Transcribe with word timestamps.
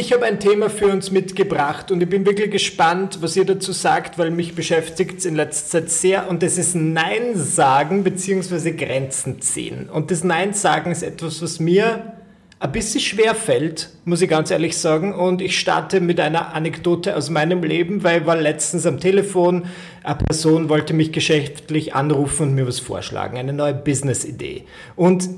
Ich 0.00 0.12
habe 0.12 0.26
ein 0.26 0.38
Thema 0.38 0.70
für 0.70 0.86
uns 0.86 1.10
mitgebracht 1.10 1.90
und 1.90 2.00
ich 2.00 2.08
bin 2.08 2.24
wirklich 2.24 2.52
gespannt, 2.52 3.18
was 3.20 3.34
ihr 3.34 3.44
dazu 3.44 3.72
sagt, 3.72 4.16
weil 4.16 4.30
mich 4.30 4.54
beschäftigt 4.54 5.18
es 5.18 5.24
in 5.24 5.34
letzter 5.34 5.80
Zeit 5.80 5.90
sehr 5.90 6.28
und 6.28 6.44
das 6.44 6.56
ist 6.56 6.76
Nein 6.76 7.34
sagen 7.34 8.04
bzw. 8.04 8.70
Grenzen 8.76 9.40
ziehen. 9.40 9.88
Und 9.92 10.12
das 10.12 10.22
Nein 10.22 10.54
sagen 10.54 10.92
ist 10.92 11.02
etwas, 11.02 11.42
was 11.42 11.58
mir 11.58 12.12
ein 12.60 12.70
bisschen 12.70 13.00
schwer 13.00 13.34
fällt, 13.34 13.90
muss 14.04 14.22
ich 14.22 14.30
ganz 14.30 14.52
ehrlich 14.52 14.78
sagen. 14.78 15.12
Und 15.12 15.42
ich 15.42 15.58
starte 15.58 16.00
mit 16.00 16.20
einer 16.20 16.54
Anekdote 16.54 17.16
aus 17.16 17.28
meinem 17.28 17.64
Leben, 17.64 18.04
weil 18.04 18.20
ich 18.20 18.26
war 18.26 18.36
letztens 18.36 18.86
am 18.86 19.00
Telefon, 19.00 19.66
eine 20.04 20.14
Person 20.14 20.68
wollte 20.68 20.94
mich 20.94 21.10
geschäftlich 21.10 21.96
anrufen 21.96 22.50
und 22.50 22.54
mir 22.54 22.68
was 22.68 22.78
vorschlagen, 22.78 23.36
eine 23.36 23.52
neue 23.52 23.74
Business-Idee. 23.74 24.62
Und 24.94 25.28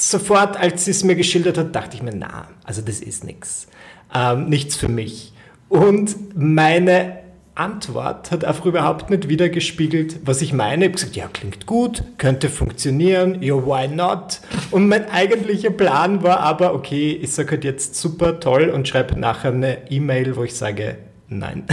sofort, 0.00 0.56
als 0.56 0.84
sie 0.84 0.92
es 0.92 1.04
mir 1.04 1.16
geschildert 1.16 1.58
hat, 1.58 1.74
dachte 1.74 1.96
ich 1.96 2.02
mir, 2.02 2.14
na, 2.14 2.48
also 2.64 2.80
das 2.82 3.00
ist 3.00 3.24
nichts 3.24 3.68
ähm, 4.14 4.48
nichts 4.48 4.76
für 4.76 4.88
mich. 4.88 5.32
Und 5.68 6.36
meine 6.36 7.18
Antwort 7.54 8.30
hat 8.30 8.44
einfach 8.44 8.64
überhaupt 8.64 9.10
nicht 9.10 9.28
wiedergespiegelt, 9.28 10.20
was 10.24 10.40
ich 10.40 10.52
meine. 10.52 10.84
Ich 10.84 10.88
habe 10.88 10.94
gesagt, 10.94 11.16
ja, 11.16 11.28
klingt 11.28 11.66
gut, 11.66 12.02
könnte 12.16 12.48
funktionieren, 12.48 13.42
ja, 13.42 13.54
why 13.54 13.86
not? 13.88 14.40
Und 14.70 14.88
mein 14.88 15.10
eigentlicher 15.10 15.70
Plan 15.70 16.22
war 16.22 16.40
aber, 16.40 16.74
okay, 16.74 17.12
ich 17.12 17.32
sage 17.32 17.52
halt 17.52 17.64
jetzt 17.64 17.96
super 17.96 18.40
toll 18.40 18.70
und 18.70 18.88
schreibe 18.88 19.18
nachher 19.18 19.52
eine 19.52 19.90
E-Mail, 19.90 20.36
wo 20.36 20.44
ich 20.44 20.54
sage, 20.54 20.96
nein. 21.28 21.64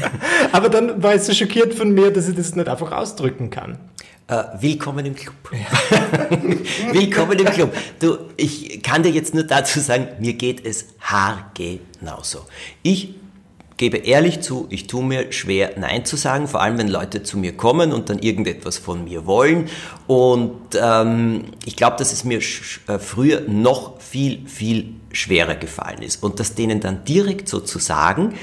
aber 0.52 0.68
dann 0.68 1.02
war 1.02 1.14
ich 1.14 1.22
so 1.22 1.32
schockiert 1.32 1.74
von 1.74 1.92
mir, 1.92 2.12
dass 2.12 2.28
ich 2.28 2.36
das 2.36 2.54
nicht 2.54 2.68
einfach 2.68 2.92
ausdrücken 2.92 3.50
kann. 3.50 3.78
Uh, 4.30 4.44
willkommen 4.60 5.04
im 5.04 5.16
Club. 5.16 5.34
willkommen 6.92 7.38
im 7.40 7.46
Club. 7.46 7.74
Du, 7.98 8.18
ich 8.36 8.80
kann 8.80 9.02
dir 9.02 9.10
jetzt 9.10 9.34
nur 9.34 9.42
dazu 9.42 9.80
sagen, 9.80 10.06
mir 10.20 10.34
geht 10.34 10.64
es 10.64 10.86
haargenauso. 11.00 12.46
Ich 12.84 13.16
gebe 13.76 13.96
ehrlich 13.96 14.40
zu, 14.40 14.68
ich 14.70 14.86
tue 14.86 15.04
mir 15.04 15.32
schwer, 15.32 15.72
Nein 15.76 16.04
zu 16.04 16.16
sagen, 16.16 16.46
vor 16.46 16.62
allem 16.62 16.78
wenn 16.78 16.86
Leute 16.86 17.24
zu 17.24 17.36
mir 17.36 17.56
kommen 17.56 17.92
und 17.92 18.10
dann 18.10 18.20
irgendetwas 18.20 18.78
von 18.78 19.02
mir 19.02 19.26
wollen. 19.26 19.68
Und 20.06 20.78
ähm, 20.80 21.46
ich 21.64 21.74
glaube, 21.74 21.96
dass 21.96 22.12
es 22.12 22.22
mir 22.22 22.38
äh, 22.38 23.00
früher 23.00 23.40
noch 23.48 24.00
viel, 24.00 24.46
viel 24.46 24.94
schwerer 25.10 25.56
gefallen 25.56 26.00
ist. 26.00 26.22
Und 26.22 26.38
das 26.38 26.54
denen 26.54 26.78
dann 26.78 27.04
direkt 27.04 27.48
so 27.48 27.58
zu 27.58 27.80
sagen, 27.80 28.34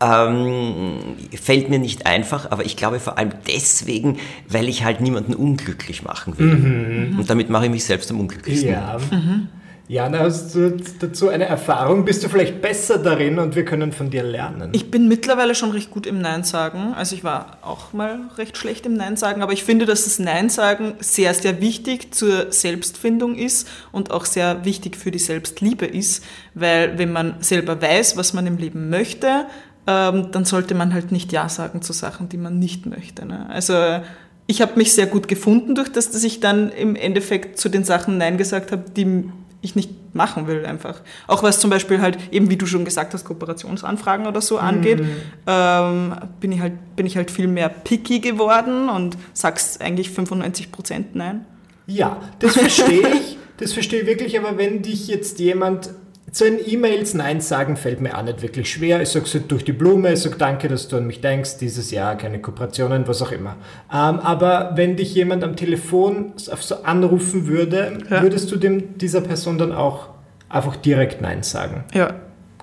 ähm, 0.00 1.16
fällt 1.40 1.70
mir 1.70 1.78
nicht 1.78 2.06
einfach, 2.06 2.50
aber 2.50 2.64
ich 2.64 2.76
glaube 2.76 3.00
vor 3.00 3.18
allem 3.18 3.30
deswegen, 3.46 4.18
weil 4.48 4.68
ich 4.68 4.84
halt 4.84 5.00
niemanden 5.00 5.34
unglücklich 5.34 6.02
machen 6.02 6.38
will. 6.38 6.54
Mhm. 6.54 7.18
Und 7.18 7.30
damit 7.30 7.48
mache 7.48 7.66
ich 7.66 7.70
mich 7.70 7.84
selbst 7.84 8.10
am 8.10 8.20
unglücklichsten. 8.20 8.70
Ja. 8.70 8.98
Mhm. 9.10 9.48
Jana, 9.88 10.18
hast 10.18 10.52
du 10.56 10.76
dazu 10.98 11.28
eine 11.28 11.44
Erfahrung? 11.44 12.04
Bist 12.04 12.24
du 12.24 12.28
vielleicht 12.28 12.60
besser 12.60 12.98
darin 12.98 13.38
und 13.38 13.54
wir 13.54 13.64
können 13.64 13.92
von 13.92 14.10
dir 14.10 14.24
lernen? 14.24 14.70
Ich 14.72 14.90
bin 14.90 15.06
mittlerweile 15.06 15.54
schon 15.54 15.70
recht 15.70 15.92
gut 15.92 16.08
im 16.08 16.20
Nein 16.20 16.42
sagen. 16.42 16.92
Also 16.96 17.14
ich 17.14 17.22
war 17.22 17.58
auch 17.62 17.92
mal 17.92 18.22
recht 18.36 18.56
schlecht 18.56 18.84
im 18.84 18.94
Nein 18.94 19.16
sagen, 19.16 19.42
aber 19.42 19.52
ich 19.52 19.62
finde, 19.62 19.86
dass 19.86 20.02
das 20.02 20.18
Nein 20.18 20.48
sagen 20.48 20.94
sehr, 20.98 21.34
sehr 21.34 21.60
wichtig 21.60 22.12
zur 22.12 22.50
Selbstfindung 22.50 23.36
ist 23.36 23.68
und 23.92 24.10
auch 24.10 24.24
sehr 24.24 24.64
wichtig 24.64 24.96
für 24.96 25.12
die 25.12 25.20
Selbstliebe 25.20 25.86
ist, 25.86 26.24
weil 26.54 26.98
wenn 26.98 27.12
man 27.12 27.36
selber 27.38 27.80
weiß, 27.80 28.16
was 28.16 28.32
man 28.32 28.44
im 28.48 28.56
Leben 28.56 28.90
möchte, 28.90 29.46
ähm, 29.86 30.30
dann 30.32 30.44
sollte 30.44 30.74
man 30.74 30.92
halt 30.92 31.12
nicht 31.12 31.32
Ja 31.32 31.48
sagen 31.48 31.82
zu 31.82 31.92
Sachen, 31.92 32.28
die 32.28 32.36
man 32.36 32.58
nicht 32.58 32.86
möchte. 32.86 33.26
Ne? 33.26 33.46
Also 33.48 34.00
ich 34.46 34.62
habe 34.62 34.76
mich 34.76 34.92
sehr 34.92 35.06
gut 35.06 35.28
gefunden 35.28 35.74
durch 35.74 35.90
das, 35.90 36.10
dass 36.10 36.24
ich 36.24 36.40
dann 36.40 36.70
im 36.70 36.96
Endeffekt 36.96 37.58
zu 37.58 37.68
den 37.68 37.84
Sachen 37.84 38.18
Nein 38.18 38.38
gesagt 38.38 38.72
habe, 38.72 38.84
die 38.96 39.24
ich 39.62 39.74
nicht 39.74 40.14
machen 40.14 40.46
will 40.46 40.64
einfach. 40.64 41.00
Auch 41.26 41.42
was 41.42 41.60
zum 41.60 41.70
Beispiel 41.70 42.00
halt, 42.00 42.18
eben 42.30 42.50
wie 42.50 42.56
du 42.56 42.66
schon 42.66 42.84
gesagt 42.84 43.14
hast, 43.14 43.24
Kooperationsanfragen 43.24 44.26
oder 44.26 44.40
so 44.40 44.58
angeht, 44.58 45.00
mhm. 45.00 45.10
ähm, 45.46 46.14
bin, 46.40 46.52
ich 46.52 46.60
halt, 46.60 46.96
bin 46.96 47.06
ich 47.06 47.16
halt 47.16 47.30
viel 47.30 47.48
mehr 47.48 47.68
picky 47.68 48.20
geworden 48.20 48.88
und 48.88 49.16
sag's 49.32 49.80
eigentlich 49.80 50.10
95 50.10 50.72
Prozent 50.72 51.14
Nein. 51.14 51.44
Ja, 51.86 52.20
das 52.38 52.54
verstehe 52.54 53.08
ich. 53.14 53.38
Das 53.58 53.72
verstehe 53.72 54.02
ich 54.02 54.06
wirklich, 54.06 54.38
aber 54.38 54.58
wenn 54.58 54.82
dich 54.82 55.08
jetzt 55.08 55.38
jemand 55.38 55.90
zu 56.32 56.44
den 56.44 56.58
E-Mails 56.64 57.14
Nein 57.14 57.40
sagen 57.40 57.76
fällt 57.76 58.00
mir 58.00 58.18
auch 58.18 58.22
nicht 58.22 58.42
wirklich 58.42 58.70
schwer. 58.70 59.00
Ich 59.00 59.10
sage 59.10 59.26
es 59.26 59.46
durch 59.46 59.64
die 59.64 59.72
Blume, 59.72 60.12
ich 60.12 60.20
sage 60.20 60.36
danke, 60.36 60.68
dass 60.68 60.88
du 60.88 60.96
an 60.96 61.06
mich 61.06 61.20
denkst, 61.20 61.58
dieses 61.58 61.90
Jahr 61.90 62.16
keine 62.16 62.40
Kooperationen, 62.40 63.06
was 63.06 63.22
auch 63.22 63.32
immer. 63.32 63.56
Ähm, 63.92 64.18
aber 64.18 64.72
wenn 64.74 64.96
dich 64.96 65.14
jemand 65.14 65.44
am 65.44 65.56
Telefon 65.56 66.32
so 66.36 66.82
anrufen 66.82 67.46
würde, 67.46 67.98
ja. 68.10 68.22
würdest 68.22 68.50
du 68.50 68.56
dem, 68.56 68.98
dieser 68.98 69.20
Person 69.20 69.56
dann 69.56 69.72
auch 69.72 70.08
einfach 70.48 70.76
direkt 70.76 71.20
Nein 71.22 71.42
sagen? 71.42 71.84
Ja. 71.94 72.14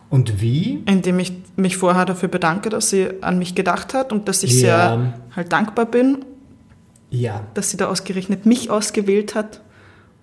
Und 0.10 0.42
wie? 0.42 0.84
Indem 0.86 1.20
ich 1.20 1.34
mich 1.56 1.78
vorher 1.78 2.06
dafür 2.06 2.30
bedanke, 2.30 2.70
dass 2.70 2.90
sie 2.90 3.08
an 3.22 3.40
mich 3.40 3.56
gedacht 3.56 3.94
hat 3.94 4.12
und 4.12 4.28
dass 4.28 4.44
ich 4.44 4.54
ja. 4.54 4.60
sehr 4.60 5.14
halt 5.36 5.52
dankbar 5.52 5.86
bin. 5.86 6.26
Ja. 7.10 7.48
Dass 7.54 7.70
sie 7.70 7.78
da 7.78 7.88
ausgerechnet 7.88 8.46
mich 8.46 8.70
ausgewählt 8.70 9.36
hat 9.36 9.63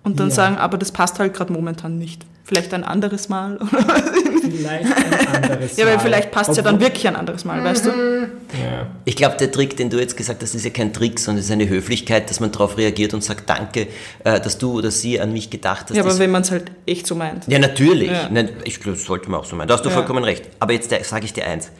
und 0.03 0.19
dann 0.19 0.29
ja. 0.29 0.35
sagen, 0.35 0.57
aber 0.57 0.77
das 0.77 0.91
passt 0.91 1.19
halt 1.19 1.33
gerade 1.33 1.53
momentan 1.53 1.97
nicht. 1.97 2.25
Vielleicht 2.43 2.73
ein 2.73 2.83
anderes 2.83 3.29
Mal. 3.29 3.59
vielleicht 4.41 4.85
ein 4.85 5.43
anderes 5.43 5.77
Mal. 5.77 5.77
Ja, 5.77 5.85
weil 5.85 5.99
vielleicht 5.99 6.31
passt 6.31 6.49
es 6.49 6.57
ja 6.57 6.63
dann 6.63 6.81
wirklich 6.81 7.07
ein 7.07 7.15
anderes 7.15 7.45
Mal, 7.45 7.61
mhm. 7.61 7.65
weißt 7.65 7.85
du? 7.85 7.89
Ja. 7.89 8.87
Ich 9.05 9.15
glaube, 9.15 9.37
der 9.37 9.51
Trick, 9.51 9.77
den 9.77 9.89
du 9.89 9.99
jetzt 9.99 10.17
gesagt 10.17 10.41
hast, 10.41 10.53
ist 10.53 10.65
ja 10.65 10.71
kein 10.71 10.91
Trick, 10.91 11.19
sondern 11.19 11.39
es 11.39 11.45
ist 11.45 11.51
eine 11.51 11.69
Höflichkeit, 11.69 12.29
dass 12.29 12.39
man 12.39 12.51
darauf 12.51 12.77
reagiert 12.77 13.13
und 13.13 13.23
sagt, 13.23 13.49
danke, 13.49 13.87
äh, 14.23 14.41
dass 14.41 14.57
du 14.57 14.73
oder 14.73 14.91
sie 14.91 15.21
an 15.21 15.31
mich 15.31 15.49
gedacht 15.49 15.85
hast. 15.89 15.95
Ja, 15.95 16.03
aber 16.03 16.17
wenn 16.19 16.31
man 16.31 16.41
es 16.41 16.51
halt 16.51 16.71
echt 16.85 17.07
so 17.07 17.15
meint. 17.15 17.47
Ja, 17.47 17.59
natürlich. 17.59 18.11
Ja. 18.11 18.27
Nein, 18.29 18.49
ich 18.65 18.79
glaube, 18.79 18.97
das 18.97 19.05
sollte 19.05 19.29
man 19.29 19.39
auch 19.39 19.45
so 19.45 19.55
meinen. 19.55 19.67
Da 19.67 19.75
hast 19.75 19.85
du 19.85 19.89
ja. 19.89 19.95
vollkommen 19.95 20.23
recht. 20.23 20.43
Aber 20.59 20.73
jetzt 20.73 20.89
sage 20.89 21.25
ich 21.25 21.33
dir 21.33 21.45
eins. 21.45 21.71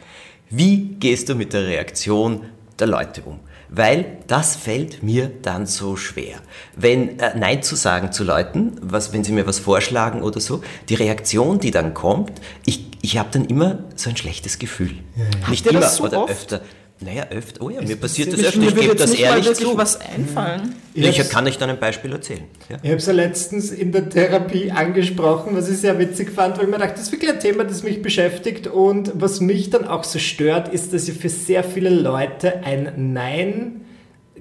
Wie 0.48 0.96
gehst 0.98 1.28
du 1.28 1.34
mit 1.34 1.52
der 1.52 1.66
Reaktion 1.66 2.42
der 2.78 2.86
Leute 2.86 3.22
um? 3.22 3.40
Weil 3.74 4.18
das 4.26 4.54
fällt 4.54 5.02
mir 5.02 5.30
dann 5.42 5.66
so 5.66 5.96
schwer. 5.96 6.36
Wenn 6.76 7.18
äh, 7.18 7.36
Nein 7.36 7.62
zu 7.62 7.74
sagen 7.74 8.12
zu 8.12 8.22
Leuten, 8.22 8.76
was, 8.82 9.12
wenn 9.12 9.24
sie 9.24 9.32
mir 9.32 9.46
was 9.46 9.58
vorschlagen 9.58 10.22
oder 10.22 10.40
so, 10.40 10.62
die 10.90 10.94
Reaktion, 10.94 11.58
die 11.58 11.70
dann 11.70 11.94
kommt, 11.94 12.32
ich, 12.66 12.86
ich 13.00 13.16
habe 13.16 13.30
dann 13.32 13.46
immer 13.46 13.78
so 13.96 14.10
ein 14.10 14.16
schlechtes 14.16 14.58
Gefühl. 14.58 14.92
Ja, 15.16 15.24
ja. 15.24 15.48
Nicht 15.48 15.66
immer 15.66 15.82
so 15.82 16.04
oder 16.04 16.22
oft? 16.22 16.30
öfter. 16.30 16.60
Naja, 17.04 17.26
öfter. 17.30 17.62
Oh 17.62 17.70
ja, 17.70 17.82
mir 17.82 17.96
passiert 17.96 18.32
das 18.32 18.40
öfter. 18.44 18.62
Ich 18.62 18.74
gebe 18.74 18.94
das 18.94 19.14
ehrlich 19.14 19.46
mal 19.46 19.54
zu. 19.54 19.76
was 19.76 20.00
einfallen. 20.00 20.74
Ja, 20.94 21.08
ich 21.08 21.28
kann 21.28 21.46
euch 21.46 21.58
dann 21.58 21.70
ein 21.70 21.78
Beispiel 21.78 22.12
erzählen. 22.12 22.44
Ja. 22.68 22.76
Ich 22.82 22.88
habe 22.90 22.98
es 22.98 23.06
ja 23.06 23.12
letztens 23.12 23.70
in 23.70 23.92
der 23.92 24.08
Therapie 24.08 24.70
angesprochen, 24.70 25.56
was 25.56 25.68
ich 25.68 25.78
sehr 25.78 25.98
witzig 25.98 26.30
fand, 26.30 26.58
weil 26.58 26.64
ich 26.64 26.70
mir 26.70 26.78
dachte, 26.78 26.94
das 26.94 27.04
ist 27.04 27.12
wirklich 27.12 27.30
ein 27.30 27.40
Thema, 27.40 27.64
das 27.64 27.82
mich 27.82 28.02
beschäftigt. 28.02 28.66
Und 28.66 29.12
was 29.14 29.40
mich 29.40 29.70
dann 29.70 29.86
auch 29.86 30.04
so 30.04 30.18
stört, 30.18 30.68
ist, 30.68 30.92
dass 30.92 31.08
ja 31.08 31.14
für 31.14 31.28
sehr 31.28 31.64
viele 31.64 31.90
Leute 31.90 32.64
ein 32.64 33.12
Nein 33.12 33.82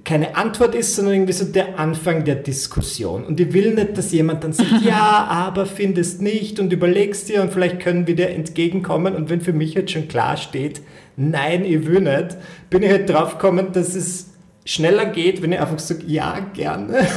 keine 0.03 0.35
Antwort 0.35 0.73
ist, 0.73 0.95
sondern 0.95 1.13
irgendwie 1.13 1.33
so 1.33 1.45
der 1.45 1.77
Anfang 1.79 2.25
der 2.25 2.35
Diskussion. 2.35 3.23
Und 3.23 3.39
ich 3.39 3.53
will 3.53 3.73
nicht, 3.73 3.97
dass 3.97 4.11
jemand 4.11 4.43
dann 4.43 4.53
sagt, 4.53 4.81
ja, 4.85 5.27
aber 5.29 5.65
findest 5.65 6.21
nicht 6.21 6.59
und 6.59 6.73
überlegst 6.73 7.29
dir 7.29 7.41
und 7.41 7.53
vielleicht 7.53 7.79
können 7.79 8.07
wir 8.07 8.15
dir 8.15 8.29
entgegenkommen. 8.29 9.15
Und 9.15 9.29
wenn 9.29 9.41
für 9.41 9.53
mich 9.53 9.73
jetzt 9.73 9.91
schon 9.91 10.07
klar 10.07 10.37
steht, 10.37 10.81
nein, 11.29 11.63
ich 11.65 11.85
will 11.85 12.01
nicht, 12.01 12.37
bin 12.69 12.83
ich 12.83 12.89
halt 12.89 13.09
drauf 13.09 13.33
gekommen, 13.33 13.71
dass 13.71 13.95
es 13.95 14.30
schneller 14.65 15.05
geht, 15.07 15.41
wenn 15.41 15.51
ich 15.51 15.59
einfach 15.59 15.79
sage, 15.79 16.03
ja, 16.05 16.39
gerne, 16.53 17.07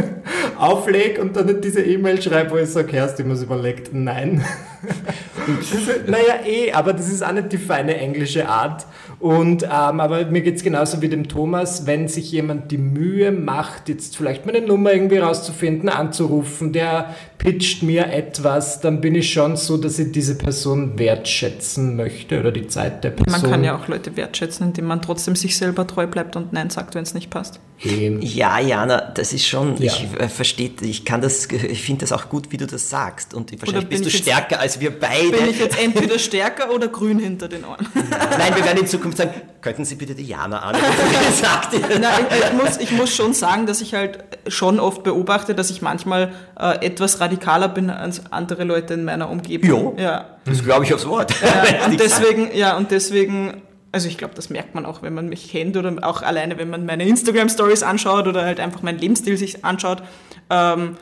auflege 0.58 1.20
und 1.20 1.36
dann 1.36 1.46
nicht 1.46 1.64
diese 1.64 1.82
E-Mail 1.82 2.20
schreibe, 2.20 2.52
wo 2.52 2.56
ich 2.56 2.70
sage, 2.70 2.96
erst 2.96 3.20
ich 3.20 3.26
muss 3.26 3.42
überlegt, 3.42 3.92
nein. 3.92 4.44
naja, 6.06 6.46
eh, 6.46 6.72
aber 6.72 6.92
das 6.92 7.08
ist 7.08 7.22
auch 7.22 7.32
nicht 7.32 7.52
die 7.52 7.58
feine 7.58 7.96
englische 7.96 8.48
Art. 8.48 8.86
Und, 9.20 9.62
ähm, 9.62 10.00
aber 10.00 10.26
mir 10.26 10.42
geht 10.42 10.56
es 10.56 10.62
genauso 10.62 11.00
wie 11.00 11.08
dem 11.08 11.28
Thomas, 11.28 11.86
wenn 11.86 12.08
sich 12.08 12.30
jemand 12.32 12.70
die 12.70 12.78
Mühe 12.78 13.32
macht, 13.32 13.88
jetzt 13.88 14.16
vielleicht 14.16 14.44
meine 14.44 14.60
Nummer 14.60 14.92
irgendwie 14.92 15.18
rauszufinden, 15.18 15.88
anzurufen, 15.88 16.72
der 16.72 17.14
pitcht 17.38 17.82
mir 17.82 18.12
etwas, 18.12 18.80
dann 18.80 19.00
bin 19.00 19.14
ich 19.14 19.32
schon 19.32 19.56
so, 19.56 19.76
dass 19.76 19.98
ich 19.98 20.12
diese 20.12 20.36
Person 20.36 20.98
wertschätzen 20.98 21.96
möchte 21.96 22.40
oder 22.40 22.52
die 22.52 22.66
Zeit 22.66 23.04
der 23.04 23.10
Person. 23.10 23.40
Man 23.40 23.50
kann 23.50 23.64
ja 23.64 23.76
auch 23.76 23.88
Leute 23.88 24.16
wertschätzen, 24.16 24.68
indem 24.68 24.86
man 24.86 25.00
trotzdem 25.00 25.36
sich 25.36 25.56
selber 25.56 25.86
treu 25.86 26.06
bleibt 26.06 26.36
und 26.36 26.52
Nein 26.52 26.70
sagt, 26.70 26.93
wenn 26.94 27.02
es 27.02 27.14
nicht 27.14 27.30
passt. 27.30 27.60
Eben. 27.82 28.22
Ja, 28.22 28.58
Jana, 28.58 29.00
das 29.00 29.32
ist 29.32 29.46
schon, 29.46 29.76
ja. 29.76 29.86
ich 29.86 30.06
äh, 30.18 30.28
verstehe, 30.28 30.70
ich 30.80 31.04
kann 31.04 31.20
das, 31.20 31.46
ich 31.46 31.82
finde 31.82 32.02
das 32.02 32.12
auch 32.12 32.28
gut, 32.28 32.52
wie 32.52 32.56
du 32.56 32.66
das 32.66 32.88
sagst. 32.88 33.34
Und 33.34 33.50
wahrscheinlich 33.60 33.88
bist 33.88 34.04
du 34.06 34.10
stärker 34.10 34.60
als 34.60 34.80
wir 34.80 34.98
beide. 34.98 35.30
Bin 35.30 35.50
ich 35.50 35.58
jetzt 35.58 35.78
entweder 35.82 36.18
stärker 36.18 36.72
oder 36.72 36.88
grün 36.88 37.18
hinter 37.18 37.48
den 37.48 37.64
Ohren? 37.64 37.86
Nein, 37.94 38.56
wir 38.56 38.64
werden 38.64 38.80
in 38.80 38.86
Zukunft 38.86 39.18
sagen, 39.18 39.32
könnten 39.60 39.84
Sie 39.84 39.96
bitte 39.96 40.14
die 40.14 40.24
Jana 40.24 40.60
anrufen? 40.60 40.86
Nein, 42.00 42.26
ich, 42.30 42.44
ich, 42.44 42.52
muss, 42.52 42.76
ich 42.78 42.92
muss 42.92 43.14
schon 43.14 43.34
sagen, 43.34 43.66
dass 43.66 43.80
ich 43.80 43.94
halt 43.94 44.24
schon 44.48 44.78
oft 44.80 45.02
beobachte, 45.02 45.54
dass 45.54 45.70
ich 45.70 45.82
manchmal 45.82 46.32
äh, 46.58 46.84
etwas 46.84 47.20
radikaler 47.20 47.68
bin 47.68 47.90
als 47.90 48.22
andere 48.30 48.64
Leute 48.64 48.94
in 48.94 49.04
meiner 49.04 49.28
Umgebung. 49.30 49.68
Jo, 49.68 49.96
ja, 49.98 50.38
das 50.44 50.62
glaube 50.62 50.84
ich 50.84 50.94
aufs 50.94 51.06
Wort. 51.06 51.34
Ja, 51.42 51.86
und 51.86 51.98
deswegen, 51.98 52.50
ja, 52.54 52.76
und 52.76 52.90
deswegen 52.90 53.62
also 53.94 54.08
ich 54.08 54.18
glaube, 54.18 54.34
das 54.34 54.50
merkt 54.50 54.74
man 54.74 54.86
auch, 54.86 55.02
wenn 55.02 55.14
man 55.14 55.28
mich 55.28 55.52
kennt 55.52 55.76
oder 55.76 55.96
auch 56.02 56.22
alleine, 56.22 56.58
wenn 56.58 56.68
man 56.68 56.84
meine 56.84 57.06
Instagram-Stories 57.06 57.84
anschaut 57.84 58.26
oder 58.26 58.44
halt 58.44 58.58
einfach 58.58 58.82
meinen 58.82 58.98
Lebensstil 58.98 59.36
sich 59.36 59.64
anschaut. 59.64 60.02
Ähm, 60.50 60.96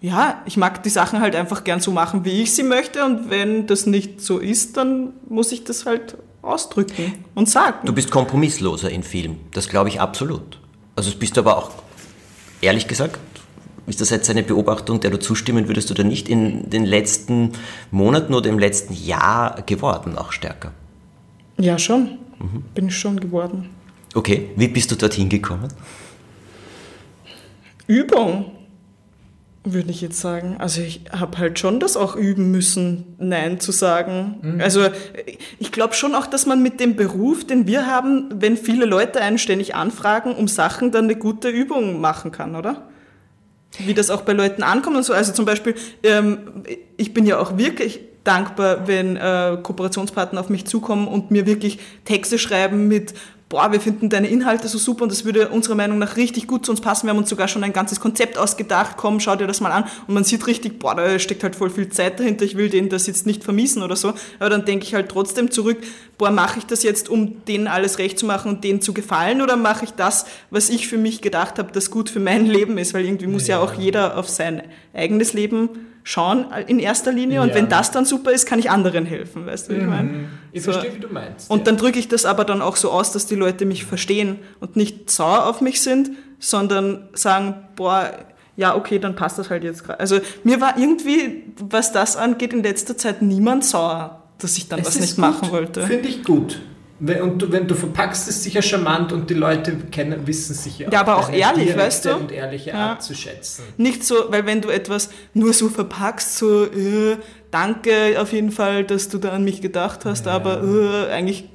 ja, 0.00 0.40
ich 0.46 0.56
mag 0.56 0.84
die 0.84 0.88
Sachen 0.88 1.20
halt 1.20 1.34
einfach 1.34 1.64
gern 1.64 1.80
so 1.80 1.90
machen, 1.90 2.24
wie 2.24 2.40
ich 2.42 2.54
sie 2.54 2.62
möchte 2.62 3.04
und 3.04 3.28
wenn 3.28 3.66
das 3.66 3.86
nicht 3.86 4.20
so 4.20 4.38
ist, 4.38 4.76
dann 4.76 5.14
muss 5.28 5.50
ich 5.50 5.64
das 5.64 5.84
halt 5.84 6.16
ausdrücken 6.40 7.24
und 7.34 7.48
sagen. 7.48 7.84
Du 7.84 7.92
bist 7.92 8.12
kompromissloser 8.12 8.88
in 8.88 9.02
Film, 9.02 9.40
das 9.52 9.68
glaube 9.68 9.88
ich 9.88 10.00
absolut. 10.00 10.60
Also 10.94 11.10
bist 11.18 11.36
du 11.36 11.40
aber 11.40 11.58
auch, 11.58 11.72
ehrlich 12.60 12.86
gesagt, 12.86 13.18
ist 13.88 14.00
das 14.00 14.10
jetzt 14.10 14.30
eine 14.30 14.44
Beobachtung, 14.44 15.00
der 15.00 15.10
du 15.10 15.18
zustimmen 15.18 15.66
würdest 15.66 15.90
oder 15.90 16.04
nicht, 16.04 16.28
in 16.28 16.70
den 16.70 16.86
letzten 16.86 17.54
Monaten 17.90 18.32
oder 18.32 18.48
im 18.48 18.60
letzten 18.60 18.94
Jahr 18.94 19.60
geworden, 19.62 20.16
auch 20.16 20.30
stärker? 20.30 20.70
Ja, 21.58 21.80
schon 21.80 22.18
mhm. 22.38 22.62
bin 22.74 22.88
ich 22.88 22.96
schon 22.96 23.18
geworden. 23.20 23.70
Okay, 24.14 24.50
wie 24.56 24.68
bist 24.68 24.90
du 24.90 24.96
dorthin 24.96 25.28
gekommen? 25.28 25.68
Übung, 27.86 28.52
würde 29.64 29.90
ich 29.90 30.00
jetzt 30.00 30.20
sagen. 30.20 30.56
Also 30.58 30.80
ich 30.80 31.02
habe 31.12 31.38
halt 31.38 31.58
schon 31.58 31.80
das 31.80 31.96
auch 31.96 32.16
üben 32.16 32.50
müssen, 32.50 33.16
Nein 33.18 33.60
zu 33.60 33.72
sagen. 33.72 34.38
Mhm. 34.42 34.60
Also 34.60 34.88
ich 35.58 35.72
glaube 35.72 35.94
schon 35.94 36.14
auch, 36.14 36.26
dass 36.26 36.46
man 36.46 36.62
mit 36.62 36.80
dem 36.80 36.96
Beruf, 36.96 37.46
den 37.46 37.66
wir 37.66 37.86
haben, 37.86 38.28
wenn 38.34 38.56
viele 38.56 38.86
Leute 38.86 39.20
einen 39.20 39.38
ständig 39.38 39.74
anfragen 39.74 40.34
um 40.34 40.48
Sachen, 40.48 40.92
dann 40.92 41.04
eine 41.04 41.16
gute 41.16 41.48
Übung 41.48 42.00
machen 42.00 42.30
kann, 42.30 42.56
oder? 42.56 42.88
Wie 43.78 43.94
das 43.94 44.10
auch 44.10 44.22
bei 44.22 44.32
Leuten 44.32 44.62
ankommt 44.62 44.96
und 44.96 45.02
so. 45.02 45.12
Also 45.12 45.32
zum 45.32 45.44
Beispiel, 45.44 45.74
ähm, 46.02 46.64
ich 46.96 47.12
bin 47.12 47.26
ja 47.26 47.38
auch 47.38 47.58
wirklich 47.58 48.00
dankbar, 48.24 48.86
wenn 48.86 49.16
äh, 49.16 49.58
Kooperationspartner 49.62 50.40
auf 50.40 50.48
mich 50.48 50.66
zukommen 50.66 51.08
und 51.08 51.30
mir 51.30 51.46
wirklich 51.46 51.78
Texte 52.04 52.38
schreiben 52.38 52.88
mit 52.88 53.14
boah, 53.48 53.72
wir 53.72 53.80
finden 53.80 54.10
deine 54.10 54.28
Inhalte 54.28 54.68
so 54.68 54.78
super 54.78 55.04
und 55.04 55.12
das 55.12 55.24
würde 55.24 55.48
unserer 55.48 55.74
Meinung 55.74 55.98
nach 55.98 56.16
richtig 56.16 56.46
gut 56.46 56.66
zu 56.66 56.72
uns 56.72 56.80
passen. 56.80 57.06
Wir 57.06 57.10
haben 57.10 57.18
uns 57.18 57.30
sogar 57.30 57.48
schon 57.48 57.64
ein 57.64 57.72
ganzes 57.72 57.98
Konzept 57.98 58.36
ausgedacht. 58.36 58.96
Komm, 58.96 59.20
schau 59.20 59.36
dir 59.36 59.46
das 59.46 59.60
mal 59.60 59.72
an. 59.72 59.84
Und 60.06 60.14
man 60.14 60.24
sieht 60.24 60.46
richtig, 60.46 60.78
boah, 60.78 60.94
da 60.94 61.18
steckt 61.18 61.42
halt 61.42 61.56
voll 61.56 61.70
viel 61.70 61.88
Zeit 61.88 62.20
dahinter. 62.20 62.44
Ich 62.44 62.56
will 62.56 62.68
denen 62.68 62.88
das 62.88 63.06
jetzt 63.06 63.26
nicht 63.26 63.44
vermiesen 63.44 63.82
oder 63.82 63.96
so. 63.96 64.12
Aber 64.38 64.50
dann 64.50 64.64
denke 64.64 64.84
ich 64.84 64.94
halt 64.94 65.08
trotzdem 65.08 65.50
zurück, 65.50 65.78
boah, 66.18 66.30
mache 66.30 66.58
ich 66.58 66.66
das 66.66 66.82
jetzt, 66.82 67.08
um 67.08 67.44
denen 67.46 67.68
alles 67.68 67.98
recht 67.98 68.18
zu 68.18 68.26
machen 68.26 68.50
und 68.50 68.64
denen 68.64 68.82
zu 68.82 68.92
gefallen 68.92 69.40
oder 69.40 69.56
mache 69.56 69.84
ich 69.84 69.92
das, 69.92 70.26
was 70.50 70.68
ich 70.68 70.86
für 70.86 70.98
mich 70.98 71.22
gedacht 71.22 71.58
habe, 71.58 71.72
das 71.72 71.90
gut 71.90 72.10
für 72.10 72.20
mein 72.20 72.44
Leben 72.46 72.76
ist? 72.76 72.92
Weil 72.92 73.06
irgendwie 73.06 73.28
muss 73.28 73.46
ja, 73.46 73.56
ja 73.56 73.62
auch 73.62 73.74
jeder 73.74 74.18
auf 74.18 74.28
sein 74.28 74.62
eigenes 74.92 75.32
Leben 75.32 75.70
schauen 76.08 76.46
in 76.68 76.78
erster 76.78 77.12
Linie 77.12 77.42
und 77.42 77.50
ja. 77.50 77.54
wenn 77.54 77.68
das 77.68 77.90
dann 77.90 78.06
super 78.06 78.32
ist, 78.32 78.46
kann 78.46 78.58
ich 78.58 78.70
anderen 78.70 79.04
helfen, 79.04 79.44
weißt 79.44 79.68
du, 79.68 79.74
wie 79.74 79.80
ich 79.80 79.84
meine? 79.84 80.08
Mhm. 80.08 80.28
Ich 80.52 80.62
so. 80.62 80.72
verstehe, 80.72 80.94
wie 80.94 81.00
du 81.00 81.08
meinst. 81.08 81.50
Und 81.50 81.58
ja. 81.58 81.64
dann 81.64 81.76
drücke 81.76 81.98
ich 81.98 82.08
das 82.08 82.24
aber 82.24 82.46
dann 82.46 82.62
auch 82.62 82.76
so 82.76 82.90
aus, 82.90 83.12
dass 83.12 83.26
die 83.26 83.34
Leute 83.34 83.66
mich 83.66 83.84
verstehen 83.84 84.38
und 84.58 84.74
nicht 84.74 85.10
sauer 85.10 85.44
auf 85.44 85.60
mich 85.60 85.82
sind, 85.82 86.12
sondern 86.38 87.10
sagen, 87.12 87.56
boah, 87.76 88.10
ja, 88.56 88.74
okay, 88.74 88.98
dann 88.98 89.16
passt 89.16 89.38
das 89.38 89.50
halt 89.50 89.64
jetzt 89.64 89.84
gerade. 89.84 90.00
Also 90.00 90.18
mir 90.44 90.62
war 90.62 90.78
irgendwie, 90.78 91.44
was 91.60 91.92
das 91.92 92.16
angeht, 92.16 92.54
in 92.54 92.62
letzter 92.62 92.96
Zeit 92.96 93.20
niemand 93.20 93.66
sauer, 93.66 94.22
dass 94.38 94.56
ich 94.56 94.66
dann 94.66 94.80
es 94.80 94.86
was 94.86 95.00
nicht 95.00 95.16
gut. 95.16 95.18
machen 95.18 95.50
wollte. 95.50 95.82
Finde 95.86 96.08
ich 96.08 96.24
gut. 96.24 96.58
Und 97.00 97.38
du, 97.38 97.52
wenn 97.52 97.68
du 97.68 97.76
verpackst, 97.76 98.26
ist 98.28 98.42
sicher 98.42 98.60
charmant 98.60 99.12
und 99.12 99.30
die 99.30 99.34
Leute 99.34 99.76
kennen, 99.92 100.26
wissen 100.26 100.54
sicher 100.54 100.90
ja, 100.90 101.00
aber 101.00 101.18
auch 101.18 101.30
ehrlich, 101.30 101.76
weißt 101.76 102.06
du? 102.06 102.16
und 102.16 102.32
ehrliche 102.32 102.70
ja. 102.70 102.90
Art 102.90 103.04
zu 103.04 103.14
schätzen. 103.14 103.62
Nicht 103.76 104.04
so, 104.04 104.16
weil 104.30 104.46
wenn 104.46 104.60
du 104.60 104.68
etwas 104.68 105.10
nur 105.32 105.52
so 105.52 105.68
verpackst, 105.68 106.38
so 106.38 106.64
äh, 106.64 107.16
danke 107.52 108.20
auf 108.20 108.32
jeden 108.32 108.50
Fall, 108.50 108.82
dass 108.82 109.08
du 109.08 109.18
da 109.18 109.30
an 109.30 109.44
mich 109.44 109.60
gedacht 109.60 110.04
hast, 110.04 110.26
ja. 110.26 110.32
aber 110.32 110.64
äh, 110.64 111.12
eigentlich 111.12 111.48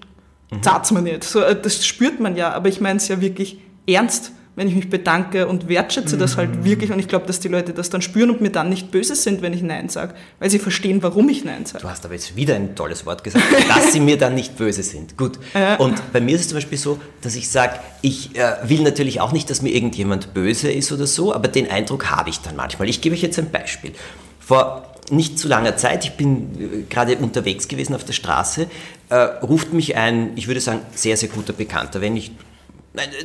mhm. 0.50 0.64
zahlt 0.64 0.90
man 0.92 1.04
nicht. 1.04 1.26
So, 1.26 1.42
äh, 1.42 1.60
das 1.60 1.86
spürt 1.86 2.22
man 2.22 2.38
ja, 2.38 2.54
aber 2.54 2.70
ich 2.70 2.80
meine 2.80 2.98
es 2.98 3.10
ja 3.10 3.20
wirklich 3.20 3.60
ernst 3.86 4.32
wenn 4.56 4.68
ich 4.68 4.76
mich 4.76 4.90
bedanke 4.90 5.48
und 5.48 5.68
wertschätze 5.68 6.18
das 6.18 6.38
halt 6.38 6.58
mhm. 6.58 6.66
wirklich. 6.66 6.92
Und 6.92 7.00
ich 7.00 7.08
glaube, 7.08 7.26
dass 7.26 7.40
die 7.40 7.48
Leute 7.48 7.74
das 7.74 7.90
dann 7.90 8.02
spüren 8.02 8.30
und 8.30 8.42
mir 8.42 8.52
dann 8.52 8.70
nicht 8.70 8.92
böse 8.92 9.16
sind, 9.16 9.42
wenn 9.42 9.54
ich 9.54 9.64
Nein 9.64 9.90
sage, 9.90 10.14
weil 10.40 10.50
sie 10.50 10.60
verstehen, 10.60 11.02
warum 11.02 11.28
ich 11.30 11.44
Nein 11.44 11.66
sage. 11.66 11.82
Du 11.84 11.90
hast 11.90 12.06
aber 12.06 12.14
jetzt 12.14 12.36
wieder 12.36 12.56
ein 12.56 12.76
tolles 12.76 13.06
Wort 13.06 13.24
gesagt, 13.24 13.46
dass 13.68 13.94
sie 13.94 14.00
mir 14.00 14.18
dann 14.18 14.36
nicht 14.36 14.58
böse 14.58 14.84
sind. 14.84 15.18
Gut. 15.18 15.40
Ja. 15.54 15.76
Und 15.78 16.14
bei 16.14 16.22
mir 16.22 16.36
ist 16.36 16.42
es 16.42 16.48
zum 16.50 16.58
Beispiel 16.58 16.78
so, 16.78 17.00
dass 17.22 17.36
ich 17.36 17.50
sage, 17.50 17.80
ich 18.02 18.36
äh, 18.36 18.58
will 18.64 18.82
natürlich 18.82 19.22
auch 19.22 19.32
nicht, 19.32 19.50
dass 19.50 19.62
mir 19.62 19.72
irgendjemand 19.72 20.34
böse 20.34 20.72
ist 20.72 20.92
oder 20.92 21.08
so, 21.08 21.34
aber 21.34 21.48
den 21.48 21.70
Eindruck 21.70 22.12
habe 22.12 22.30
ich 22.30 22.40
dann 22.40 22.56
manchmal. 22.56 22.90
Ich 22.90 23.02
gebe 23.02 23.16
euch 23.16 23.22
jetzt 23.22 23.40
ein 23.40 23.50
Beispiel. 23.50 23.94
Vor 24.40 24.94
nicht 25.10 25.38
zu 25.38 25.48
langer 25.48 25.76
Zeit, 25.78 26.06
ich 26.06 26.14
bin 26.14 26.60
äh, 26.60 26.84
gerade 26.90 27.18
unterwegs 27.18 27.68
gewesen 27.68 27.96
auf 27.96 28.04
der 28.04 28.14
Straße, 28.14 28.68
äh, 29.10 29.16
ruft 29.16 29.74
mich 29.74 29.96
ein, 29.96 30.32
ich 30.36 30.48
würde 30.48 30.62
sagen, 30.62 30.82
sehr, 30.94 31.18
sehr 31.18 31.30
guter 31.30 31.54
Bekannter, 31.54 32.02
wenn 32.02 32.14
nicht 32.14 32.34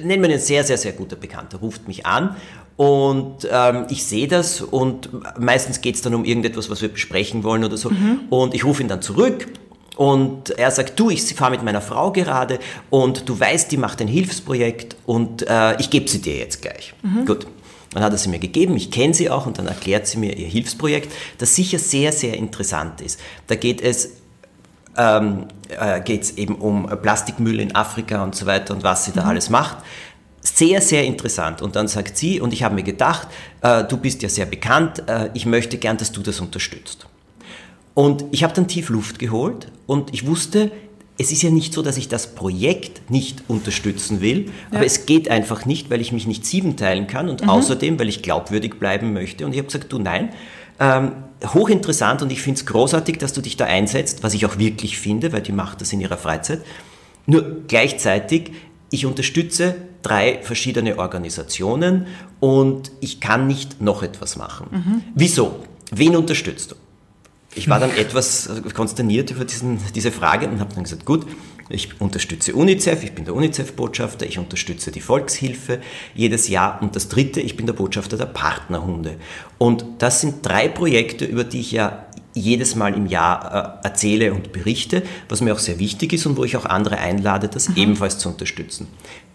nennen 0.02 0.22
wir 0.22 0.30
einen 0.30 0.40
sehr, 0.40 0.64
sehr, 0.64 0.78
sehr 0.78 0.92
guter 0.92 1.16
Bekannter, 1.16 1.58
ruft 1.58 1.88
mich 1.88 2.06
an 2.06 2.36
und 2.76 3.48
ähm, 3.50 3.86
ich 3.90 4.04
sehe 4.04 4.28
das 4.28 4.60
und 4.60 5.10
meistens 5.38 5.80
geht 5.80 5.96
es 5.96 6.02
dann 6.02 6.14
um 6.14 6.24
irgendetwas, 6.24 6.70
was 6.70 6.80
wir 6.80 6.88
besprechen 6.88 7.42
wollen 7.42 7.64
oder 7.64 7.76
so. 7.76 7.90
Mhm. 7.90 8.20
Und 8.30 8.54
ich 8.54 8.64
rufe 8.64 8.82
ihn 8.82 8.88
dann 8.88 9.02
zurück 9.02 9.48
und 9.96 10.50
er 10.50 10.70
sagt, 10.70 10.98
du, 10.98 11.10
ich 11.10 11.22
fahre 11.34 11.50
mit 11.50 11.64
meiner 11.64 11.80
Frau 11.80 12.12
gerade 12.12 12.60
und 12.88 13.28
du 13.28 13.38
weißt, 13.38 13.72
die 13.72 13.76
macht 13.76 14.00
ein 14.00 14.06
Hilfsprojekt 14.06 14.94
und 15.06 15.44
äh, 15.48 15.76
ich 15.80 15.90
gebe 15.90 16.08
sie 16.08 16.20
dir 16.20 16.36
jetzt 16.36 16.62
gleich. 16.62 16.94
Mhm. 17.02 17.26
Gut. 17.26 17.48
Dann 17.92 18.04
hat 18.04 18.12
er 18.12 18.18
sie 18.18 18.28
mir 18.28 18.38
gegeben, 18.38 18.76
ich 18.76 18.92
kenne 18.92 19.12
sie 19.12 19.28
auch 19.28 19.46
und 19.46 19.58
dann 19.58 19.66
erklärt 19.66 20.06
sie 20.06 20.18
mir 20.18 20.36
ihr 20.36 20.46
Hilfsprojekt, 20.46 21.10
das 21.38 21.56
sicher 21.56 21.80
sehr, 21.80 22.12
sehr 22.12 22.34
interessant 22.34 23.00
ist. 23.00 23.18
Da 23.48 23.56
geht 23.56 23.80
es 23.80 24.18
ähm, 24.96 25.46
äh, 25.68 26.00
geht 26.00 26.22
es 26.22 26.36
eben 26.36 26.56
um 26.56 26.86
Plastikmüll 27.02 27.60
in 27.60 27.74
Afrika 27.74 28.22
und 28.22 28.34
so 28.34 28.46
weiter 28.46 28.74
und 28.74 28.82
was 28.82 29.04
sie 29.04 29.12
da 29.12 29.22
mhm. 29.22 29.28
alles 29.28 29.50
macht. 29.50 29.78
Sehr, 30.40 30.80
sehr 30.80 31.04
interessant. 31.04 31.60
Und 31.62 31.76
dann 31.76 31.88
sagt 31.88 32.16
sie, 32.16 32.40
und 32.40 32.52
ich 32.52 32.62
habe 32.62 32.74
mir 32.74 32.82
gedacht, 32.82 33.28
äh, 33.60 33.84
du 33.84 33.96
bist 33.96 34.22
ja 34.22 34.28
sehr 34.28 34.46
bekannt, 34.46 35.02
äh, 35.06 35.30
ich 35.34 35.46
möchte 35.46 35.78
gern, 35.78 35.96
dass 35.96 36.12
du 36.12 36.22
das 36.22 36.40
unterstützt. 36.40 37.06
Und 37.94 38.24
ich 38.30 38.44
habe 38.44 38.54
dann 38.54 38.68
tief 38.68 38.88
Luft 38.88 39.18
geholt 39.18 39.70
und 39.86 40.14
ich 40.14 40.26
wusste, 40.26 40.70
es 41.18 41.32
ist 41.32 41.42
ja 41.42 41.50
nicht 41.50 41.74
so, 41.74 41.82
dass 41.82 41.96
ich 41.96 42.08
das 42.08 42.34
Projekt 42.34 43.10
nicht 43.10 43.42
unterstützen 43.48 44.20
will, 44.20 44.46
ja. 44.46 44.78
aber 44.78 44.86
es 44.86 45.04
geht 45.04 45.28
einfach 45.28 45.66
nicht, 45.66 45.90
weil 45.90 46.00
ich 46.00 46.12
mich 46.12 46.28
nicht 46.28 46.46
sieben 46.46 46.76
teilen 46.76 47.08
kann 47.08 47.28
und 47.28 47.42
mhm. 47.42 47.50
außerdem, 47.50 47.98
weil 47.98 48.08
ich 48.08 48.22
glaubwürdig 48.22 48.78
bleiben 48.78 49.12
möchte. 49.12 49.44
Und 49.44 49.52
ich 49.52 49.58
habe 49.58 49.66
gesagt, 49.66 49.92
du 49.92 49.98
nein, 49.98 50.30
ähm, 50.80 51.12
hochinteressant 51.44 52.22
und 52.22 52.32
ich 52.32 52.42
finde 52.42 52.60
es 52.60 52.66
großartig, 52.66 53.18
dass 53.18 53.32
du 53.32 53.40
dich 53.40 53.56
da 53.56 53.64
einsetzt, 53.64 54.22
was 54.22 54.34
ich 54.34 54.46
auch 54.46 54.58
wirklich 54.58 54.98
finde, 54.98 55.32
weil 55.32 55.42
die 55.42 55.52
macht 55.52 55.80
das 55.80 55.92
in 55.92 56.00
ihrer 56.00 56.16
Freizeit. 56.16 56.62
Nur 57.26 57.62
gleichzeitig, 57.68 58.52
ich 58.90 59.06
unterstütze 59.06 59.76
drei 60.02 60.40
verschiedene 60.42 60.98
Organisationen 60.98 62.06
und 62.40 62.90
ich 63.00 63.20
kann 63.20 63.46
nicht 63.46 63.80
noch 63.80 64.02
etwas 64.02 64.36
machen. 64.36 64.66
Mhm. 64.70 65.02
Wieso? 65.14 65.64
Wen 65.90 66.16
unterstützt 66.16 66.72
du? 66.72 66.76
Ich 67.54 67.68
war 67.68 67.80
dann 67.80 67.90
etwas 67.96 68.48
konsterniert 68.74 69.30
über 69.30 69.44
diesen, 69.44 69.80
diese 69.94 70.12
Frage 70.12 70.48
und 70.48 70.60
habe 70.60 70.74
dann 70.74 70.84
gesagt, 70.84 71.04
gut, 71.04 71.26
ich 71.68 72.00
unterstütze 72.00 72.54
UNICEF, 72.54 73.04
ich 73.04 73.12
bin 73.12 73.24
der 73.24 73.34
UNICEF-Botschafter, 73.34 74.26
ich 74.26 74.38
unterstütze 74.38 74.90
die 74.90 75.00
Volkshilfe 75.00 75.80
jedes 76.14 76.48
Jahr 76.48 76.80
und 76.82 76.96
das 76.96 77.08
dritte, 77.08 77.40
ich 77.40 77.56
bin 77.56 77.66
der 77.66 77.74
Botschafter 77.74 78.16
der 78.16 78.26
Partnerhunde. 78.26 79.16
Und 79.58 79.84
das 79.98 80.20
sind 80.20 80.44
drei 80.46 80.68
Projekte, 80.68 81.24
über 81.24 81.44
die 81.44 81.60
ich 81.60 81.72
ja 81.72 82.06
jedes 82.34 82.74
Mal 82.74 82.94
im 82.94 83.06
Jahr 83.06 83.80
äh, 83.82 83.86
erzähle 83.86 84.32
und 84.32 84.52
berichte, 84.52 85.02
was 85.28 85.40
mir 85.40 85.52
auch 85.52 85.58
sehr 85.58 85.78
wichtig 85.78 86.12
ist 86.12 86.26
und 86.26 86.36
wo 86.36 86.44
ich 86.44 86.56
auch 86.56 86.64
andere 86.64 86.98
einlade, 86.98 87.48
das 87.48 87.68
mhm. 87.68 87.76
ebenfalls 87.76 88.18
zu 88.18 88.28
unterstützen. 88.28 88.86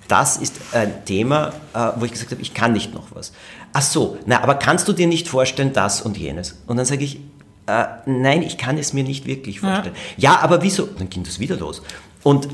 Das 0.07 0.37
ist 0.37 0.55
ein 0.73 1.05
Thema, 1.05 1.53
äh, 1.73 1.91
wo 1.97 2.05
ich 2.05 2.11
gesagt 2.11 2.31
habe, 2.31 2.41
ich 2.41 2.53
kann 2.53 2.73
nicht 2.73 2.93
noch 2.93 3.07
was. 3.13 3.33
Ach 3.73 3.81
so, 3.81 4.17
na, 4.25 4.41
aber 4.41 4.55
kannst 4.55 4.87
du 4.87 4.93
dir 4.93 5.07
nicht 5.07 5.27
vorstellen, 5.27 5.73
das 5.73 6.01
und 6.01 6.17
jenes? 6.17 6.61
Und 6.67 6.77
dann 6.77 6.85
sage 6.85 7.03
ich, 7.03 7.19
Äh, 7.65 7.85
nein, 8.05 8.43
ich 8.43 8.57
kann 8.57 8.77
es 8.77 8.91
mir 8.91 9.05
nicht 9.05 9.25
wirklich 9.25 9.61
vorstellen. 9.61 9.95
Ja, 10.17 10.41
aber 10.41 10.61
wieso? 10.61 10.85
Dann 10.85 11.09
ging 11.09 11.23
das 11.23 11.39
wieder 11.39 11.55
los. 11.55 11.81
Und 12.23 12.47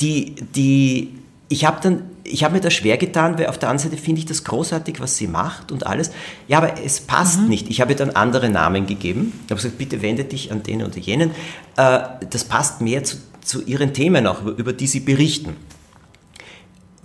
die, 0.00 0.34
die, 0.54 1.14
ich 1.48 1.64
habe 1.64 1.78
dann, 1.82 2.02
ich 2.24 2.44
habe 2.44 2.54
mir 2.54 2.60
da 2.60 2.70
schwer 2.70 2.98
getan, 2.98 3.38
weil 3.38 3.46
auf 3.46 3.58
der 3.58 3.68
anderen 3.68 3.90
Seite 3.90 4.02
finde 4.02 4.20
ich 4.20 4.26
das 4.26 4.44
großartig, 4.44 5.00
was 5.00 5.16
sie 5.16 5.26
macht 5.26 5.72
und 5.72 5.86
alles. 5.86 6.10
Ja, 6.46 6.58
aber 6.58 6.82
es 6.82 7.00
passt 7.00 7.40
nicht. 7.40 7.70
Ich 7.70 7.80
habe 7.80 7.92
ihr 7.92 7.96
dann 7.96 8.10
andere 8.10 8.48
Namen 8.48 8.86
gegeben. 8.86 9.32
Ich 9.44 9.50
habe 9.50 9.56
gesagt, 9.56 9.78
bitte 9.78 10.02
wende 10.02 10.24
dich 10.24 10.52
an 10.52 10.62
den 10.62 10.82
oder 10.82 10.98
jenen. 10.98 11.30
Äh, 11.76 12.00
das 12.30 12.44
passt 12.44 12.80
mehr 12.80 13.04
zu, 13.04 13.16
zu 13.42 13.62
ihren 13.62 13.92
Themen 13.94 14.26
auch, 14.26 14.42
über, 14.42 14.56
über 14.58 14.72
die 14.72 14.86
sie 14.86 15.00
berichten. 15.00 15.56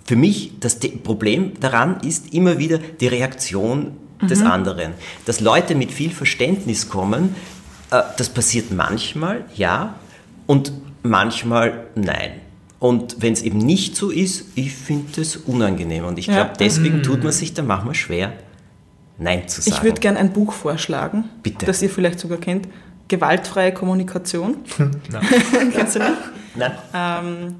Für 0.04 0.16
mich 0.16 0.52
das 0.60 0.78
Problem 1.02 1.52
daran 1.60 2.00
ist 2.00 2.34
immer 2.34 2.58
wieder 2.58 2.78
die 2.78 3.06
Reaktion 3.06 3.96
des 4.28 4.42
anderen. 4.42 4.92
Dass 5.24 5.40
Leute 5.40 5.74
mit 5.74 5.92
viel 5.92 6.10
Verständnis 6.10 6.88
kommen, 6.88 7.34
äh, 7.90 8.02
das 8.16 8.28
passiert 8.28 8.70
manchmal, 8.70 9.44
ja, 9.54 9.94
und 10.46 10.72
manchmal 11.04 11.86
nein. 11.94 12.32
Und 12.80 13.22
wenn 13.22 13.32
es 13.32 13.42
eben 13.42 13.58
nicht 13.58 13.94
so 13.96 14.10
ist, 14.10 14.46
ich 14.56 14.74
finde 14.74 15.20
es 15.20 15.36
unangenehm. 15.36 16.04
Und 16.04 16.18
ich 16.18 16.26
Ja. 16.26 16.34
glaube, 16.34 16.50
deswegen 16.58 17.02
tut 17.02 17.22
man 17.22 17.32
sich 17.32 17.54
dann 17.54 17.66
manchmal 17.68 17.94
schwer, 17.94 18.32
Nein 19.16 19.46
zu 19.46 19.62
sagen. 19.62 19.76
Ich 19.76 19.82
würde 19.84 20.00
gerne 20.00 20.18
ein 20.18 20.32
Buch 20.32 20.52
vorschlagen, 20.52 21.24
Bitte. 21.42 21.66
das 21.66 21.80
ihr 21.82 21.88
vielleicht 21.88 22.18
sogar 22.18 22.38
kennt. 22.38 22.66
Gewaltfreie 23.06 23.72
Kommunikation. 23.72 24.56
Kennst 25.72 25.94
du 25.94 25.98
nicht? 26.00 26.12
Nein? 26.56 27.54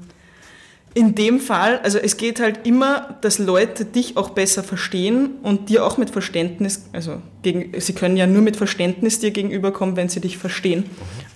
In 0.97 1.13
dem 1.13 1.41
Fall, 1.41 1.79
also 1.83 1.97
es 1.97 2.15
geht 2.15 2.39
halt 2.39 2.65
immer, 2.65 3.17
dass 3.19 3.37
Leute 3.37 3.83
dich 3.83 4.15
auch 4.15 4.29
besser 4.29 4.63
verstehen 4.63 5.31
und 5.43 5.67
dir 5.67 5.85
auch 5.85 5.97
mit 5.97 6.09
Verständnis, 6.09 6.85
also 6.93 7.21
gegen, 7.41 7.77
sie 7.81 7.91
können 7.91 8.15
ja 8.15 8.25
nur 8.27 8.41
mit 8.41 8.55
Verständnis 8.55 9.19
dir 9.19 9.31
gegenüberkommen, 9.31 9.97
wenn 9.97 10.07
sie 10.07 10.21
dich 10.21 10.37
verstehen. 10.37 10.85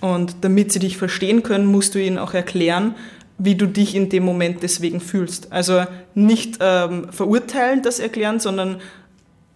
Und 0.00 0.36
damit 0.40 0.72
sie 0.72 0.78
dich 0.78 0.96
verstehen 0.96 1.42
können, 1.42 1.66
musst 1.66 1.94
du 1.94 2.02
ihnen 2.02 2.16
auch 2.16 2.32
erklären, 2.32 2.94
wie 3.36 3.54
du 3.54 3.66
dich 3.66 3.94
in 3.94 4.08
dem 4.08 4.24
Moment 4.24 4.62
deswegen 4.62 4.98
fühlst. 4.98 5.52
Also 5.52 5.84
nicht 6.14 6.56
ähm, 6.60 7.08
verurteilen 7.10 7.82
das 7.82 7.98
erklären, 7.98 8.40
sondern 8.40 8.80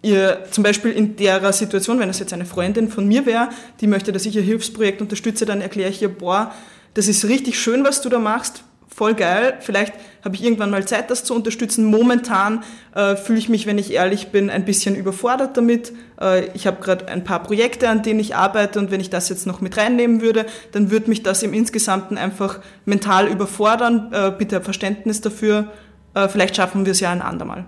ihr 0.03 0.43
zum 0.51 0.63
Beispiel 0.63 0.91
in 0.91 1.15
der 1.15 1.51
Situation, 1.51 1.97
wenn 1.97 2.09
es 2.09 2.19
jetzt 2.19 2.31
eine 2.31 2.45
Freundin 2.45 2.89
von 2.89 3.07
mir 3.07 3.25
wäre, 3.25 3.49
die 3.81 3.87
möchte, 3.87 4.11
dass 4.11 4.27
ich 4.27 4.35
ihr 4.35 4.43
Hilfsprojekt 4.43 5.01
unterstütze, 5.01 5.47
dann 5.47 5.61
erkläre 5.61 5.89
ich 5.89 5.99
ihr, 6.03 6.09
boah, 6.09 6.53
das 6.93 7.07
ist 7.07 7.25
richtig 7.25 7.59
schön, 7.59 7.83
was 7.83 8.01
du 8.01 8.09
da 8.09 8.19
machst, 8.19 8.63
voll 8.95 9.13
geil. 9.13 9.57
Vielleicht 9.59 9.93
habe 10.23 10.35
ich 10.35 10.43
irgendwann 10.43 10.69
mal 10.69 10.87
Zeit, 10.87 11.11
das 11.11 11.25
zu 11.25 11.35
unterstützen. 11.35 11.83
Momentan 11.83 12.63
äh, 12.95 13.17
fühle 13.17 13.37
ich 13.37 13.49
mich, 13.49 13.67
wenn 13.67 13.77
ich 13.77 13.91
ehrlich 13.91 14.29
bin, 14.29 14.49
ein 14.49 14.63
bisschen 14.63 14.95
überfordert 14.95 15.57
damit. 15.57 15.91
Äh, 16.19 16.45
ich 16.53 16.65
habe 16.65 16.81
gerade 16.81 17.09
ein 17.09 17.25
paar 17.25 17.43
Projekte, 17.43 17.89
an 17.89 18.03
denen 18.03 18.21
ich 18.21 18.35
arbeite 18.35 18.79
und 18.79 18.91
wenn 18.91 19.01
ich 19.01 19.09
das 19.09 19.27
jetzt 19.27 19.47
noch 19.47 19.59
mit 19.59 19.75
reinnehmen 19.75 20.21
würde, 20.21 20.45
dann 20.71 20.91
würde 20.91 21.09
mich 21.09 21.23
das 21.23 21.43
im 21.43 21.53
Insgesamten 21.53 22.17
einfach 22.17 22.61
mental 22.85 23.27
überfordern. 23.27 24.13
Äh, 24.13 24.31
bitte 24.31 24.61
Verständnis 24.61 25.19
dafür. 25.19 25.73
Äh, 26.13 26.29
vielleicht 26.29 26.55
schaffen 26.55 26.85
wir 26.85 26.93
es 26.93 27.01
ja 27.01 27.11
ein 27.11 27.21
andermal. 27.21 27.65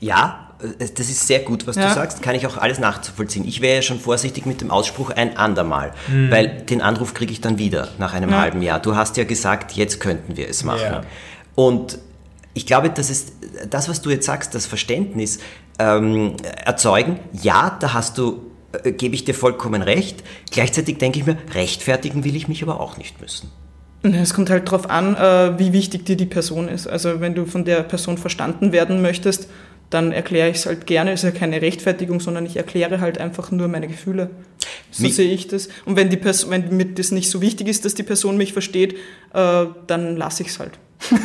Ja, 0.00 0.43
das 0.78 1.08
ist 1.08 1.26
sehr 1.26 1.40
gut, 1.40 1.66
was 1.66 1.76
Ja. 1.76 1.88
du 1.88 1.94
sagst, 1.94 2.22
kann 2.22 2.34
ich 2.34 2.46
auch 2.46 2.56
alles 2.56 2.78
nachzuvollziehen. 2.78 3.46
Ich 3.46 3.60
wäre 3.60 3.76
ja 3.76 3.82
schon 3.82 4.00
vorsichtig 4.00 4.46
mit 4.46 4.60
dem 4.60 4.70
Ausspruch 4.70 5.10
ein 5.10 5.36
andermal, 5.36 5.92
Hm. 6.06 6.30
weil 6.30 6.48
den 6.62 6.80
Anruf 6.80 7.14
kriege 7.14 7.32
ich 7.32 7.40
dann 7.40 7.58
wieder 7.58 7.88
nach 7.98 8.12
einem 8.14 8.30
Ja. 8.30 8.40
halben 8.40 8.62
Jahr. 8.62 8.80
Du 8.80 8.96
hast 8.96 9.16
ja 9.16 9.24
gesagt, 9.24 9.72
jetzt 9.72 10.00
könnten 10.00 10.36
wir 10.36 10.48
es 10.48 10.64
machen. 10.64 10.80
Ja. 10.82 11.00
Und 11.54 11.98
ich 12.54 12.66
glaube, 12.66 12.90
das 12.90 13.10
ist 13.10 13.32
das, 13.68 13.88
was 13.88 14.00
du 14.02 14.10
jetzt 14.10 14.26
sagst, 14.26 14.54
das 14.54 14.66
Verständnis 14.66 15.38
ähm, 15.80 16.36
erzeugen. 16.64 17.18
Ja, 17.42 17.76
da 17.80 17.94
hast 17.94 18.16
du, 18.18 18.42
äh, 18.84 18.92
gebe 18.92 19.14
ich 19.16 19.24
dir 19.24 19.34
vollkommen 19.34 19.82
recht. 19.82 20.22
Gleichzeitig 20.52 20.98
denke 20.98 21.18
ich 21.18 21.26
mir, 21.26 21.36
rechtfertigen 21.52 22.22
will 22.24 22.36
ich 22.36 22.46
mich 22.46 22.62
aber 22.62 22.80
auch 22.80 22.96
nicht 22.96 23.20
müssen. 23.20 23.50
Es 24.04 24.34
kommt 24.34 24.50
halt 24.50 24.68
darauf 24.68 24.88
an, 24.90 25.16
äh, 25.16 25.58
wie 25.58 25.72
wichtig 25.72 26.04
dir 26.04 26.16
die 26.16 26.26
Person 26.26 26.68
ist. 26.68 26.86
Also 26.86 27.20
wenn 27.20 27.34
du 27.34 27.46
von 27.46 27.64
der 27.64 27.82
Person 27.82 28.18
verstanden 28.18 28.70
werden 28.70 29.00
möchtest, 29.02 29.48
dann 29.90 30.12
erkläre 30.12 30.50
ich 30.50 30.56
es 30.56 30.66
halt 30.66 30.86
gerne. 30.86 31.12
Es 31.12 31.22
ist 31.24 31.32
ja 31.32 31.38
keine 31.38 31.60
Rechtfertigung, 31.62 32.20
sondern 32.20 32.46
ich 32.46 32.56
erkläre 32.56 33.00
halt 33.00 33.18
einfach 33.18 33.50
nur 33.50 33.68
meine 33.68 33.86
Gefühle. 33.88 34.30
So 34.90 35.08
sehe 35.08 35.32
ich 35.32 35.48
das. 35.48 35.68
Und 35.84 35.96
wenn, 35.96 36.08
die 36.10 36.16
Person, 36.16 36.50
wenn 36.50 36.76
mir 36.76 36.86
das 36.86 37.10
nicht 37.10 37.28
so 37.30 37.40
wichtig 37.40 37.68
ist, 37.68 37.84
dass 37.84 37.94
die 37.94 38.02
Person 38.02 38.36
mich 38.36 38.52
versteht, 38.52 38.94
äh, 39.32 39.66
dann 39.86 40.16
lasse 40.16 40.42
ich 40.42 40.48
es 40.50 40.58
halt. 40.58 40.72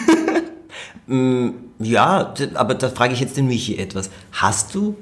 Ja, 1.79 2.23
d- 2.23 2.49
aber 2.53 2.75
da 2.75 2.89
frage 2.89 3.13
ich 3.13 3.19
jetzt 3.19 3.35
den 3.35 3.47
Michi 3.47 3.77
etwas. 3.77 4.11
Hast 4.31 4.75
du 4.75 4.95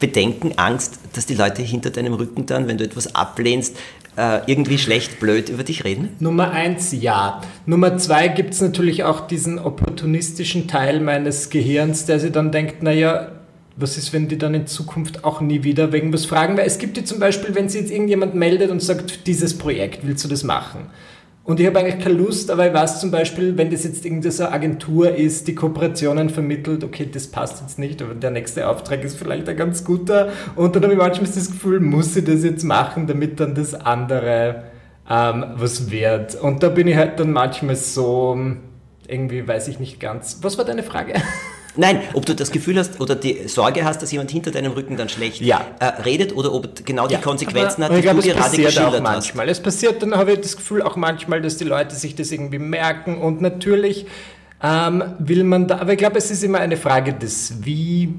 Bedenken, 0.00 0.54
Angst, 0.58 0.98
dass 1.12 1.26
die 1.26 1.34
Leute 1.36 1.62
hinter 1.62 1.90
deinem 1.90 2.14
Rücken 2.14 2.46
dann, 2.46 2.66
wenn 2.66 2.78
du 2.78 2.84
etwas 2.84 3.14
ablehnst, 3.14 3.76
äh, 4.16 4.40
irgendwie 4.46 4.78
schlecht, 4.78 5.20
blöd 5.20 5.48
über 5.48 5.62
dich 5.62 5.84
reden? 5.84 6.10
Nummer 6.20 6.50
eins, 6.50 6.92
ja. 6.92 7.42
Nummer 7.66 7.98
zwei 7.98 8.28
gibt 8.28 8.54
es 8.54 8.60
natürlich 8.60 9.04
auch 9.04 9.26
diesen 9.26 9.58
opportunistischen 9.58 10.68
Teil 10.68 11.00
meines 11.00 11.50
Gehirns, 11.50 12.06
der 12.06 12.18
sich 12.20 12.32
dann 12.32 12.50
denkt, 12.52 12.82
naja, 12.82 13.32
was 13.76 13.98
ist, 13.98 14.12
wenn 14.12 14.28
die 14.28 14.38
dann 14.38 14.54
in 14.54 14.66
Zukunft 14.66 15.24
auch 15.24 15.40
nie 15.40 15.62
wieder 15.62 15.92
wegen 15.92 16.12
was 16.12 16.24
fragen? 16.24 16.56
Weil 16.56 16.66
es 16.66 16.78
gibt 16.78 16.96
ja 16.96 17.04
zum 17.04 17.18
Beispiel, 17.18 17.54
wenn 17.54 17.68
sich 17.68 17.82
jetzt 17.82 17.90
irgendjemand 17.90 18.34
meldet 18.34 18.70
und 18.70 18.82
sagt, 18.82 19.26
dieses 19.26 19.56
Projekt, 19.56 20.06
willst 20.06 20.24
du 20.24 20.28
das 20.28 20.44
machen? 20.44 20.86
Und 21.46 21.60
ich 21.60 21.66
habe 21.68 21.78
eigentlich 21.78 22.02
keine 22.02 22.16
Lust, 22.16 22.50
aber 22.50 22.66
ich 22.66 22.74
weiß 22.74 22.98
zum 22.98 23.12
Beispiel, 23.12 23.56
wenn 23.56 23.70
das 23.70 23.84
jetzt 23.84 24.04
irgendeine 24.04 24.32
so 24.32 24.42
eine 24.42 24.52
Agentur 24.52 25.14
ist, 25.14 25.46
die 25.46 25.54
Kooperationen 25.54 26.28
vermittelt, 26.28 26.82
okay, 26.82 27.08
das 27.10 27.28
passt 27.28 27.62
jetzt 27.62 27.78
nicht, 27.78 28.02
aber 28.02 28.14
der 28.14 28.32
nächste 28.32 28.68
Auftrag 28.68 29.04
ist 29.04 29.16
vielleicht 29.16 29.48
ein 29.48 29.56
ganz 29.56 29.84
guter. 29.84 30.30
Und 30.56 30.74
dann 30.74 30.82
habe 30.82 30.94
ich 30.94 30.98
manchmal 30.98 31.30
das 31.30 31.52
Gefühl, 31.52 31.78
muss 31.78 32.16
ich 32.16 32.24
das 32.24 32.42
jetzt 32.42 32.64
machen, 32.64 33.06
damit 33.06 33.38
dann 33.38 33.54
das 33.54 33.74
andere 33.74 34.64
ähm, 35.08 35.44
was 35.54 35.88
wird. 35.92 36.34
Und 36.34 36.64
da 36.64 36.68
bin 36.68 36.88
ich 36.88 36.96
halt 36.96 37.20
dann 37.20 37.30
manchmal 37.30 37.76
so, 37.76 38.36
irgendwie 39.06 39.46
weiß 39.46 39.68
ich 39.68 39.78
nicht 39.78 40.00
ganz. 40.00 40.38
Was 40.42 40.58
war 40.58 40.64
deine 40.64 40.82
Frage? 40.82 41.14
Nein, 41.76 42.00
ob 42.14 42.24
du 42.26 42.34
das 42.34 42.50
Gefühl 42.50 42.78
hast 42.78 43.00
oder 43.00 43.14
die 43.14 43.46
Sorge 43.48 43.84
hast, 43.84 44.02
dass 44.02 44.10
jemand 44.12 44.30
hinter 44.30 44.50
deinem 44.50 44.72
Rücken 44.72 44.96
dann 44.96 45.08
schlecht 45.08 45.40
Ja. 45.40 45.60
äh, 45.80 45.84
redet 46.02 46.34
oder 46.36 46.52
ob 46.52 46.84
genau 46.84 47.06
die 47.06 47.14
Ja, 47.14 47.20
Konsequenzen 47.20 47.84
hat, 47.84 47.90
die 47.92 47.96
ich 47.96 48.02
glaube, 48.02 48.20
du 48.22 48.28
es 48.28 48.34
gerade 48.34 48.48
passiert 48.50 48.66
auch 48.68 48.70
geschildert 48.74 48.94
hast. 48.94 49.02
manchmal. 49.02 49.48
Es 49.48 49.60
passiert, 49.60 50.02
dann 50.02 50.14
habe 50.14 50.32
ich 50.32 50.40
das 50.40 50.56
Gefühl 50.56 50.82
auch 50.82 50.96
manchmal, 50.96 51.40
dass 51.42 51.56
die 51.56 51.64
Leute 51.64 51.94
sich 51.94 52.14
das 52.14 52.32
irgendwie 52.32 52.58
merken 52.58 53.18
und 53.18 53.40
natürlich 53.40 54.06
ähm, 54.62 55.02
will 55.18 55.44
man 55.44 55.68
da, 55.68 55.78
aber 55.78 55.92
ich 55.92 55.98
glaube, 55.98 56.16
es 56.18 56.30
ist 56.30 56.42
immer 56.42 56.58
eine 56.60 56.76
Frage 56.78 57.12
des 57.12 57.64
Wie, 57.64 58.14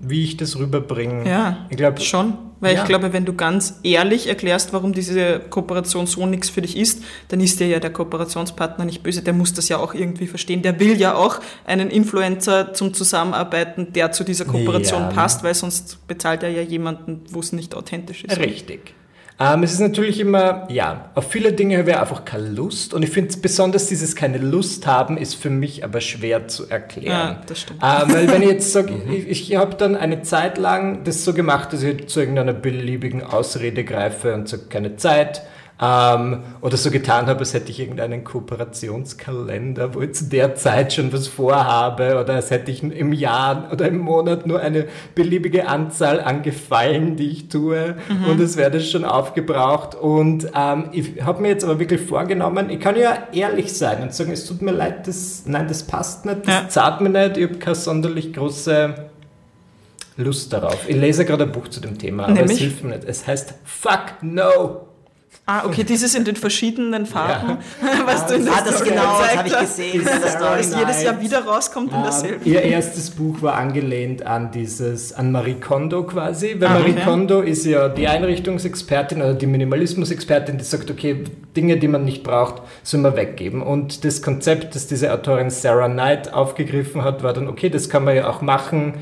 wie 0.00 0.24
ich 0.24 0.36
das 0.36 0.58
rüberbringe. 0.58 1.28
Ja, 1.28 1.66
ich 1.70 1.76
glaube 1.76 2.00
schon. 2.00 2.34
Weil 2.64 2.74
Ja. 2.76 2.82
ich 2.82 2.88
glaube, 2.88 3.12
wenn 3.12 3.24
du 3.26 3.34
ganz 3.34 3.78
ehrlich 3.82 4.26
erklärst, 4.26 4.72
warum 4.72 4.92
diese 4.94 5.38
Kooperation 5.38 6.06
so 6.06 6.24
nichts 6.26 6.48
für 6.48 6.62
dich 6.62 6.76
ist, 6.76 7.02
dann 7.28 7.40
ist 7.40 7.60
dir 7.60 7.66
ja 7.68 7.78
der 7.78 7.92
Kooperationspartner 7.92 8.84
nicht 8.86 9.02
böse. 9.02 9.22
Der 9.22 9.34
muss 9.34 9.52
das 9.52 9.68
ja 9.68 9.76
auch 9.76 9.92
irgendwie 9.94 10.26
verstehen. 10.26 10.62
Der 10.62 10.80
will 10.80 10.98
ja 10.98 11.14
auch 11.14 11.40
einen 11.66 11.90
Influencer 11.90 12.72
zum 12.72 12.94
Zusammenarbeiten, 12.94 13.92
der 13.92 14.12
zu 14.12 14.24
dieser 14.24 14.46
Kooperation 14.46 15.02
Ja. 15.02 15.08
passt, 15.08 15.44
weil 15.44 15.54
sonst 15.54 16.06
bezahlt 16.08 16.42
er 16.42 16.48
ja 16.48 16.62
jemanden, 16.62 17.20
wo 17.30 17.40
es 17.40 17.52
nicht 17.52 17.74
authentisch 17.74 18.24
ist. 18.24 18.38
Richtig. 18.38 18.94
Ähm, 19.40 19.64
es 19.64 19.72
ist 19.72 19.80
natürlich 19.80 20.20
immer, 20.20 20.68
ja, 20.70 21.10
auf 21.14 21.30
viele 21.30 21.52
Dinge 21.52 21.78
habe 21.78 21.90
ich 21.90 21.96
einfach 21.96 22.24
keine 22.24 22.48
Lust 22.48 22.94
und 22.94 23.02
ich 23.02 23.10
finde 23.10 23.36
besonders 23.38 23.88
dieses 23.88 24.14
keine 24.14 24.38
Lust 24.38 24.86
haben 24.86 25.16
ist 25.16 25.34
für 25.34 25.50
mich 25.50 25.82
aber 25.82 26.00
schwer 26.00 26.46
zu 26.46 26.68
erklären. 26.70 27.36
Ja, 27.36 27.42
das 27.46 27.62
stimmt. 27.62 27.80
Ähm, 27.82 28.14
weil 28.14 28.28
wenn 28.28 28.42
ich 28.42 28.50
jetzt 28.50 28.72
sage, 28.72 28.94
ich, 29.10 29.50
ich 29.50 29.56
habe 29.56 29.74
dann 29.74 29.96
eine 29.96 30.22
Zeit 30.22 30.56
lang 30.56 31.02
das 31.02 31.24
so 31.24 31.34
gemacht, 31.34 31.72
dass 31.72 31.82
ich 31.82 32.06
zu 32.06 32.20
irgendeiner 32.20 32.52
beliebigen 32.52 33.24
Ausrede 33.24 33.82
greife 33.82 34.34
und 34.34 34.48
sage, 34.48 34.64
keine 34.68 34.96
Zeit. 34.96 35.42
Ähm, 35.80 36.44
oder 36.60 36.76
so 36.76 36.90
getan 36.92 37.26
habe, 37.26 37.40
als 37.40 37.52
hätte 37.52 37.72
ich 37.72 37.80
irgendeinen 37.80 38.22
Kooperationskalender, 38.22 39.94
wo 39.94 40.02
ich 40.02 40.12
zu 40.14 40.26
der 40.26 40.54
Zeit 40.54 40.92
schon 40.92 41.12
was 41.12 41.26
vorhabe, 41.26 42.16
oder 42.20 42.34
als 42.34 42.50
hätte 42.52 42.70
ich 42.70 42.82
im 42.84 43.12
Jahr 43.12 43.68
oder 43.72 43.88
im 43.88 43.98
Monat 43.98 44.46
nur 44.46 44.60
eine 44.60 44.86
beliebige 45.16 45.66
Anzahl 45.66 46.20
an 46.20 46.42
Gefallen, 46.42 47.16
die 47.16 47.28
ich 47.28 47.48
tue, 47.48 47.96
und 48.30 48.40
es 48.40 48.56
wäre 48.56 48.70
das 48.70 48.88
schon 48.88 49.04
aufgebraucht. 49.04 49.96
Und 49.96 50.48
ähm, 50.56 50.90
ich 50.92 51.20
habe 51.22 51.42
mir 51.42 51.48
jetzt 51.48 51.64
aber 51.64 51.80
wirklich 51.80 52.00
vorgenommen, 52.00 52.70
ich 52.70 52.78
kann 52.78 52.96
ja 52.96 53.26
ehrlich 53.32 53.72
sein 53.76 54.00
und 54.02 54.14
sagen, 54.14 54.30
es 54.30 54.46
tut 54.46 54.62
mir 54.62 54.72
leid, 54.72 55.08
das, 55.08 55.42
nein, 55.46 55.66
das 55.66 55.82
passt 55.82 56.24
nicht, 56.24 56.46
das 56.46 56.54
Ja. 56.54 56.68
zahlt 56.68 57.00
mir 57.00 57.10
nicht, 57.10 57.36
ich 57.36 57.48
habe 57.48 57.58
keine 57.58 57.74
sonderlich 57.74 58.32
große 58.32 58.94
Lust 60.18 60.52
darauf. 60.52 60.88
Ich 60.88 60.94
lese 60.96 61.24
gerade 61.24 61.42
ein 61.44 61.50
Buch 61.52 61.66
zu 61.66 61.80
dem 61.80 61.98
Thema, 61.98 62.24
aber 62.24 62.32
es 62.34 62.38
Nämlich? 62.38 62.58
hilft 62.60 62.84
mir 62.84 62.90
nicht. 62.96 63.04
Es 63.08 63.26
heißt 63.26 63.54
Fuck 63.64 64.22
No. 64.22 64.86
Ah, 65.46 65.66
okay, 65.66 65.84
dieses 65.84 66.14
in 66.14 66.24
den 66.24 66.36
verschiedenen 66.36 67.04
Farben, 67.04 67.58
was 68.06 68.26
du 68.26 68.34
in 68.34 68.46
der 68.46 68.54
Ah, 68.54 68.62
das 68.64 68.76
Story 68.76 68.90
genau, 68.90 69.18
das 69.20 69.36
habe 69.36 69.48
ich 69.48 69.58
gesehen. 69.58 70.02
Story. 70.06 70.56
Das 70.56 70.74
jedes 70.78 71.02
Jahr 71.02 71.20
wieder 71.20 71.44
rauskommt 71.44 71.90
in 71.92 71.96
Ähm, 71.98 72.02
derselben. 72.04 72.40
ihr 72.44 72.62
erstes 72.62 73.10
Buch 73.10 73.42
war 73.42 73.54
angelehnt 73.56 74.24
an 74.24 74.50
dieses, 74.52 75.12
an 75.12 75.32
Marie 75.32 75.54
Kondo 75.60 76.04
quasi, 76.04 76.56
weil 76.58 76.68
Ah, 76.68 76.78
Marie 76.78 76.92
okay. 76.92 77.02
Kondo 77.04 77.40
ist 77.42 77.66
ja 77.66 77.90
die 77.90 78.08
Einrichtungsexpertin 78.08 79.18
oder 79.20 79.34
die 79.34 79.46
Minimalismusexpertin, 79.46 80.56
die 80.56 80.64
sagt, 80.64 80.90
okay, 80.90 81.24
Dinge, 81.56 81.76
die 81.76 81.88
man 81.88 82.04
nicht 82.06 82.22
braucht, 82.22 82.62
soll 82.82 83.00
man 83.00 83.14
weggeben. 83.16 83.60
Und 83.62 84.04
das 84.06 84.22
Konzept, 84.22 84.74
das 84.74 84.86
diese 84.86 85.12
Autorin 85.12 85.50
Sarah 85.50 85.88
Knight 85.88 86.32
aufgegriffen 86.32 87.04
hat, 87.04 87.22
war 87.22 87.34
dann, 87.34 87.48
okay, 87.48 87.68
das 87.68 87.90
kann 87.90 88.04
man 88.04 88.16
ja 88.16 88.28
auch 88.30 88.40
machen. 88.40 88.94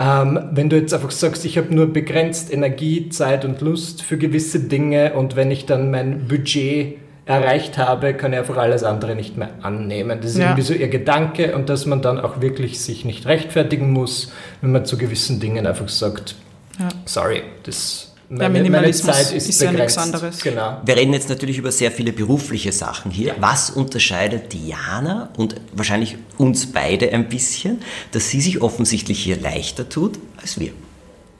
Ähm, 0.00 0.38
wenn 0.52 0.68
du 0.68 0.76
jetzt 0.76 0.94
einfach 0.94 1.10
sagst, 1.10 1.44
ich 1.44 1.58
habe 1.58 1.74
nur 1.74 1.92
begrenzt 1.92 2.52
Energie, 2.52 3.08
Zeit 3.08 3.44
und 3.44 3.60
Lust 3.60 4.02
für 4.02 4.16
gewisse 4.16 4.60
Dinge 4.60 5.14
und 5.14 5.34
wenn 5.34 5.50
ich 5.50 5.66
dann 5.66 5.90
mein 5.90 6.28
Budget 6.28 6.98
erreicht 7.26 7.76
habe, 7.78 8.14
kann 8.14 8.32
ich 8.32 8.38
einfach 8.38 8.56
alles 8.56 8.84
andere 8.84 9.14
nicht 9.14 9.36
mehr 9.36 9.50
annehmen. 9.60 10.18
Das 10.22 10.30
ist 10.30 10.38
Ja. 10.38 10.44
irgendwie 10.46 10.62
so 10.62 10.72
ihr 10.72 10.88
Gedanke 10.88 11.54
und 11.54 11.68
dass 11.68 11.84
man 11.84 12.00
dann 12.00 12.18
auch 12.20 12.40
wirklich 12.40 12.80
sich 12.80 13.04
nicht 13.04 13.26
rechtfertigen 13.26 13.92
muss, 13.92 14.32
wenn 14.62 14.72
man 14.72 14.84
zu 14.86 14.96
gewissen 14.96 15.40
Dingen 15.40 15.66
einfach 15.66 15.88
sagt, 15.88 16.36
Ja. 16.78 16.88
sorry, 17.04 17.42
das 17.64 18.07
Der 18.30 18.50
meine 18.50 18.58
Minimalismus 18.58 19.16
Zeit 19.16 19.32
ist, 19.32 19.48
ist 19.48 19.60
ja 19.62 19.72
nichts 19.72 19.96
anderes. 19.96 20.42
Genau. 20.42 20.82
Wir 20.84 20.96
reden 20.96 21.14
jetzt 21.14 21.30
natürlich 21.30 21.56
über 21.56 21.72
sehr 21.72 21.90
viele 21.90 22.12
berufliche 22.12 22.72
Sachen 22.72 23.10
hier. 23.10 23.34
Was 23.40 23.70
unterscheidet 23.70 24.52
Diana 24.52 25.30
und 25.38 25.56
wahrscheinlich 25.72 26.18
uns 26.36 26.66
beide 26.66 27.10
ein 27.10 27.28
bisschen, 27.30 27.80
dass 28.12 28.28
sie 28.28 28.42
sich 28.42 28.60
offensichtlich 28.60 29.22
hier 29.22 29.40
leichter 29.40 29.88
tut 29.88 30.18
als 30.36 30.60
wir? 30.60 30.72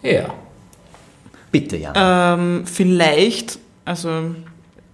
Ja. 0.03 0.33
Bitte, 1.53 1.77
Jana. 1.77 2.35
Ähm, 2.35 2.67
vielleicht, 2.67 3.59
also 3.85 4.35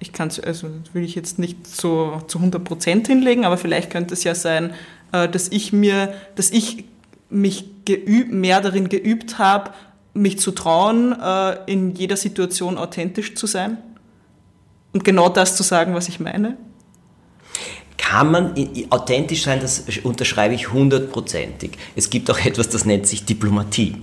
ich 0.01 0.13
kann 0.13 0.29
es, 0.29 0.41
also 0.41 0.69
das 0.69 0.95
will 0.95 1.05
ich 1.05 1.15
jetzt 1.15 1.39
nicht 1.39 1.65
so 1.67 2.23
zu 2.27 2.39
100% 2.39 3.07
hinlegen, 3.07 3.45
aber 3.45 3.57
vielleicht 3.57 3.91
könnte 3.91 4.15
es 4.15 4.25
ja 4.25 4.35
sein, 4.35 4.75
äh, 5.13 5.29
dass 5.29 5.49
ich 5.49 5.73
mir, 5.73 6.13
dass 6.35 6.51
ich 6.51 6.85
mich 7.31 7.67
geüb, 7.85 8.33
mehr 8.33 8.61
darin 8.61 8.89
geübt 8.89 9.39
habe, 9.39 9.71
mich 10.15 10.39
zu 10.39 10.53
trauen, 10.53 11.15
äh, 11.21 11.57
in 11.71 11.95
jeder 11.95 12.17
Situation 12.17 12.79
authentisch 12.79 13.35
zu 13.35 13.47
sein 13.47 13.79
und 14.93 15.05
genau 15.05 15.29
das 15.29 15.57
zu 15.57 15.63
sagen, 15.63 15.95
was 15.95 16.09
ich 16.09 16.21
meine. 16.21 16.57
Kann 17.99 18.31
man 18.31 18.55
authentisch 18.91 19.43
sein, 19.43 19.61
das 19.61 19.85
unterschreibe 20.03 20.55
ich 20.55 20.73
hundertprozentig. 20.73 21.73
Es 21.97 22.11
gibt 22.11 22.31
auch 22.31 22.39
etwas, 22.45 22.69
das 22.69 22.85
nennt 22.85 23.07
sich 23.07 23.25
Diplomatie. 23.25 23.97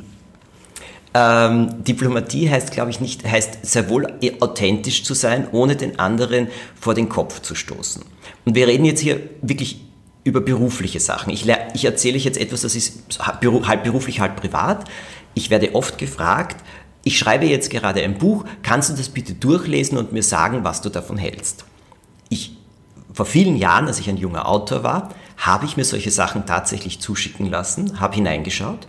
Ähm, 1.13 1.83
Diplomatie 1.83 2.49
heißt, 2.49 2.71
glaube 2.71 2.89
ich, 2.89 2.99
nicht, 2.99 3.25
heißt 3.25 3.65
sehr 3.65 3.89
wohl 3.89 4.07
eh 4.21 4.39
authentisch 4.39 5.03
zu 5.03 5.13
sein, 5.13 5.47
ohne 5.51 5.75
den 5.75 5.99
anderen 5.99 6.47
vor 6.79 6.93
den 6.93 7.09
Kopf 7.09 7.41
zu 7.41 7.53
stoßen. 7.53 8.03
Und 8.45 8.55
wir 8.55 8.67
reden 8.67 8.85
jetzt 8.85 9.01
hier 9.01 9.19
wirklich 9.41 9.81
über 10.23 10.39
berufliche 10.39 10.99
Sachen. 10.99 11.33
Ich, 11.33 11.45
ich 11.73 11.85
erzähle 11.85 12.15
euch 12.15 12.25
jetzt 12.25 12.37
etwas, 12.37 12.61
das 12.61 12.75
ist 12.75 13.19
halb 13.19 13.83
beruflich, 13.83 14.19
halb 14.19 14.35
privat. 14.35 14.85
Ich 15.33 15.49
werde 15.49 15.75
oft 15.75 15.97
gefragt, 15.97 16.63
ich 17.03 17.17
schreibe 17.17 17.45
jetzt 17.45 17.69
gerade 17.69 18.03
ein 18.03 18.17
Buch, 18.17 18.45
kannst 18.63 18.89
du 18.89 18.93
das 18.93 19.09
bitte 19.09 19.33
durchlesen 19.33 19.97
und 19.97 20.11
mir 20.11 20.23
sagen, 20.23 20.63
was 20.63 20.81
du 20.81 20.89
davon 20.89 21.17
hältst? 21.17 21.65
Ich 22.29 22.57
vor 23.13 23.25
vielen 23.25 23.57
Jahren, 23.57 23.87
als 23.87 23.99
ich 23.99 24.09
ein 24.09 24.17
junger 24.17 24.47
Autor 24.47 24.83
war, 24.83 25.09
habe 25.37 25.65
ich 25.65 25.75
mir 25.75 25.83
solche 25.83 26.11
Sachen 26.11 26.45
tatsächlich 26.45 26.99
zuschicken 26.99 27.49
lassen, 27.49 27.99
habe 27.99 28.15
hineingeschaut 28.15 28.87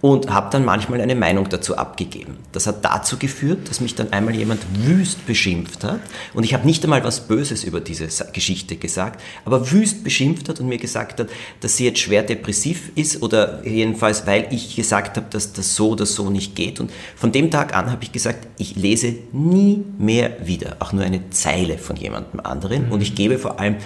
und 0.00 0.30
habe 0.30 0.48
dann 0.50 0.64
manchmal 0.64 1.00
eine 1.00 1.14
Meinung 1.14 1.48
dazu 1.48 1.76
abgegeben. 1.76 2.36
Das 2.52 2.66
hat 2.66 2.84
dazu 2.84 3.18
geführt, 3.18 3.68
dass 3.68 3.80
mich 3.80 3.94
dann 3.94 4.12
einmal 4.12 4.34
jemand 4.34 4.60
wüst 4.84 5.26
beschimpft 5.26 5.84
hat 5.84 6.00
und 6.34 6.44
ich 6.44 6.54
habe 6.54 6.66
nicht 6.66 6.84
einmal 6.84 7.02
was 7.04 7.26
Böses 7.26 7.64
über 7.64 7.80
diese 7.80 8.08
Geschichte 8.32 8.76
gesagt, 8.76 9.20
aber 9.44 9.70
wüst 9.70 10.04
beschimpft 10.04 10.48
hat 10.48 10.60
und 10.60 10.68
mir 10.68 10.78
gesagt 10.78 11.20
hat, 11.20 11.28
dass 11.60 11.76
sie 11.76 11.84
jetzt 11.84 11.98
schwer 11.98 12.22
depressiv 12.22 12.92
ist 12.94 13.22
oder 13.22 13.66
jedenfalls, 13.66 14.26
weil 14.26 14.46
ich 14.50 14.76
gesagt 14.76 15.16
habe, 15.16 15.26
dass 15.30 15.52
das 15.52 15.74
so 15.74 15.90
oder 15.90 16.06
so 16.06 16.30
nicht 16.30 16.54
geht. 16.54 16.80
Und 16.80 16.92
von 17.16 17.32
dem 17.32 17.50
Tag 17.50 17.74
an 17.76 17.90
habe 17.90 18.04
ich 18.04 18.12
gesagt, 18.12 18.46
ich 18.58 18.76
lese 18.76 19.14
nie 19.32 19.84
mehr 19.98 20.46
wieder, 20.46 20.76
auch 20.78 20.92
nur 20.92 21.04
eine 21.04 21.30
Zeile 21.30 21.78
von 21.78 21.96
jemandem 21.96 22.40
anderen 22.40 22.90
und 22.90 23.00
ich 23.00 23.14
gebe 23.14 23.38
vor 23.38 23.58
allem 23.58 23.76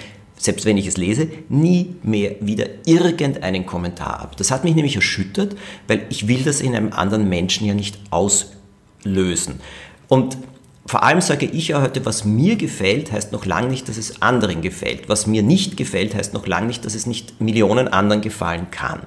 selbst 0.43 0.67
wenn 0.67 0.77
ich 0.77 0.89
es 0.89 0.97
lese, 0.97 1.29
nie 1.49 1.95
mehr 2.03 2.35
wieder 2.41 2.67
irgendeinen 2.85 3.65
Kommentar 3.65 4.21
ab. 4.21 4.37
Das 4.37 4.51
hat 4.51 4.65
mich 4.65 4.75
nämlich 4.75 4.97
erschüttert, 4.97 5.57
weil 5.87 6.05
ich 6.11 6.27
will 6.27 6.43
das 6.43 6.61
in 6.61 6.75
einem 6.75 6.93
anderen 6.93 7.29
Menschen 7.29 7.67
ja 7.67 7.75
nicht 7.75 7.97
auslösen. 8.11 9.61
Und 10.09 10.37
vor 10.85 11.05
allem 11.05 11.21
sage 11.21 11.47
ich 11.47 11.69
ja 11.69 11.81
heute, 11.81 12.05
was 12.05 12.25
mir 12.25 12.57
gefällt, 12.57 13.13
heißt 13.13 13.31
noch 13.31 13.47
lange 13.47 13.69
nicht, 13.69 13.89
dass 13.89 13.97
es 13.97 14.21
anderen 14.21 14.63
gefällt. 14.63 15.09
Was 15.09 15.29
mir 15.29 15.45
nicht 15.45 15.77
gefällt, 15.77 16.17
heißt 16.17 16.35
noch 16.35 16.49
lange 16.49 16.67
nicht, 16.67 16.85
dass 16.85 16.97
es 16.97 17.07
nicht 17.07 17.41
Millionen 17.41 17.87
anderen 17.87 18.21
gefallen 18.21 18.67
kann. 18.73 19.01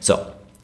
So, 0.00 0.16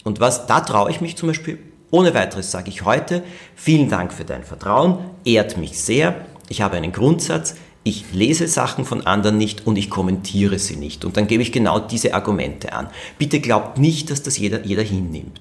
und 0.03 0.19
was, 0.19 0.49
da 0.49 0.61
traue 0.61 0.91
ich 0.91 1.01
mich 1.01 1.17
zum 1.17 1.29
Beispiel, 1.29 1.59
ohne 1.93 2.15
weiteres 2.15 2.51
sage 2.51 2.69
ich 2.69 2.85
heute, 2.85 3.23
vielen 3.55 3.89
Dank 3.89 4.13
für 4.13 4.25
dein 4.25 4.43
Vertrauen, 4.43 4.99
ehrt 5.25 5.57
mich 5.57 5.81
sehr. 5.81 6.17
Ich 6.49 6.63
habe 6.63 6.77
einen 6.77 6.91
Grundsatz, 6.91 7.55
ich 7.83 8.13
lese 8.13 8.47
Sachen 8.47 8.85
von 8.85 9.07
anderen 9.07 9.39
nicht 9.39 9.67
und 9.67 9.77
ich 9.77 9.89
kommentiere 9.89 10.59
sie 10.59 10.77
nicht. 10.77 11.05
Und 11.05 11.17
dann 11.17 11.27
gebe 11.27 11.43
ich 11.43 11.51
genau 11.51 11.79
diese 11.79 12.13
Argumente 12.13 12.75
an. 12.75 12.89
Bitte 13.17 13.41
glaubt 13.41 13.79
nicht, 13.79 14.11
dass 14.11 14.23
das 14.23 14.37
jeder, 14.37 14.65
jeder 14.67 14.83
hinnimmt. 14.83 15.41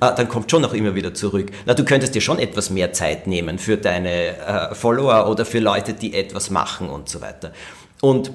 Äh, 0.00 0.14
dann 0.14 0.28
kommt 0.28 0.50
schon 0.50 0.64
auch 0.64 0.74
immer 0.74 0.94
wieder 0.94 1.12
zurück. 1.12 1.50
Na, 1.66 1.74
du 1.74 1.84
könntest 1.84 2.14
dir 2.14 2.20
schon 2.20 2.38
etwas 2.38 2.70
mehr 2.70 2.92
Zeit 2.92 3.26
nehmen 3.26 3.58
für 3.58 3.76
deine 3.76 4.36
äh, 4.36 4.74
Follower 4.76 5.28
oder 5.28 5.44
für 5.44 5.58
Leute, 5.58 5.92
die 5.92 6.14
etwas 6.14 6.50
machen 6.50 6.88
und 6.88 7.08
so 7.08 7.20
weiter. 7.20 7.52
Und 8.00 8.30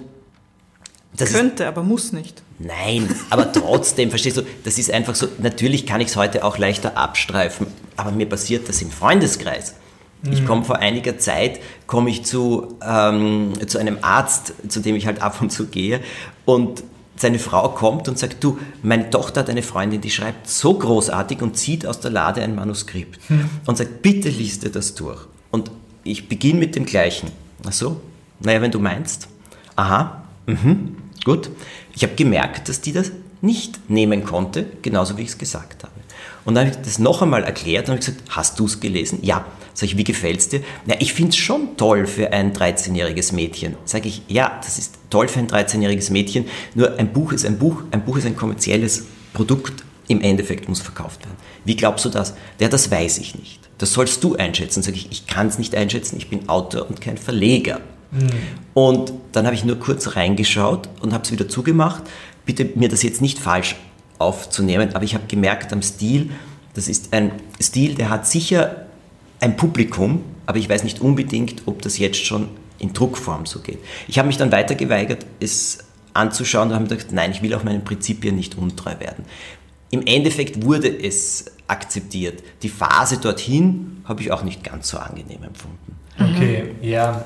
das 1.15 1.29
ist 1.29 1.35
Könnte, 1.35 1.67
aber 1.67 1.83
muss 1.83 2.11
nicht. 2.11 2.43
Nein, 2.59 3.09
aber 3.29 3.51
trotzdem, 3.53 4.09
verstehst 4.09 4.37
du, 4.37 4.41
das 4.65 4.77
ist 4.77 4.91
einfach 4.91 5.15
so, 5.15 5.27
natürlich 5.39 5.85
kann 5.85 6.01
ich 6.01 6.09
es 6.09 6.15
heute 6.17 6.43
auch 6.43 6.57
leichter 6.57 6.97
abstreifen, 6.97 7.67
aber 7.95 8.11
mir 8.11 8.27
passiert 8.27 8.67
das 8.67 8.81
im 8.81 8.91
Freundeskreis. 8.91 9.75
Ich 10.31 10.45
komme 10.45 10.63
vor 10.63 10.77
einiger 10.77 11.17
Zeit, 11.17 11.59
komme 11.85 12.09
ich 12.09 12.25
zu, 12.25 12.77
ähm, 12.85 13.53
zu 13.67 13.77
einem 13.77 13.99
Arzt, 14.01 14.53
zu 14.67 14.79
dem 14.79 14.95
ich 14.95 15.05
halt 15.05 15.21
ab 15.21 15.41
und 15.41 15.51
zu 15.51 15.67
gehe 15.67 16.01
und 16.45 16.83
seine 17.17 17.39
Frau 17.39 17.69
kommt 17.69 18.07
und 18.07 18.19
sagt, 18.19 18.43
du, 18.43 18.59
meine 18.83 19.09
Tochter 19.09 19.41
hat 19.41 19.49
eine 19.49 19.63
Freundin, 19.63 20.01
die 20.01 20.11
schreibt 20.11 20.47
so 20.47 20.75
großartig 20.75 21.41
und 21.41 21.57
zieht 21.57 21.85
aus 21.85 21.99
der 21.99 22.11
Lade 22.11 22.41
ein 22.41 22.55
Manuskript 22.55 23.19
und 23.65 23.77
sagt, 23.77 24.01
bitte 24.01 24.29
liest 24.29 24.63
dir 24.63 24.69
das 24.69 24.93
durch. 24.93 25.25
Und 25.51 25.71
ich 26.03 26.29
beginne 26.29 26.59
mit 26.59 26.75
dem 26.75 26.85
gleichen. 26.85 27.31
Ach 27.65 27.73
so, 27.73 27.99
naja, 28.39 28.61
wenn 28.61 28.71
du 28.71 28.79
meinst. 28.79 29.27
Aha, 29.75 30.23
mhm, 30.45 30.97
gut. 31.23 31.49
Ich 31.95 32.03
habe 32.03 32.13
gemerkt, 32.15 32.69
dass 32.69 32.81
die 32.81 32.93
das 32.93 33.11
nicht 33.41 33.89
nehmen 33.89 34.23
konnte, 34.23 34.65
genauso 34.81 35.17
wie 35.17 35.23
ich 35.23 35.29
es 35.29 35.37
gesagt 35.37 35.83
habe. 35.83 35.96
Und 36.47 36.55
dann 36.55 36.65
habe 36.65 36.77
ich 36.77 36.81
das 36.81 36.97
noch 36.97 37.21
einmal 37.21 37.43
erklärt 37.43 37.89
und 37.89 37.95
habe 37.95 37.99
gesagt, 37.99 38.23
hast 38.29 38.57
du 38.57 38.65
es 38.65 38.79
gelesen? 38.79 39.19
Ja. 39.21 39.45
Sag 39.73 39.89
ich, 39.89 39.97
wie 39.97 40.05
gefällt's 40.05 40.47
dir? 40.47 40.61
Na, 40.85 40.95
ich 40.99 41.11
finde 41.11 41.31
es 41.31 41.35
schon 41.35 41.75
toll 41.75 42.07
für 42.07 42.31
ein 42.31 42.53
13-jähriges 42.53 43.35
Mädchen. 43.35 43.75
Sag 43.83 44.05
ich, 44.05 44.21
ja, 44.29 44.57
das 44.63 44.79
ist 44.79 44.95
toll 45.09 45.27
für 45.27 45.39
ein 45.39 45.49
13-jähriges 45.49 46.09
Mädchen, 46.09 46.45
nur 46.73 46.97
ein 46.97 47.11
Buch 47.11 47.33
ist 47.33 47.45
ein 47.45 47.59
Buch, 47.59 47.83
ein 47.91 48.05
Buch 48.05 48.15
ist 48.15 48.25
ein 48.25 48.37
kommerzielles 48.37 49.07
Produkt, 49.33 49.83
im 50.07 50.21
Endeffekt 50.21 50.69
muss 50.69 50.79
verkauft 50.79 51.25
werden. 51.25 51.35
Wie 51.65 51.75
glaubst 51.75 52.05
du 52.05 52.09
das? 52.09 52.33
Ja, 52.61 52.69
das 52.69 52.89
weiß 52.89 53.17
ich 53.17 53.35
nicht. 53.35 53.59
Das 53.77 53.91
sollst 53.91 54.23
du 54.23 54.37
einschätzen. 54.37 54.81
Sag 54.83 54.95
ich, 54.95 55.11
ich 55.11 55.27
kann 55.27 55.47
es 55.47 55.59
nicht 55.59 55.75
einschätzen, 55.75 56.15
ich 56.15 56.29
bin 56.29 56.47
Autor 56.47 56.87
und 56.87 57.01
kein 57.01 57.17
Verleger. 57.17 57.81
Und 58.73 59.11
dann 59.33 59.45
habe 59.45 59.53
ich 59.53 59.65
nur 59.65 59.75
kurz 59.79 60.15
reingeschaut 60.15 60.87
und 61.01 61.11
habe 61.11 61.25
es 61.25 61.31
wieder 61.33 61.49
zugemacht. 61.49 62.03
Bitte 62.45 62.69
mir 62.75 62.87
das 62.87 63.03
jetzt 63.03 63.21
nicht 63.21 63.37
falsch 63.37 63.75
aufzunehmen, 64.19 64.93
aber 64.93 65.03
ich 65.03 65.13
habe 65.13 65.25
gemerkt 65.27 65.71
am 65.73 65.81
Stil, 65.81 66.31
das 66.73 66.87
ist 66.87 67.13
ein 67.13 67.31
Stil, 67.61 67.95
der 67.95 68.09
hat 68.09 68.27
sicher 68.27 68.87
ein 69.39 69.57
Publikum, 69.57 70.23
aber 70.45 70.57
ich 70.57 70.69
weiß 70.69 70.83
nicht 70.83 71.01
unbedingt, 71.01 71.63
ob 71.65 71.81
das 71.81 71.97
jetzt 71.97 72.23
schon 72.23 72.49
in 72.79 72.93
Druckform 72.93 73.45
so 73.45 73.59
geht. 73.59 73.79
Ich 74.07 74.19
habe 74.19 74.27
mich 74.27 74.37
dann 74.37 74.51
weiter 74.51 74.75
geweigert, 74.75 75.25
es 75.39 75.79
anzuschauen 76.13 76.69
und 76.69 76.75
habe 76.75 76.83
mir 76.83 76.89
gedacht, 76.89 77.11
nein, 77.11 77.31
ich 77.31 77.41
will 77.41 77.53
auch 77.53 77.63
meinen 77.63 77.83
Prinzipien 77.83 78.35
nicht 78.35 78.57
untreu 78.57 78.99
werden. 78.99 79.25
Im 79.89 80.05
Endeffekt 80.05 80.63
wurde 80.63 80.87
es 80.87 81.45
akzeptiert. 81.67 82.43
Die 82.61 82.69
Phase 82.69 83.17
dorthin 83.17 84.01
habe 84.05 84.21
ich 84.21 84.31
auch 84.31 84.43
nicht 84.43 84.63
ganz 84.63 84.89
so 84.89 84.97
angenehm 84.97 85.43
empfunden. 85.43 85.95
Okay, 86.19 86.75
ja. 86.81 87.23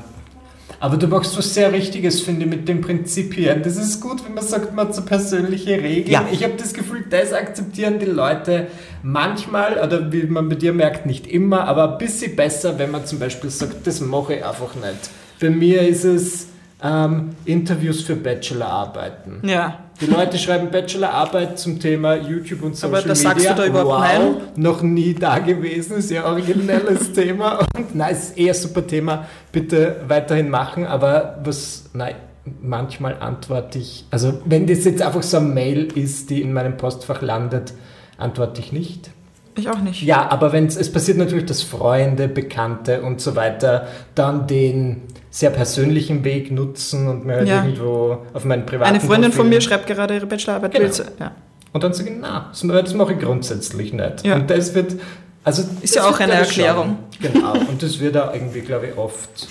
Aber 0.82 0.98
du 0.98 1.06
machst 1.06 1.38
was 1.38 1.54
sehr 1.54 1.72
Richtiges, 1.72 2.22
finde 2.22 2.46
ich, 2.46 2.50
mit 2.50 2.68
den 2.68 2.82
Prinzipien. 2.82 3.62
Das 3.62 3.78
ist 3.78 4.02
gut, 4.02 4.26
wenn 4.26 4.34
man 4.34 4.44
sagt, 4.44 4.74
man 4.74 4.88
hat 4.88 4.96
so 4.96 5.04
persönliche 5.04 5.74
Regeln. 5.74 6.10
Ja. 6.10 6.26
Ich 6.32 6.44
habe 6.44 6.54
das 6.58 6.74
Gefühl, 6.74 7.06
das 7.08 7.34
akzeptieren 7.34 8.00
die 8.00 8.08
Leute 8.08 8.66
manchmal, 9.04 9.78
oder 9.78 10.12
wie 10.12 10.24
man 10.24 10.50
bei 10.50 10.56
dir 10.56 10.74
merkt, 10.74 11.06
nicht 11.06 11.28
immer, 11.28 11.66
aber 11.66 11.92
ein 11.92 11.98
bisschen 12.00 12.36
besser, 12.36 12.80
wenn 12.80 12.90
man 12.90 13.06
zum 13.06 13.20
Beispiel 13.20 13.52
sagt, 13.52 13.86
das 13.86 14.02
mache 14.02 14.38
ich 14.38 14.44
einfach 14.44 14.74
nicht. 14.74 15.12
Bei 15.40 15.52
mir 15.52 15.88
ist 15.88 16.04
es 16.04 16.48
ähm, 16.84 17.36
Interviews 17.46 18.02
für 18.02 18.16
Bachelorarbeiten. 18.16 19.42
Ja. 19.48 19.80
Die 20.00 20.08
Leute 20.08 20.40
schreiben 20.40 20.72
Bachelorarbeit 20.72 21.60
zum 21.60 21.80
Thema 21.80 22.16
YouTube 22.16 22.64
und 22.64 22.76
Social 22.76 22.96
Aber 22.96 23.08
da 23.08 23.14
Media. 23.14 23.30
sagst 23.30 23.50
du 23.50 23.54
da 23.54 23.66
überhaupt 23.68 23.90
wow, 23.90 24.00
nein? 24.00 24.36
noch 24.56 24.82
nie 24.82 25.14
da 25.14 25.38
gewesen, 25.38 25.98
ist 25.98 26.10
ja 26.10 26.26
originelles 26.26 27.12
Thema 27.14 27.60
und 27.78 27.94
nein, 27.94 28.14
ist 28.14 28.36
eher 28.36 28.54
ein 28.54 28.60
super 28.60 28.86
Thema, 28.86 29.28
bitte 29.52 29.98
weiterhin 30.08 30.50
machen, 30.50 30.88
aber 30.88 31.40
was, 31.44 31.92
nein, 31.94 32.16
manchmal 32.62 33.18
antworte 33.20 33.78
ich, 33.78 34.06
also 34.10 34.42
wenn 34.46 34.66
das 34.66 34.84
jetzt 34.86 35.04
einfach 35.04 35.22
so 35.22 35.38
eine 35.38 35.48
Mail 35.48 35.96
ist, 35.96 36.32
die 36.32 36.42
in 36.42 36.52
meinem 36.52 36.78
Postfach 36.78 37.22
landet, 37.22 37.74
antworte 38.18 38.60
ich 38.60 38.72
nicht. 38.72 39.12
Ich 39.56 39.70
auch 39.70 39.82
nicht. 39.82 40.02
Ja, 40.02 40.32
aber 40.32 40.54
wenn 40.54 40.66
es 40.68 40.92
passiert 40.92 41.18
natürlich, 41.18 41.46
dass 41.46 41.62
Freunde, 41.62 42.28
Bekannte 42.28 43.02
und 43.02 43.20
so 43.22 43.36
weiter 43.36 43.88
dann 44.16 44.48
den 44.48 45.02
sehr 45.34 45.50
persönlichen 45.50 46.24
Weg 46.24 46.52
nutzen 46.52 47.08
und 47.08 47.26
mir 47.26 47.38
halt 47.38 47.48
Ja. 47.48 47.64
irgendwo 47.64 48.20
auf 48.34 48.44
meinen 48.46 48.66
privaten 48.66 48.90
Eine 48.92 49.00
Freundin 49.00 49.32
von 49.32 49.46
Profilen- 49.46 49.50
mir 49.50 49.62
schreibt 49.62 49.88
gerade 49.88 50.14
ihre 50.16 50.26
Bachelorarbeit. 50.28 50.74
Genau. 50.74 50.94
Ja. 51.20 51.32
Und 51.74 51.84
dann 51.84 51.94
sage 51.94 52.10
ich, 52.10 52.16
na, 52.20 52.52
das, 52.52 52.94
mache 52.94 53.14
ich 53.14 53.20
grundsätzlich 53.20 53.94
nicht. 53.94 54.26
Ja. 54.26 54.36
Und 54.36 54.50
das 54.50 54.74
wird, 54.76 54.96
also 55.44 55.62
Ist 55.82 55.96
das 55.96 56.04
ja 56.04 56.10
auch 56.10 56.20
eine 56.20 56.34
Erklärung. 56.34 56.98
Schon. 57.22 57.32
Genau, 57.34 57.54
und 57.54 57.82
das 57.82 58.00
wird 58.00 58.18
auch 58.18 58.34
irgendwie, 58.34 58.60
glaube 58.62 58.88
ich, 58.88 58.98
oft. 58.98 59.48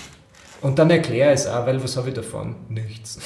Und 0.61 0.77
dann 0.77 0.91
erkläre 0.91 1.33
ich 1.33 1.39
es 1.39 1.47
auch, 1.47 1.65
weil 1.65 1.83
was 1.83 1.97
habe 1.97 2.09
ich 2.09 2.13
davon? 2.13 2.55
Nichts. 2.69 3.17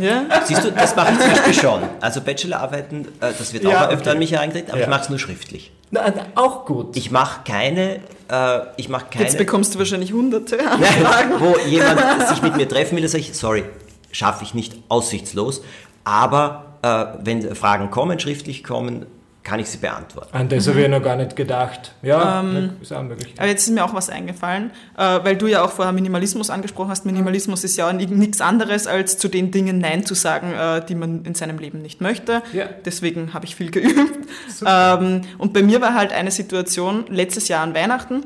Ja? 0.00 0.24
Siehst 0.44 0.64
du, 0.64 0.72
das 0.72 0.96
mache 0.96 1.12
ich 1.12 1.20
zum 1.20 1.30
Beispiel 1.30 1.54
schon. 1.54 1.80
Also 2.00 2.20
Bachelorarbeiten, 2.20 3.02
äh, 3.20 3.30
das 3.38 3.52
wird 3.52 3.64
auch 3.66 3.70
Ja, 3.70 3.80
mal 3.82 3.88
öfter 3.90 4.00
okay. 4.00 4.10
an 4.10 4.18
mich 4.18 4.32
herangetreten, 4.32 4.70
aber 4.72 4.78
Ja. 4.80 4.84
ich 4.86 4.90
mache 4.90 5.02
es 5.02 5.08
nur 5.10 5.20
schriftlich. 5.20 5.72
Na, 5.94 6.12
auch 6.34 6.64
gut. 6.66 6.96
Ich 6.96 7.10
mache 7.10 7.40
keine, 7.44 8.00
äh, 8.28 8.60
ich 8.76 8.88
mache 8.88 9.06
keine, 9.10 9.24
Jetzt 9.24 9.38
bekommst 9.38 9.74
du 9.74 9.78
wahrscheinlich 9.78 10.12
hunderte 10.12 10.56
Nein, 10.58 10.66
Anfragen. 10.82 11.32
wo 11.38 11.56
jemand 11.68 12.28
sich 12.28 12.42
mit 12.42 12.56
mir 12.56 12.68
treffen 12.68 12.96
will, 12.96 13.02
dann 13.02 13.10
sage 13.10 13.22
ich, 13.22 13.34
sorry, 13.34 13.64
schaffe 14.12 14.44
ich 14.44 14.54
nicht, 14.54 14.74
aussichtslos. 14.88 15.62
Aber 16.04 16.76
äh, 16.82 17.06
wenn 17.24 17.54
Fragen 17.54 17.90
kommen, 17.90 18.18
schriftlich 18.18 18.64
kommen, 18.64 19.06
kann 19.44 19.60
ich 19.60 19.68
sie 19.68 19.76
beantworten. 19.76 20.34
An 20.34 20.48
das 20.48 20.66
habe 20.66 20.80
ich 20.80 20.88
noch 20.88 21.02
gar 21.02 21.16
nicht 21.16 21.36
gedacht. 21.36 21.92
Ja, 22.02 22.40
Ähm, 22.40 22.70
ist 22.80 22.92
auch 22.92 23.02
möglich. 23.02 23.34
Aber 23.36 23.46
jetzt 23.46 23.68
ist 23.68 23.74
mir 23.74 23.84
auch 23.84 23.92
was 23.92 24.08
eingefallen, 24.08 24.70
äh, 24.96 25.20
weil 25.22 25.36
du 25.36 25.46
ja 25.46 25.62
auch 25.62 25.70
vorher 25.70 25.92
Minimalismus 25.92 26.48
angesprochen 26.48 26.88
hast. 26.88 27.04
Minimalismus 27.04 27.62
ist 27.62 27.76
ja 27.76 27.92
nichts 27.92 28.40
anderes, 28.40 28.86
als 28.86 29.18
zu 29.18 29.28
den 29.28 29.50
Dingen 29.50 29.78
Nein 29.78 30.06
zu 30.06 30.14
sagen, 30.14 30.52
äh, 30.54 30.84
die 30.86 30.94
man 30.94 31.24
in 31.26 31.34
seinem 31.34 31.58
Leben 31.58 31.82
nicht 31.82 32.00
möchte. 32.00 32.42
Ja. 32.54 32.64
Deswegen 32.86 33.34
habe 33.34 33.44
ich 33.44 33.54
viel 33.54 33.70
geübt. 33.70 34.28
Ähm, 34.66 35.22
und 35.36 35.52
bei 35.52 35.62
mir 35.62 35.80
war 35.82 35.94
halt 35.94 36.12
eine 36.12 36.30
Situation 36.30 37.04
letztes 37.08 37.48
Jahr 37.48 37.62
an 37.62 37.74
Weihnachten, 37.74 38.24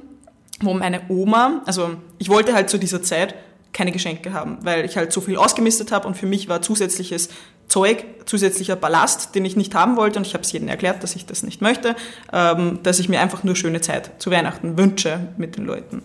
wo 0.60 0.72
meine 0.74 1.00
Oma, 1.08 1.62
also 1.66 1.90
ich 2.18 2.28
wollte 2.28 2.54
halt 2.54 2.70
zu 2.70 2.78
dieser 2.78 3.02
Zeit 3.02 3.34
keine 3.72 3.92
Geschenke 3.92 4.32
haben, 4.32 4.58
weil 4.62 4.84
ich 4.84 4.96
halt 4.96 5.12
so 5.12 5.20
viel 5.20 5.36
ausgemistet 5.36 5.90
habe 5.92 6.06
und 6.06 6.16
für 6.16 6.26
mich 6.26 6.48
war 6.48 6.62
zusätzliches 6.62 7.28
Zeug, 7.68 8.04
zusätzlicher 8.24 8.76
Ballast, 8.76 9.34
den 9.34 9.44
ich 9.44 9.56
nicht 9.56 9.74
haben 9.74 9.96
wollte 9.96 10.18
und 10.18 10.26
ich 10.26 10.34
habe 10.34 10.42
es 10.42 10.52
jedem 10.52 10.68
erklärt, 10.68 11.02
dass 11.02 11.16
ich 11.16 11.26
das 11.26 11.42
nicht 11.42 11.60
möchte, 11.60 11.94
ähm, 12.32 12.80
dass 12.82 12.98
ich 12.98 13.08
mir 13.08 13.20
einfach 13.20 13.44
nur 13.44 13.56
schöne 13.56 13.80
Zeit 13.80 14.10
zu 14.18 14.30
Weihnachten 14.30 14.76
wünsche 14.78 15.28
mit 15.36 15.56
den 15.56 15.66
Leuten. 15.66 16.02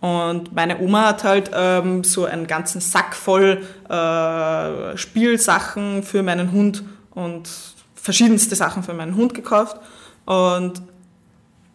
Und 0.00 0.54
meine 0.54 0.80
Oma 0.80 1.06
hat 1.06 1.24
halt 1.24 1.50
ähm, 1.54 2.04
so 2.04 2.26
einen 2.26 2.46
ganzen 2.46 2.80
Sack 2.80 3.14
voll 3.14 3.62
äh, 3.88 4.96
Spielsachen 4.96 6.02
für 6.02 6.22
meinen 6.22 6.52
Hund 6.52 6.84
und 7.14 7.48
verschiedenste 7.94 8.54
Sachen 8.54 8.82
für 8.82 8.92
meinen 8.92 9.16
Hund 9.16 9.32
gekauft. 9.32 9.78
Und 10.26 10.82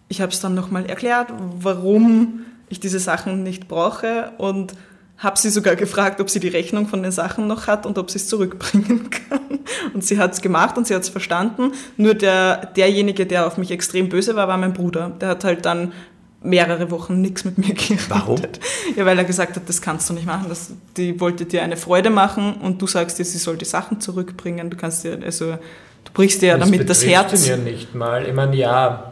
ich 0.10 0.22
habe 0.22 0.32
es 0.32 0.40
dann 0.40 0.54
nochmal 0.54 0.86
erklärt, 0.86 1.34
warum 1.60 2.46
ich 2.70 2.80
diese 2.80 3.00
Sachen 3.00 3.42
nicht 3.42 3.68
brauche 3.68 4.32
und 4.38 4.74
habe 5.20 5.38
sie 5.38 5.50
sogar 5.50 5.76
gefragt, 5.76 6.22
ob 6.22 6.30
sie 6.30 6.40
die 6.40 6.48
Rechnung 6.48 6.88
von 6.88 7.04
den 7.04 7.12
Sachen 7.12 7.46
noch 7.48 7.68
hat 7.68 7.86
und 7.86 7.98
ob 7.98 8.10
sie 8.10 8.18
es 8.18 8.28
zurückbringen 8.28 9.10
kann. 9.30 9.60
Und 9.94 10.04
sie 10.04 10.18
hat 10.18 10.34
es 10.34 10.42
gemacht 10.42 10.78
und 10.78 10.88
sie 10.88 10.96
hat 10.96 11.04
es 11.04 11.10
verstanden. 11.10 11.74
Nur 11.98 12.14
der, 12.16 12.68
derjenige, 12.78 13.26
der 13.26 13.46
auf 13.46 13.58
mich 13.58 13.70
extrem 13.70 14.10
böse 14.10 14.36
war, 14.36 14.48
war 14.48 14.58
mein 14.58 14.74
Bruder. 14.74 15.12
Der 15.20 15.30
hat 15.30 15.44
halt 15.44 15.66
dann 15.66 15.92
mehrere 16.42 16.90
Wochen 16.90 17.20
nichts 17.20 17.44
mit 17.44 17.58
mir 17.58 17.74
geredet. 17.74 18.06
Warum? 18.10 18.42
Ja, 18.96 19.06
weil 19.06 19.18
er 19.20 19.24
gesagt 19.24 19.56
hat, 19.56 19.70
das 19.70 19.82
kannst 19.82 20.10
du 20.10 20.14
nicht 20.14 20.26
machen. 20.26 20.46
Das, 20.50 20.72
die 20.98 21.20
wollte 21.20 21.46
dir 21.46 21.62
eine 21.62 21.78
Freude 21.78 22.10
machen 22.10 22.56
und 22.56 22.82
du 22.82 22.88
sagst 22.88 23.20
dir, 23.20 23.26
sie 23.26 23.38
soll 23.38 23.56
die 23.56 23.66
Sachen 23.66 24.02
zurückbringen. 24.02 24.70
Du 24.72 24.78
kannst 24.78 25.04
dir, 25.04 25.20
also 25.24 25.52
du 25.52 26.12
brichst 26.14 26.42
dir 26.42 26.48
ja 26.48 26.58
damit 26.58 26.90
das 26.90 27.06
Herz. 27.06 27.46
ihn 27.46 27.50
ja 27.50 27.58
nicht 27.58 27.94
mal. 27.94 28.26
Ich 28.26 28.34
meine, 28.34 28.56
ja. 28.56 29.09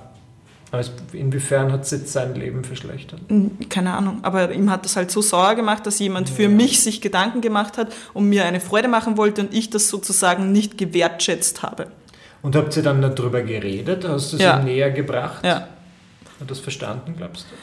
Es- 0.71 0.91
inwiefern 1.13 1.71
hat 1.71 1.83
es 1.85 1.91
jetzt 1.91 2.11
sein 2.11 2.35
Leben 2.35 2.63
verschlechtert? 2.65 3.21
keine 3.69 3.93
Ahnung, 3.93 4.19
aber 4.23 4.51
ihm 4.51 4.69
hat 4.69 4.83
das 4.83 4.95
halt 4.97 5.09
so 5.11 5.21
sauer 5.21 5.55
gemacht, 5.55 5.85
dass 5.85 5.97
jemand 5.99 6.29
für 6.29 6.49
mich 6.49 6.81
sich 6.81 6.99
Gedanken 6.99 7.39
gemacht 7.41 7.77
hat 7.77 7.93
und 8.13 8.27
mir 8.27 8.43
eine 8.45 8.59
Freude 8.59 8.87
machen 8.89 9.15
wollte 9.17 9.41
und 9.41 9.53
ich 9.53 9.69
das 9.69 9.87
sozusagen 9.87 10.51
nicht 10.51 10.77
gewertschätzt 10.77 11.63
habe. 11.63 11.87
Und 12.41 12.55
habt 12.55 12.75
ihr 12.75 12.83
dann 12.83 13.01
darüber 13.01 13.41
geredet? 13.41 14.05
Hast 14.07 14.33
du 14.33 14.37
es 14.37 14.43
Ja. 14.43 14.59
ihm 14.59 14.65
näher 14.65 14.91
gebracht? 14.91 15.43
Ja. 15.45 15.67
Hat 16.39 16.51
das 16.51 16.59
verstanden, 16.59 17.15
glaubst 17.17 17.45
du? 17.49 17.55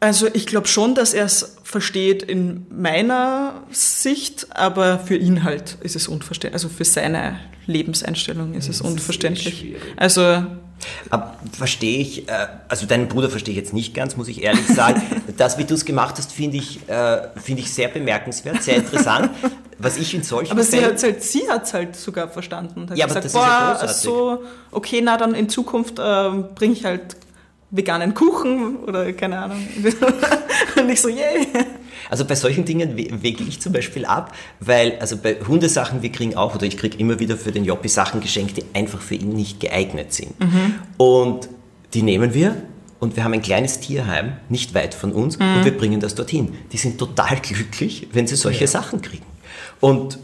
Also 0.00 0.28
ich 0.32 0.46
glaube 0.46 0.68
schon, 0.68 0.94
dass 0.94 1.14
er 1.14 1.24
es 1.24 1.56
versteht 1.64 2.22
in 2.22 2.66
meiner 2.70 3.62
Sicht, 3.70 4.46
aber 4.56 4.98
für 5.00 5.16
ihn 5.16 5.42
halt 5.42 5.76
ist 5.80 5.96
es 5.96 6.06
unverständlich. 6.06 6.52
Also 6.54 6.68
für 6.68 6.84
seine 6.84 7.40
Lebenseinstellung 7.66 8.54
ist 8.54 8.68
es 8.68 8.78
Das 8.78 8.80
ist 8.80 8.84
eh 8.84 8.88
unverständlich. 8.92 9.58
schwierig. 9.58 9.82
also 9.96 10.44
verstehe 11.52 11.98
ich, 12.00 12.28
äh, 12.28 12.46
also 12.68 12.86
deinen 12.86 13.08
Bruder 13.08 13.30
verstehe 13.30 13.52
ich 13.52 13.58
jetzt 13.58 13.72
nicht 13.72 13.94
ganz, 13.94 14.16
muss 14.16 14.28
ich 14.28 14.42
ehrlich 14.42 14.66
sagen. 14.66 15.02
Das, 15.36 15.56
wie 15.56 15.64
du 15.64 15.74
es 15.74 15.84
gemacht 15.84 16.16
hast, 16.18 16.32
finde 16.32 16.56
ich, 16.56 16.88
äh, 16.88 17.28
finde 17.40 17.62
ich 17.62 17.72
sehr 17.72 17.86
bemerkenswert, 17.86 18.60
sehr 18.60 18.76
interessant. 18.76 19.30
Was 19.78 19.96
ich 19.96 20.12
in 20.12 20.24
solchen 20.24 20.50
Aber 20.50 20.64
sie 20.64 20.84
hat 20.84 21.00
halt, 21.00 21.22
sie 21.22 21.48
hat's 21.48 21.72
halt 21.72 21.94
sogar 21.94 22.28
verstanden 22.28 22.88
hat 22.90 22.98
Ja, 22.98 23.04
aber 23.04 23.20
gesagt, 23.20 23.24
das 23.26 23.34
ist 23.34 23.40
ja 23.40 23.40
boah, 23.40 23.72
großartig. 23.78 23.96
so, 23.96 24.42
okay, 24.72 25.00
na 25.00 25.16
dann 25.16 25.34
in 25.34 25.48
Zukunft 25.48 26.00
ähm, 26.02 26.46
bringe 26.56 26.72
ich 26.72 26.84
halt 26.84 27.16
veganen 27.70 28.14
Kuchen 28.14 28.78
oder 28.78 29.12
keine 29.12 29.38
Ahnung. 29.38 29.68
und 30.76 30.88
ich 30.88 31.00
so, 31.00 31.08
yay. 31.08 31.46
Also 32.10 32.24
bei 32.24 32.34
solchen 32.34 32.64
Dingen 32.64 32.96
we- 32.96 33.22
wege 33.22 33.44
ich 33.44 33.60
zum 33.60 33.72
Beispiel 33.72 34.04
ab, 34.04 34.34
weil 34.60 34.98
also 35.00 35.16
bei 35.16 35.36
Hundesachen, 35.46 36.02
wir 36.02 36.10
kriegen 36.12 36.36
auch, 36.36 36.54
oder 36.54 36.64
ich 36.66 36.76
kriege 36.76 36.96
immer 36.98 37.18
wieder 37.18 37.36
für 37.36 37.52
den 37.52 37.64
Joppi 37.64 37.88
Sachen 37.88 38.20
geschenkt, 38.20 38.56
die 38.56 38.64
einfach 38.74 39.00
für 39.00 39.14
ihn 39.14 39.30
nicht 39.30 39.60
geeignet 39.60 40.12
sind. 40.12 40.32
Und 40.96 41.48
die 41.94 42.02
nehmen 42.02 42.34
wir 42.34 42.56
und 43.00 43.16
wir 43.16 43.24
haben 43.24 43.32
ein 43.34 43.42
kleines 43.42 43.80
Tierheim, 43.80 44.32
nicht 44.48 44.74
weit 44.74 44.94
von 44.94 45.12
uns, 45.12 45.36
und 45.36 45.64
wir 45.64 45.76
bringen 45.76 46.00
das 46.00 46.14
dorthin. 46.14 46.54
Die 46.72 46.76
sind 46.78 46.98
total 46.98 47.36
glücklich, 47.40 48.08
wenn 48.12 48.26
sie 48.26 48.36
solche 48.36 48.66
Sachen 48.66 49.00
kriegen. 49.02 49.24
Und 49.80 50.18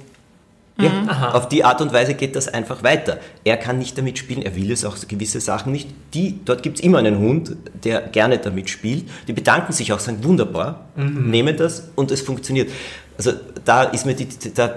ja, 0.80 1.30
auf 1.32 1.48
die 1.48 1.62
Art 1.62 1.80
und 1.80 1.92
Weise 1.92 2.14
geht 2.14 2.34
das 2.34 2.48
einfach 2.48 2.82
weiter. 2.82 3.18
Er 3.44 3.56
kann 3.56 3.78
nicht 3.78 3.96
damit 3.96 4.18
spielen, 4.18 4.42
er 4.42 4.56
will 4.56 4.72
es 4.72 4.84
auch 4.84 4.96
gewisse 5.06 5.40
Sachen 5.40 5.72
nicht. 5.72 5.88
Die, 6.14 6.40
dort 6.44 6.62
gibt 6.62 6.78
es 6.78 6.84
immer 6.84 6.98
einen 6.98 7.18
Hund, 7.18 7.56
der 7.84 8.00
gerne 8.00 8.38
damit 8.38 8.68
spielt. 8.68 9.08
Die 9.28 9.32
bedanken 9.32 9.72
sich 9.72 9.92
auch, 9.92 10.00
sagen 10.00 10.24
wunderbar, 10.24 10.86
nehmen 10.96 11.56
das 11.56 11.90
und 11.94 12.10
es 12.10 12.22
funktioniert. 12.22 12.70
Also 13.16 13.32
da 13.64 13.84
ist 13.84 14.04
mir 14.04 14.14
die, 14.14 14.26
da 14.52 14.74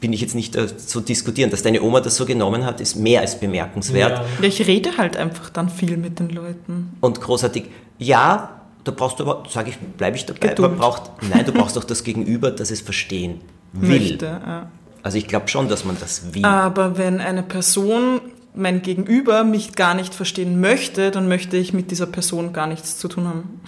bin 0.00 0.12
ich 0.12 0.20
jetzt 0.20 0.34
nicht 0.34 0.54
äh, 0.54 0.76
zu 0.76 1.00
diskutieren. 1.00 1.50
Dass 1.50 1.62
deine 1.62 1.82
Oma 1.82 2.00
das 2.00 2.16
so 2.16 2.26
genommen 2.26 2.64
hat, 2.64 2.80
ist 2.80 2.96
mehr 2.96 3.20
als 3.20 3.40
bemerkenswert 3.40 4.18
Ja. 4.18 4.24
Ja, 4.40 4.48
ich 4.48 4.66
rede 4.66 4.96
halt 4.96 5.16
einfach 5.16 5.50
dann 5.50 5.68
viel 5.70 5.96
mit 5.96 6.18
den 6.18 6.28
Leuten. 6.30 6.96
und 7.00 7.20
großartig. 7.20 7.64
Ja, 7.98 8.60
da 8.84 8.92
brauchst 8.92 9.18
du 9.18 9.24
aber, 9.24 9.48
sage 9.48 9.70
ich, 9.70 9.78
bleibe 9.78 10.16
ich 10.16 10.24
dabei, 10.24 10.48
Geduld. 10.48 10.70
man 10.70 10.78
braucht, 10.78 11.10
nein, 11.28 11.44
du 11.44 11.52
brauchst 11.52 11.76
auch 11.76 11.84
das 11.84 12.04
Gegenüber, 12.04 12.50
das 12.50 12.70
es 12.70 12.80
verstehen 12.80 13.40
will. 13.72 14.00
Möchte, 14.00 14.26
ja. 14.26 14.70
Also 15.08 15.16
ich 15.16 15.26
glaube 15.26 15.48
schon, 15.48 15.70
dass 15.70 15.86
man 15.86 15.96
das 15.98 16.34
will. 16.34 16.44
Aber 16.44 16.98
wenn 16.98 17.22
eine 17.22 17.42
Person, 17.42 18.20
mein 18.54 18.82
Gegenüber, 18.82 19.42
mich 19.42 19.74
gar 19.74 19.94
nicht 19.94 20.14
verstehen 20.14 20.60
möchte, 20.60 21.10
dann 21.10 21.28
möchte 21.28 21.56
ich 21.56 21.72
mit 21.72 21.90
dieser 21.90 22.04
Person 22.04 22.52
gar 22.52 22.66
nichts 22.66 22.98
zu 22.98 23.08
tun 23.08 23.26
haben. 23.26 23.62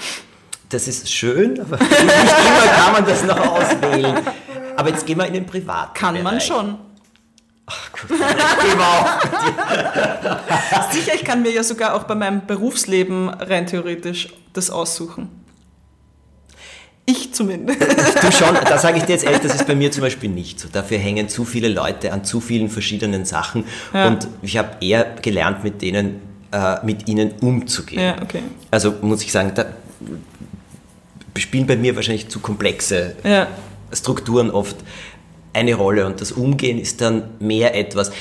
Das 0.68 0.86
ist 0.86 1.10
schön, 1.10 1.58
aber 1.58 1.76
nicht 1.78 1.92
immer 1.92 2.72
kann 2.76 2.92
man 2.92 3.06
das 3.06 3.24
noch 3.24 3.38
auswählen. 3.38 4.18
Aber 4.76 4.90
jetzt 4.90 5.06
gehen 5.06 5.16
wir 5.16 5.24
in 5.28 5.32
den 5.32 5.46
privaten 5.46 5.94
Kann 5.94 6.22
man 6.22 6.24
Bereich. 6.24 6.44
schon. 6.44 6.76
Gehen 8.06 8.18
wir 8.76 8.86
auch. 8.86 10.92
Sicher, 10.92 11.14
ich 11.14 11.24
kann 11.24 11.40
mir 11.40 11.52
ja 11.52 11.62
sogar 11.62 11.94
auch 11.94 12.02
bei 12.02 12.16
meinem 12.16 12.46
Berufsleben 12.46 13.30
rein 13.30 13.66
theoretisch 13.66 14.28
das 14.52 14.68
aussuchen. 14.68 15.39
Ich 17.10 17.32
zumindest. 17.34 17.80
Du 17.80 18.30
schon, 18.32 18.54
da 18.68 18.78
sage 18.78 18.98
ich 18.98 19.04
dir 19.04 19.12
jetzt 19.12 19.24
ehrlich, 19.24 19.40
das 19.40 19.54
ist 19.54 19.66
bei 19.66 19.74
mir 19.74 19.90
zum 19.90 20.02
Beispiel 20.02 20.30
nicht 20.30 20.60
so. 20.60 20.68
Dafür 20.70 20.98
hängen 20.98 21.28
zu 21.28 21.44
viele 21.44 21.68
Leute 21.68 22.12
an 22.12 22.24
zu 22.24 22.40
vielen 22.40 22.68
verschiedenen 22.68 23.24
Sachen 23.24 23.64
Ja. 23.92 24.08
und 24.08 24.28
ich 24.42 24.56
habe 24.58 24.70
eher 24.80 25.04
gelernt, 25.22 25.64
mit 25.64 25.82
denen, 25.82 26.20
äh, 26.52 26.76
mit 26.84 27.08
ihnen 27.08 27.32
umzugehen. 27.40 28.02
Ja, 28.02 28.16
okay. 28.22 28.42
Also 28.70 28.94
muss 29.02 29.22
ich 29.22 29.32
sagen, 29.32 29.52
da 29.54 29.66
spielen 31.38 31.66
bei 31.66 31.76
mir 31.76 31.96
wahrscheinlich 31.96 32.28
zu 32.28 32.40
komplexe 32.40 33.16
Ja. 33.24 33.46
Strukturen 33.92 34.50
oft 34.50 34.76
eine 35.52 35.74
Rolle 35.74 36.06
und 36.06 36.20
das 36.20 36.30
Umgehen 36.32 36.78
ist 36.78 37.00
dann 37.00 37.24
mehr 37.40 37.74
etwas. 37.74 38.12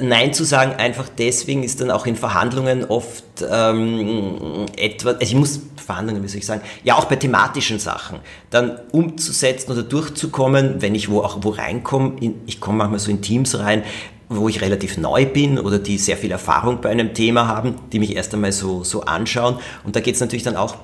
Nein 0.00 0.32
zu 0.32 0.44
sagen, 0.44 0.72
einfach 0.72 1.08
deswegen 1.08 1.62
ist 1.62 1.80
dann 1.80 1.90
auch 1.90 2.06
in 2.06 2.16
Verhandlungen 2.16 2.84
oft 2.84 3.24
ähm, 3.48 4.66
etwas, 4.76 5.14
also 5.14 5.22
ich 5.22 5.34
muss 5.34 5.60
Verhandlungen, 5.76 6.22
wie 6.22 6.28
soll 6.28 6.38
ich 6.38 6.46
sagen, 6.46 6.62
ja 6.84 6.96
auch 6.96 7.04
bei 7.04 7.16
thematischen 7.16 7.78
Sachen, 7.78 8.20
dann 8.50 8.78
umzusetzen 8.92 9.70
oder 9.72 9.82
durchzukommen, 9.82 10.80
wenn 10.80 10.94
ich 10.94 11.10
wo 11.10 11.20
auch 11.20 11.38
wo 11.42 11.50
reinkomme, 11.50 12.16
in, 12.20 12.40
ich 12.46 12.60
komme 12.60 12.78
manchmal 12.78 13.00
so 13.00 13.10
in 13.10 13.20
Teams 13.20 13.58
rein, 13.58 13.82
wo 14.28 14.48
ich 14.48 14.62
relativ 14.62 14.96
neu 14.96 15.26
bin 15.26 15.58
oder 15.58 15.78
die 15.78 15.98
sehr 15.98 16.16
viel 16.16 16.30
Erfahrung 16.30 16.80
bei 16.80 16.88
einem 16.88 17.12
Thema 17.12 17.46
haben, 17.46 17.74
die 17.92 17.98
mich 17.98 18.16
erst 18.16 18.32
einmal 18.32 18.52
so, 18.52 18.84
so 18.84 19.02
anschauen. 19.02 19.58
Und 19.84 19.94
da 19.96 20.00
geht 20.00 20.14
es 20.14 20.20
natürlich 20.20 20.42
dann 20.42 20.56
auch 20.56 20.76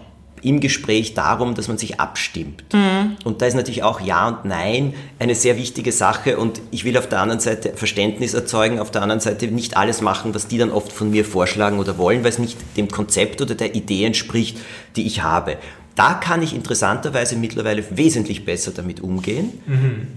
im 0.42 0.60
Gespräch 0.60 1.14
darum, 1.14 1.54
dass 1.54 1.68
man 1.68 1.78
sich 1.78 2.00
abstimmt. 2.00 2.64
Und 3.24 3.42
da 3.42 3.46
ist 3.46 3.54
natürlich 3.54 3.82
auch 3.82 4.00
Ja 4.00 4.28
und 4.28 4.44
Nein 4.44 4.94
eine 5.18 5.34
sehr 5.34 5.56
wichtige 5.56 5.92
Sache 5.92 6.38
und 6.38 6.60
ich 6.70 6.84
will 6.84 6.96
auf 6.96 7.08
der 7.08 7.20
anderen 7.20 7.40
Seite 7.40 7.72
Verständnis 7.74 8.34
erzeugen, 8.34 8.80
auf 8.80 8.90
der 8.90 9.02
anderen 9.02 9.20
Seite 9.20 9.46
nicht 9.48 9.76
alles 9.76 10.00
machen, 10.00 10.34
was 10.34 10.48
die 10.48 10.58
dann 10.58 10.70
oft 10.70 10.92
von 10.92 11.10
mir 11.10 11.24
vorschlagen 11.24 11.78
oder 11.78 11.98
wollen, 11.98 12.22
weil 12.24 12.30
es 12.30 12.38
nicht 12.38 12.58
dem 12.76 12.88
Konzept 12.88 13.40
oder 13.40 13.54
der 13.54 13.74
Idee 13.74 14.04
entspricht, 14.04 14.58
die 14.96 15.06
ich 15.06 15.22
habe. 15.22 15.56
Da 15.94 16.14
kann 16.14 16.42
ich 16.42 16.54
interessanterweise 16.54 17.36
mittlerweile 17.36 17.84
wesentlich 17.90 18.44
besser 18.44 18.70
damit 18.70 19.00
umgehen, 19.00 19.52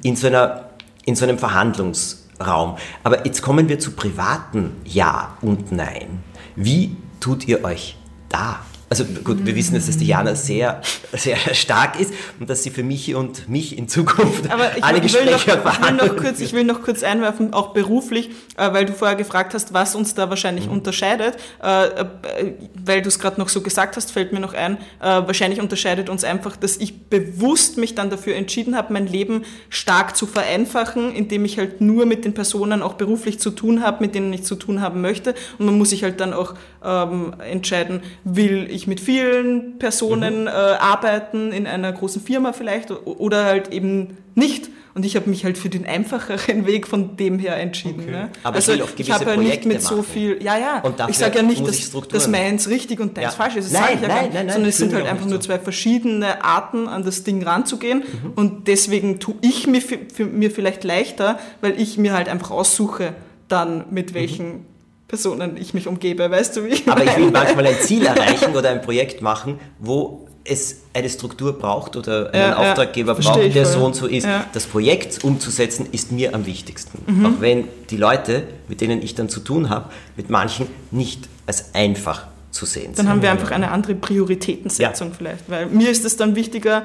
in, 0.04 0.16
so 0.16 0.28
einer, 0.28 0.70
in 1.06 1.16
so 1.16 1.26
einem 1.26 1.40
Verhandlungsprozess. 1.40 2.22
Raum. 2.42 2.78
Aber 3.04 3.26
jetzt 3.26 3.42
kommen 3.42 3.70
wir 3.70 3.80
zu 3.80 3.92
privaten 3.92 4.74
Ja 4.86 5.38
und 5.42 5.72
Nein. 5.72 6.24
Wie 6.56 6.96
tut 7.20 7.48
ihr 7.48 7.64
euch 7.64 7.98
da? 8.30 8.60
Also 8.92 9.06
gut, 9.24 9.46
wir 9.46 9.56
wissen 9.56 9.76
jetzt, 9.76 9.88
dass 9.88 9.96
Diana 9.96 10.36
sehr, 10.36 10.82
sehr 11.14 11.38
stark 11.54 11.98
ist 11.98 12.14
und 12.42 12.50
dass 12.50 12.62
sie 12.62 12.72
für 12.72 12.84
mich 12.84 13.16
und 13.16 13.48
mich 13.48 13.78
in 13.78 13.88
Zukunft 13.88 14.52
Aber 14.52 14.76
ich, 14.76 14.84
alle 14.84 14.96
will 14.96 15.04
Gespräche 15.04 15.30
noch, 15.32 15.72
ich, 15.72 15.82
will 15.82 15.94
noch 15.94 16.18
kurz, 16.18 16.40
ich 16.42 16.52
will 16.52 16.64
noch 16.66 16.82
kurz 16.82 17.02
einwerfen, 17.02 17.54
auch 17.54 17.70
beruflich, 17.70 18.32
äh, 18.58 18.74
weil 18.74 18.86
du 18.86 18.92
vorher 18.92 19.16
gefragt 19.16 19.54
hast, 19.54 19.74
was 19.74 19.96
uns 19.96 20.14
da 20.14 20.30
wahrscheinlich 20.30 20.66
Mhm. 20.66 20.74
unterscheidet. 20.74 21.38
Äh, 21.64 21.86
äh, 21.86 22.54
weil 22.84 23.02
du 23.02 23.08
es 23.08 23.18
gerade 23.18 23.40
noch 23.40 23.48
so 23.48 23.62
gesagt 23.62 23.96
hast, 23.96 24.12
fällt 24.12 24.34
mir 24.34 24.42
noch 24.42 24.54
ein, 24.54 24.78
wahrscheinlich 25.00 25.62
unterscheidet 25.62 26.10
uns 26.10 26.26
einfach, 26.26 26.58
dass 26.58 26.76
ich 26.76 27.04
bewusst 27.04 27.78
mich 27.78 27.96
dann 27.96 28.10
dafür 28.10 28.36
entschieden 28.36 28.76
habe, 28.76 28.92
mein 28.92 29.08
Leben 29.08 29.44
stark 29.70 30.18
zu 30.18 30.26
vereinfachen, 30.28 31.14
indem 31.14 31.46
ich 31.46 31.58
halt 31.58 31.80
nur 31.80 32.06
mit 32.06 32.26
den 32.26 32.34
Personen 32.34 32.82
auch 32.82 32.96
beruflich 32.96 33.40
zu 33.40 33.52
tun 33.52 33.82
habe, 33.82 34.04
mit 34.04 34.16
denen 34.16 34.34
ich 34.34 34.44
zu 34.44 34.56
tun 34.56 34.82
haben 34.82 35.00
möchte. 35.00 35.34
Und 35.60 35.68
man 35.68 35.78
muss 35.78 35.92
sich 35.92 36.04
halt 36.04 36.20
dann 36.20 36.34
auch 36.34 36.56
ähm, 36.84 37.36
entscheiden, 37.40 38.02
will 38.24 38.68
ich 38.70 38.81
mit 38.88 39.00
vielen 39.00 39.80
Personen 39.80 40.48
äh, 40.48 40.50
arbeiten, 40.50 41.52
in 41.52 41.68
einer 41.68 41.92
großen 41.92 42.22
Firma 42.22 42.54
vielleicht, 42.54 42.92
oder 42.92 43.46
halt 43.46 43.72
eben 43.72 44.18
nicht. 44.36 44.70
Und 44.94 45.06
ich 45.06 45.16
habe 45.16 45.30
mich 45.30 45.46
halt 45.46 45.58
für 45.58 45.70
den 45.70 45.86
einfacheren 45.86 46.66
Weg 46.68 46.86
von 46.86 47.16
dem 47.16 47.40
her 47.40 47.56
entschieden. 47.58 48.08
Ne? 48.12 48.30
Aber 48.44 48.60
ich 48.60 48.70
also 48.70 48.84
auch 48.84 48.92
gewisse 48.94 49.14
habe 49.14 49.32
ja 49.32 49.38
nicht 49.38 49.66
mit 49.66 49.82
so 49.82 50.04
viel, 50.04 50.44
ja, 50.44 50.58
ja, 50.58 50.82
Und 50.82 50.96
ich 51.10 51.18
sage 51.18 51.38
ja 51.38 51.44
nicht, 51.44 51.66
dass, 51.66 51.78
ich 51.78 51.92
dass 51.92 52.28
meins 52.28 52.68
richtig 52.68 53.00
und 53.00 53.16
deins 53.16 53.28
Ja. 53.28 53.32
falsch 53.32 53.56
ist. 53.56 53.74
Das 53.74 53.80
Nein, 53.80 53.96
ich 53.96 54.02
ja 54.02 54.08
nein, 54.10 54.16
gar 54.18 54.22
nicht. 54.24 54.34
nein, 54.34 54.46
nein, 54.48 54.54
sondern 54.54 54.70
es 54.70 54.78
sind 54.78 54.94
halt 54.94 55.06
einfach 55.08 55.26
nur 55.28 55.36
so. 55.36 55.48
zwei 55.48 55.60
verschiedene 55.60 56.44
Arten, 56.44 56.88
an 56.90 57.04
das 57.06 57.24
Ding 57.24 57.42
ranzugehen. 57.42 58.00
Mhm. 58.00 58.34
Und 58.36 58.68
deswegen 58.68 59.20
tue 59.20 59.36
ich 59.42 59.66
mir, 59.66 59.82
für, 59.82 59.98
für 60.14 60.26
mir 60.26 60.52
vielleicht 60.52 60.84
leichter, 60.84 61.40
weil 61.62 61.80
ich 61.80 61.98
mir 61.98 62.12
halt 62.12 62.28
einfach 62.28 62.52
aussuche, 62.52 63.14
dann 63.48 63.86
mit 63.92 64.14
welchen 64.14 64.66
Personen 65.12 65.58
ich 65.58 65.74
mich 65.74 65.88
umgebe. 65.88 66.32
Weißt 66.32 66.56
du, 66.56 66.64
wie 66.64 66.70
ich 66.70 66.86
Mhm. 66.86 66.92
Aber 66.94 67.04
ich 67.04 67.18
will 67.18 67.30
manchmal 67.32 67.68
ein 67.68 67.76
Ziel 67.82 68.06
erreichen 68.14 68.56
oder 68.56 68.70
ein 68.70 68.82
Projekt 68.82 69.22
machen, 69.22 69.60
wo 69.78 70.28
es 70.46 70.78
eine 70.94 71.10
Struktur 71.10 71.60
braucht 71.60 71.96
oder 71.98 72.34
einen 72.34 72.42
Ja, 72.42 72.50
ja, 72.50 72.58
Auftraggeber 72.72 73.14
verstehe 73.16 73.44
braucht, 73.44 73.56
der 73.56 73.66
voll. 73.66 73.74
so 73.80 73.86
und 73.86 73.96
so 73.96 74.08
ist. 74.08 74.24
Ja. 74.24 74.40
Mhm. 74.40 74.44
Das 74.54 74.66
Projekt 74.66 75.24
umzusetzen 75.24 75.88
ist 75.92 76.12
mir 76.14 76.34
am 76.34 76.46
wichtigsten. 76.46 77.26
Auch 77.26 77.42
wenn 77.42 77.68
die 77.90 77.98
Leute, 77.98 78.44
mit 78.70 78.80
denen 78.82 79.02
ich 79.02 79.14
dann 79.14 79.28
zu 79.30 79.42
tun 79.42 79.70
habe, 79.70 79.90
mit 80.16 80.30
manchen 80.30 80.68
nicht 80.92 81.28
als 81.46 81.76
einfach 81.76 82.26
zu 82.52 82.66
sehen 82.66 82.88
Dann 82.88 82.96
sind. 82.96 83.10
haben 83.10 83.22
wir 83.22 83.32
einfach 83.32 83.52
eine 83.52 83.70
andere 83.72 83.94
Prioritätensetzung 83.96 85.14
vielleicht. 85.14 85.50
Weil 85.50 85.66
mir 85.68 85.90
ist 85.92 86.06
es 86.06 86.16
dann 86.18 86.36
wichtiger, 86.36 86.84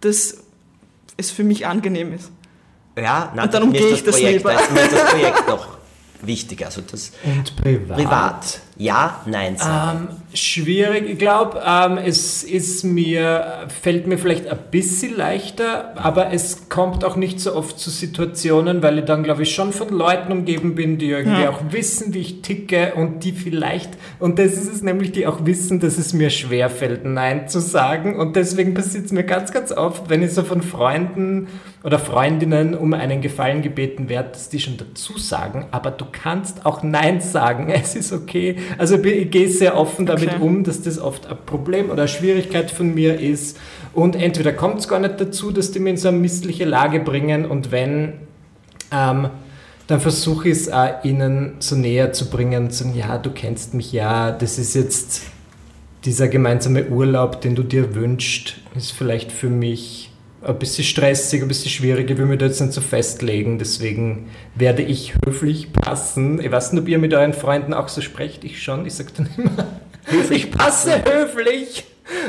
dass 0.00 0.36
es 1.16 1.30
für 1.30 1.44
mich 1.44 1.66
angenehm 1.66 2.12
ist. 2.12 2.30
Ja, 2.96 3.32
nein, 3.34 3.44
Und 3.46 3.54
dann 3.54 3.62
umgehe 3.62 3.88
ich 3.90 4.02
das 4.04 4.16
Projekt, 4.16 4.38
lieber. 4.38 4.52
ist 4.52 4.92
das 4.92 5.10
Projekt 5.10 5.48
noch 5.48 5.77
wichtig. 6.22 6.64
Also 6.64 6.80
das 6.82 7.12
Und 7.24 7.56
privat. 7.56 7.96
privat. 7.96 8.60
Ja, 8.80 9.22
nein 9.26 9.56
sagen. 9.56 10.08
Ähm, 10.08 10.16
schwierig. 10.34 11.10
Ich 11.10 11.18
glaube, 11.18 11.60
ähm, 11.66 11.98
es 11.98 12.44
ist 12.44 12.84
mir, 12.84 13.66
fällt 13.82 14.06
mir 14.06 14.18
vielleicht 14.18 14.46
ein 14.46 14.58
bisschen 14.70 15.16
leichter, 15.16 15.94
aber 15.96 16.32
es 16.32 16.68
kommt 16.68 17.04
auch 17.04 17.16
nicht 17.16 17.40
so 17.40 17.56
oft 17.56 17.80
zu 17.80 17.90
Situationen, 17.90 18.80
weil 18.80 19.00
ich 19.00 19.04
dann, 19.04 19.24
glaube 19.24 19.42
ich, 19.42 19.52
schon 19.52 19.72
von 19.72 19.88
Leuten 19.88 20.30
umgeben 20.30 20.76
bin, 20.76 20.96
die 20.96 21.10
irgendwie 21.10 21.48
auch 21.48 21.60
wissen, 21.70 22.14
wie 22.14 22.20
ich 22.20 22.42
ticke 22.42 22.94
und 22.94 23.24
die 23.24 23.32
vielleicht, 23.32 23.90
und 24.20 24.38
das 24.38 24.52
ist 24.52 24.72
es 24.72 24.82
nämlich, 24.82 25.10
die 25.10 25.26
auch 25.26 25.44
wissen, 25.44 25.80
dass 25.80 25.98
es 25.98 26.12
mir 26.12 26.30
schwer 26.30 26.70
fällt, 26.70 27.04
Nein 27.04 27.48
zu 27.48 27.60
sagen. 27.60 28.16
Und 28.16 28.36
deswegen 28.36 28.74
passiert 28.74 29.06
es 29.06 29.12
mir 29.12 29.24
ganz, 29.24 29.52
ganz 29.52 29.72
oft, 29.72 30.08
wenn 30.08 30.22
ich 30.22 30.32
so 30.32 30.44
von 30.44 30.62
Freunden 30.62 31.48
oder 31.82 31.98
Freundinnen 31.98 32.74
um 32.74 32.92
einen 32.92 33.22
Gefallen 33.22 33.62
gebeten 33.62 34.08
werde, 34.08 34.30
dass 34.30 34.48
die 34.48 34.60
schon 34.60 34.76
dazu 34.76 35.16
sagen, 35.16 35.66
aber 35.70 35.90
du 35.90 36.04
kannst 36.10 36.66
auch 36.66 36.82
Nein 36.82 37.20
sagen, 37.20 37.70
es 37.72 37.96
ist 37.96 38.12
okay. 38.12 38.56
Also 38.76 39.02
ich 39.02 39.30
gehe 39.30 39.48
sehr 39.48 39.76
offen 39.76 40.06
damit 40.06 40.28
Okay. 40.28 40.42
um, 40.42 40.64
dass 40.64 40.82
das 40.82 40.98
oft 40.98 41.26
ein 41.26 41.36
Problem 41.46 41.86
oder 41.86 42.02
eine 42.02 42.08
Schwierigkeit 42.08 42.70
von 42.70 42.94
mir 42.94 43.18
ist. 43.18 43.56
Und 43.94 44.14
entweder 44.16 44.52
kommt 44.52 44.80
es 44.80 44.88
gar 44.88 45.00
nicht 45.00 45.20
dazu, 45.20 45.50
dass 45.50 45.70
die 45.70 45.78
mir 45.78 45.90
in 45.90 45.96
so 45.96 46.08
eine 46.08 46.18
missliche 46.18 46.64
Lage 46.64 47.00
bringen 47.00 47.46
und 47.46 47.70
wenn, 47.72 48.14
ähm, 48.92 49.30
dann 49.86 50.00
versuche 50.00 50.48
ich 50.50 50.58
es 50.58 50.70
auch 50.70 51.02
ihnen 51.02 51.54
so 51.60 51.74
näher 51.74 52.12
zu 52.12 52.28
bringen, 52.28 52.70
zu 52.70 52.84
sagen, 52.84 52.96
ja, 52.96 53.16
du 53.18 53.30
kennst 53.30 53.74
mich 53.74 53.92
ja, 53.92 54.30
das 54.30 54.58
ist 54.58 54.74
jetzt 54.74 55.22
dieser 56.04 56.28
gemeinsame 56.28 56.86
Urlaub, 56.86 57.40
den 57.40 57.54
du 57.54 57.62
dir 57.62 57.94
wünschst, 57.94 58.56
ist 58.76 58.92
vielleicht 58.92 59.32
für 59.32 59.48
mich 59.48 60.07
ein 60.42 60.58
bisschen 60.58 60.84
stressig, 60.84 61.42
ein 61.42 61.48
bisschen 61.48 61.70
schwierig. 61.70 62.10
Ich 62.10 62.16
will 62.18 62.26
mich 62.26 62.38
da 62.38 62.46
jetzt 62.46 62.60
nicht 62.60 62.72
so 62.72 62.80
festlegen, 62.80 63.58
deswegen 63.58 64.28
werde 64.54 64.82
ich 64.82 65.14
höflich 65.26 65.72
passen. 65.72 66.40
Ich 66.40 66.50
weiß 66.50 66.72
nicht, 66.72 66.82
ob 66.82 66.88
ihr 66.88 66.98
mit 66.98 67.12
euren 67.14 67.32
Freunden 67.32 67.74
auch 67.74 67.88
so 67.88 68.00
sprecht, 68.00 68.44
ich 68.44 68.62
schon. 68.62 68.86
Ich 68.86 68.94
sage 68.94 69.10
dann 69.16 69.28
immer, 69.36 69.66
ich 70.30 70.50
passe 70.50 71.02
höflich. 71.04 71.84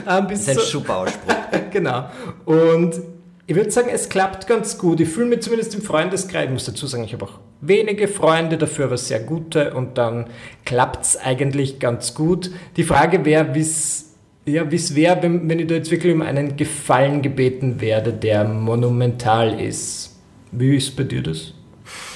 Ähm, 0.08 0.28
Das 0.30 0.41
ist 0.41 0.50
ein 0.50 0.56
so- 0.56 0.62
Schubauspruch. 0.62 1.34
genau. 1.72 2.10
Und 2.45 3.00
ich 3.48 3.56
würde 3.56 3.72
sagen, 3.72 3.89
es 3.93 4.10
klappt 4.10 4.48
ganz 4.48 4.78
gut. 4.78 5.00
Ich 5.00 5.10
fühle 5.10 5.28
mich 5.28 5.41
zumindest 5.41 5.74
im 5.76 5.82
Freundeskreis, 5.82 6.45
ich 6.45 6.52
muss 6.52 6.65
dazu 6.65 6.86
sagen, 6.88 7.04
ich 7.04 7.13
habe 7.13 7.26
auch 7.26 7.39
wenige 7.62 8.08
Freunde, 8.08 8.58
dafür 8.58 8.86
aber 8.86 8.98
sehr 8.98 9.19
gute 9.19 9.74
und 9.74 9.98
dann 9.98 10.28
klappt 10.65 11.04
es 11.06 11.17
eigentlich 11.17 11.80
ganz 11.80 12.13
gut. 12.13 12.52
Die 12.78 12.84
Frage 12.84 13.26
wäre, 13.26 13.54
wie 13.56 13.62
es 13.62 14.09
ja, 14.49 14.69
wie's 14.71 14.95
wäre, 14.95 15.21
wenn, 15.21 15.47
wenn 15.49 15.59
ich 15.59 15.67
da 15.67 15.75
jetzt 15.75 15.91
wirklich 15.91 16.13
um 16.13 16.21
einen 16.21 16.55
Gefallen 16.57 17.21
gebeten 17.21 17.79
werde, 17.81 18.13
der 18.13 18.43
monumental 18.43 19.59
ist. 19.59 20.15
Wie 20.51 20.75
ist 20.75 20.95
bei 20.95 21.03
dir 21.03 21.21
das, 21.21 21.53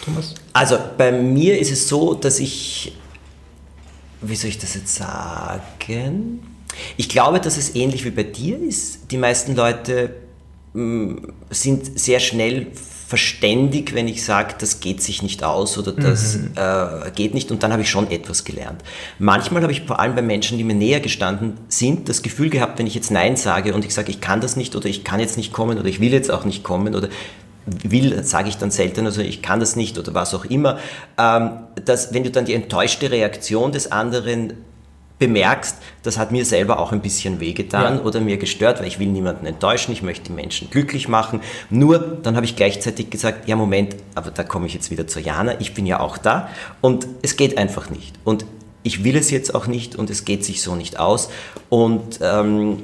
Thomas? 0.04 0.34
Also 0.54 0.78
bei 0.98 1.12
mir 1.12 1.60
ist 1.60 1.72
es 1.72 1.88
so, 1.88 2.14
dass 2.14 2.40
ich, 2.40 2.96
wie 4.22 4.36
soll 4.36 4.50
ich 4.50 4.58
das 4.58 4.76
jetzt 4.76 4.96
sagen? 4.96 6.40
Ich 6.98 7.10
glaube, 7.10 7.40
dass 7.40 7.58
es 7.58 7.76
ähnlich 7.76 8.04
wie 8.06 8.12
bei 8.12 8.24
dir 8.24 8.60
ist. 8.60 9.12
Die 9.12 9.18
meisten 9.18 9.56
Leute 9.56 10.16
mh, 10.74 11.22
sind 11.52 12.00
sehr 12.00 12.20
schnell 12.20 12.68
verständig, 13.14 13.94
wenn 13.94 14.08
ich 14.08 14.26
sage, 14.26 14.56
das 14.58 14.80
geht 14.80 15.00
sich 15.04 15.22
nicht 15.22 15.44
aus 15.44 15.78
oder 15.78 15.92
das 15.92 16.36
äh, 16.56 17.12
geht 17.12 17.36
nicht 17.36 17.52
und 17.52 17.62
dann 17.62 17.72
habe 17.72 17.84
ich 17.84 17.90
schon 17.92 18.10
etwas 18.10 18.44
gelernt. 18.44 18.82
Manchmal 19.20 19.62
habe 19.62 19.72
ich 19.72 19.82
vor 19.82 20.00
allem 20.00 20.16
bei 20.16 20.24
Menschen, 20.24 20.58
die 20.58 20.64
mir 20.64 20.74
näher 20.74 21.00
gestanden 21.00 21.54
sind, 21.68 22.10
das 22.10 22.24
Gefühl 22.24 22.50
gehabt, 22.50 22.80
wenn 22.80 22.88
ich 22.88 22.96
jetzt 22.96 23.12
Nein 23.12 23.36
sage 23.36 23.76
und 23.76 23.86
ich 23.86 23.94
sage, 23.94 24.10
ich 24.10 24.20
kann 24.20 24.42
das 24.42 24.56
nicht 24.56 24.76
oder 24.76 24.88
ich 24.88 25.04
kann 25.04 25.20
jetzt 25.20 25.38
nicht 25.38 25.54
kommen 25.54 25.78
oder 25.78 25.88
ich 25.88 26.00
will 26.00 26.12
jetzt 26.12 26.32
auch 26.32 26.44
nicht 26.44 26.64
kommen 26.64 26.96
oder 26.96 27.10
will, 27.68 28.24
sage 28.24 28.50
ich 28.50 28.58
dann 28.58 28.72
selten, 28.72 29.06
also 29.06 29.22
ich 29.22 29.44
kann 29.44 29.60
das 29.60 29.76
nicht 29.76 30.00
oder 30.00 30.16
was 30.16 30.34
auch 30.34 30.46
immer, 30.46 30.80
ähm, 31.20 31.52
dass 31.86 32.16
wenn 32.16 32.24
du 32.24 32.32
dann 32.32 32.46
die 32.46 32.56
enttäuschte 32.56 33.12
Reaktion 33.12 33.72
des 33.72 33.92
anderen 33.92 34.54
bemerkst, 35.28 35.78
das 36.04 36.18
hat 36.18 36.32
mir 36.32 36.44
selber 36.46 36.80
auch 36.80 36.92
ein 36.92 37.02
bisschen 37.02 37.40
wehgetan 37.40 37.98
Ja. 37.98 38.04
oder 38.04 38.20
mir 38.20 38.38
gestört, 38.38 38.80
weil 38.80 38.88
ich 38.88 39.00
will 39.00 39.08
niemanden 39.08 39.46
enttäuschen, 39.46 39.94
ich 39.94 40.02
möchte 40.04 40.26
die 40.26 40.34
Menschen 40.34 40.70
glücklich 40.70 41.08
machen. 41.08 41.40
Nur 41.70 42.00
dann 42.00 42.36
habe 42.36 42.46
ich 42.46 42.56
gleichzeitig 42.56 43.10
gesagt, 43.10 43.48
ja 43.48 43.56
Moment, 43.56 43.96
aber 44.16 44.32
da 44.32 44.44
komme 44.44 44.68
ich 44.68 44.74
jetzt 44.74 44.92
wieder 44.92 45.08
zu 45.08 45.20
Jana, 45.20 45.60
ich 45.62 45.74
bin 45.74 45.86
ja 45.86 46.00
auch 46.02 46.18
da 46.18 46.50
und 46.82 47.08
es 47.22 47.38
geht 47.38 47.58
einfach 47.58 47.90
nicht. 47.90 48.14
Und 48.26 48.46
ich 48.86 49.06
will 49.06 49.16
es 49.16 49.32
jetzt 49.32 49.56
auch 49.56 49.66
nicht 49.66 49.96
und 49.96 50.10
es 50.10 50.26
geht 50.26 50.44
sich 50.44 50.62
so 50.62 50.76
nicht 50.76 51.00
aus. 51.00 51.30
Und 51.70 52.20
ähm, 52.22 52.84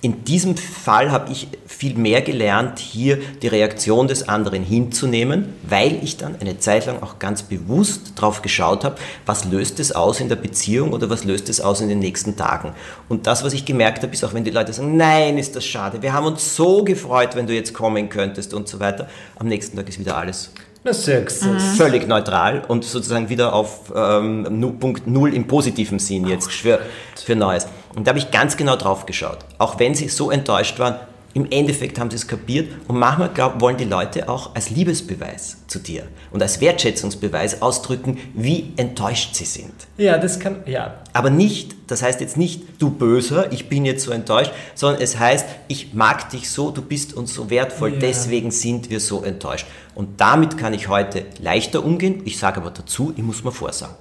in 0.00 0.24
diesem 0.24 0.56
Fall 0.56 1.10
habe 1.10 1.32
ich 1.32 1.48
viel 1.66 1.94
mehr 1.94 2.22
gelernt, 2.22 2.78
hier 2.78 3.18
die 3.42 3.48
Reaktion 3.48 4.06
des 4.06 4.28
anderen 4.28 4.62
hinzunehmen, 4.62 5.54
weil 5.62 5.98
ich 6.02 6.16
dann 6.16 6.36
eine 6.40 6.58
Zeit 6.58 6.86
lang 6.86 7.02
auch 7.02 7.18
ganz 7.18 7.42
bewusst 7.42 8.12
drauf 8.14 8.42
geschaut 8.42 8.84
habe, 8.84 8.96
was 9.26 9.44
löst 9.44 9.80
es 9.80 9.92
aus 9.92 10.20
in 10.20 10.28
der 10.28 10.36
Beziehung 10.36 10.92
oder 10.92 11.10
was 11.10 11.24
löst 11.24 11.48
es 11.48 11.60
aus 11.60 11.80
in 11.80 11.88
den 11.88 11.98
nächsten 11.98 12.36
Tagen. 12.36 12.74
Und 13.08 13.26
das, 13.26 13.44
was 13.44 13.52
ich 13.52 13.64
gemerkt 13.64 14.02
habe, 14.02 14.12
ist 14.12 14.24
auch, 14.24 14.34
wenn 14.34 14.44
die 14.44 14.50
Leute 14.50 14.72
sagen, 14.72 14.96
nein, 14.96 15.36
ist 15.36 15.56
das 15.56 15.64
schade, 15.64 16.00
wir 16.00 16.12
haben 16.12 16.26
uns 16.26 16.54
so 16.54 16.84
gefreut, 16.84 17.34
wenn 17.34 17.46
du 17.46 17.54
jetzt 17.54 17.74
kommen 17.74 18.08
könntest 18.08 18.54
und 18.54 18.68
so 18.68 18.78
weiter, 18.78 19.08
am 19.36 19.48
nächsten 19.48 19.76
Tag 19.76 19.88
ist 19.88 19.98
wieder 19.98 20.16
alles 20.16 20.52
Na, 20.88 20.94
sagst 20.94 21.44
du 21.44 21.54
es. 21.54 21.76
völlig 21.76 22.08
neutral 22.08 22.62
und 22.66 22.82
sozusagen 22.82 23.28
wieder 23.28 23.52
auf 23.52 23.92
ähm, 23.94 24.76
Punkt 24.80 25.06
Null 25.06 25.34
im 25.34 25.46
positiven 25.46 25.98
Sinn 25.98 26.26
jetzt 26.26 26.50
für, 26.50 26.80
für 27.22 27.36
Neues. 27.36 27.66
Und 27.94 28.06
da 28.06 28.10
habe 28.10 28.18
ich 28.18 28.30
ganz 28.30 28.56
genau 28.56 28.76
drauf 28.76 29.04
geschaut. 29.04 29.38
Auch 29.58 29.78
wenn 29.78 29.94
sie 29.94 30.08
so 30.08 30.30
enttäuscht 30.30 30.78
waren, 30.78 30.96
im 31.34 31.46
Endeffekt 31.50 31.98
haben 31.98 32.10
sie 32.10 32.16
es 32.16 32.26
kapiert 32.26 32.68
und 32.88 32.98
manchmal 32.98 33.28
glaub, 33.28 33.60
wollen 33.60 33.76
die 33.76 33.84
Leute 33.84 34.28
auch 34.28 34.54
als 34.54 34.70
Liebesbeweis 34.70 35.58
zu 35.66 35.78
dir 35.78 36.08
und 36.32 36.42
als 36.42 36.60
Wertschätzungsbeweis 36.60 37.62
ausdrücken, 37.62 38.18
wie 38.34 38.72
enttäuscht 38.76 39.34
sie 39.34 39.44
sind. 39.44 39.72
Ja, 39.98 40.18
das 40.18 40.40
kann, 40.40 40.62
ja. 40.66 40.94
Aber 41.12 41.30
nicht, 41.30 41.76
das 41.86 42.02
heißt 42.02 42.20
jetzt 42.20 42.36
nicht, 42.36 42.62
du 42.78 42.90
Böser, 42.90 43.52
ich 43.52 43.68
bin 43.68 43.84
jetzt 43.84 44.04
so 44.04 44.10
enttäuscht, 44.10 44.52
sondern 44.74 45.02
es 45.02 45.18
heißt, 45.18 45.46
ich 45.68 45.94
mag 45.94 46.30
dich 46.30 46.50
so, 46.50 46.70
du 46.70 46.82
bist 46.82 47.14
uns 47.14 47.34
so 47.34 47.50
wertvoll, 47.50 47.94
Ja. 47.94 47.98
deswegen 48.00 48.50
sind 48.50 48.90
wir 48.90 49.00
so 49.00 49.22
enttäuscht. 49.22 49.66
Und 49.94 50.20
damit 50.20 50.56
kann 50.58 50.72
ich 50.74 50.88
heute 50.88 51.26
leichter 51.40 51.84
umgehen. 51.84 52.22
Ich 52.24 52.38
sage 52.38 52.60
aber 52.60 52.70
dazu, 52.70 53.12
ich 53.16 53.22
muss 53.22 53.44
mir 53.44 53.52
vorsagen. 53.52 53.94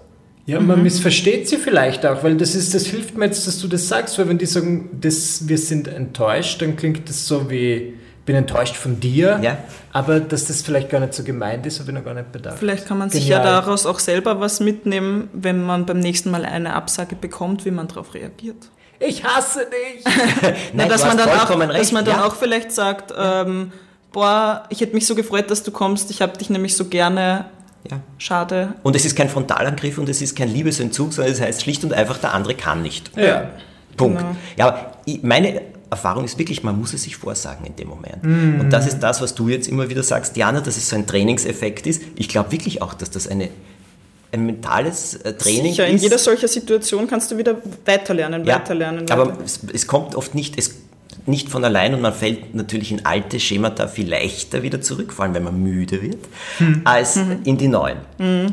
Ja, 0.48 0.62
man 0.62 0.82
missversteht 0.82 1.48
sie 1.50 1.58
vielleicht 1.58 2.06
auch, 2.06 2.24
weil 2.24 2.36
das 2.38 2.56
ist, 2.56 2.74
das 2.74 2.86
hilft 2.86 3.18
mir 3.18 3.26
jetzt, 3.26 3.46
dass 3.48 3.60
du 3.60 3.68
das 3.68 3.88
sagst, 3.88 4.18
weil 4.18 4.30
wenn 4.30 4.38
die 4.38 4.46
sagen, 4.46 4.90
das, 5.00 5.48
wir 5.48 5.58
sind 5.58 5.90
enttäuscht, 5.90 6.62
dann 6.62 6.78
klingt 6.78 7.08
das 7.10 7.28
so 7.28 7.50
wie, 7.52 7.96
bin 8.26 8.36
enttäuscht 8.38 8.78
von 8.78 8.98
dir, 9.00 9.40
Ja. 9.44 9.58
aber 9.92 10.22
dass 10.22 10.46
das 10.46 10.62
vielleicht 10.62 10.90
gar 10.90 11.02
nicht 11.02 11.14
so 11.14 11.24
gemeint 11.24 11.66
ist, 11.66 11.80
habe 11.82 11.92
ich 11.92 11.98
noch 11.98 12.06
gar 12.06 12.14
nicht 12.14 12.32
bedacht. 12.32 12.58
Vielleicht 12.60 12.88
kann 12.88 12.98
man 12.98 13.10
sich 13.10 13.28
ja 13.28 13.40
Genial. 13.40 13.62
daraus 13.62 13.86
auch 13.86 14.00
selber 14.00 14.40
was 14.40 14.62
mitnehmen, 14.62 15.28
wenn 15.34 15.62
man 15.66 15.86
beim 15.86 16.00
nächsten 16.00 16.32
Mal 16.32 16.46
eine 16.46 16.74
Absage 16.76 17.18
bekommt, 17.18 17.66
wie 17.66 17.72
man 17.72 17.90
darauf 17.90 18.14
reagiert. 18.14 18.70
Ich 19.00 19.26
hasse 19.26 19.68
dich! 19.68 20.06
Na, 20.42 20.52
Nein, 20.74 20.90
dass, 20.90 21.04
man 21.06 21.18
dann 21.18 21.28
auch, 21.30 21.34
vollkommen 21.46 21.68
dass 21.68 21.78
recht, 21.78 21.92
man 21.92 22.06
dann 22.06 22.20
ja. 22.20 22.26
auch 22.26 22.36
vielleicht 22.38 22.72
sagt, 22.72 23.14
ähm, 23.18 23.74
boah, 24.14 24.64
ich 24.70 24.80
hätte 24.80 24.94
mich 24.96 25.06
so 25.06 25.14
gefreut, 25.14 25.52
dass 25.52 25.64
du 25.64 25.72
kommst, 25.72 26.10
ich 26.10 26.22
habe 26.22 26.38
dich 26.38 26.50
nämlich 26.50 26.76
so 26.78 26.86
gerne, 26.86 27.46
Ja. 27.90 28.00
schade. 28.18 28.74
Und 28.84 28.96
es 28.96 29.06
ist 29.06 29.16
kein 29.16 29.30
Frontalangriff 29.30 29.98
und 29.98 30.10
es 30.10 30.22
ist 30.22 30.36
kein 30.36 30.50
Liebesentzug, 30.50 31.14
sondern 31.14 31.34
es 31.34 31.40
heißt 31.42 31.62
schlicht 31.62 31.84
und 31.84 31.94
einfach, 31.94 32.18
der 32.18 32.34
andere 32.34 32.54
kann 32.56 32.82
nicht. 32.82 33.12
Ja. 33.16 33.50
Punkt. 33.96 34.20
Genau. 34.20 34.36
Ja, 34.58 34.68
aber 34.68 34.92
meine 35.22 35.62
Erfahrung 35.90 36.26
ist 36.26 36.38
wirklich, 36.38 36.64
man 36.64 36.78
muss 36.78 36.94
es 36.94 37.04
sich 37.04 37.16
vorsagen 37.16 37.66
in 37.66 37.76
dem 37.78 37.88
Moment. 37.88 38.24
Mhm. 38.24 38.60
Und 38.60 38.70
das 38.72 38.88
ist 38.88 39.00
das, 39.00 39.22
was 39.22 39.36
du 39.36 39.48
jetzt 39.48 39.68
immer 39.70 39.90
wieder 39.90 40.04
sagst, 40.04 40.36
Diana, 40.36 40.60
dass 40.60 40.76
es 40.76 40.90
so 40.90 40.96
ein 40.98 41.08
Trainingseffekt 41.08 41.88
ist. 41.88 42.02
Ich 42.18 42.28
glaube 42.28 42.52
wirklich 42.52 42.82
auch, 42.82 42.94
dass 42.94 43.10
das 43.10 43.28
eine, 43.28 43.50
ein 44.34 44.46
mentales 44.46 45.16
äh, 45.16 45.34
Training 45.34 45.72
Sicher, 45.72 45.88
ist. 45.88 45.94
in 45.94 45.98
jeder 46.00 46.18
solcher 46.18 46.50
Situation 46.50 47.08
kannst 47.08 47.32
du 47.32 47.38
wieder 47.38 47.56
weiterlernen, 47.86 48.44
ja, 48.44 48.56
weiterlernen. 48.56 49.10
aber 49.10 49.28
weiter- 49.30 49.44
es, 49.46 49.62
es 49.74 49.88
kommt 49.88 50.16
oft 50.16 50.36
nicht, 50.36 50.58
es, 50.60 50.76
nicht 51.28 51.50
von 51.50 51.64
allein 51.66 51.94
und 51.94 52.02
man 52.02 52.14
fällt 52.14 52.56
natürlich 52.56 52.92
in 52.92 53.06
alte 53.06 53.40
Schemata 53.40 53.88
viel 53.88 54.10
leichter 54.10 54.64
wieder 54.64 54.82
zurück, 54.82 55.12
vor 55.14 55.26
allem 55.26 55.34
wenn 55.34 55.44
man 55.44 55.62
müde 55.62 56.02
wird, 56.02 56.26
Hm. 56.58 56.82
als 56.86 57.18
Mhm. 57.18 57.40
in 57.44 57.58
die 57.58 57.68
neuen. 57.68 57.98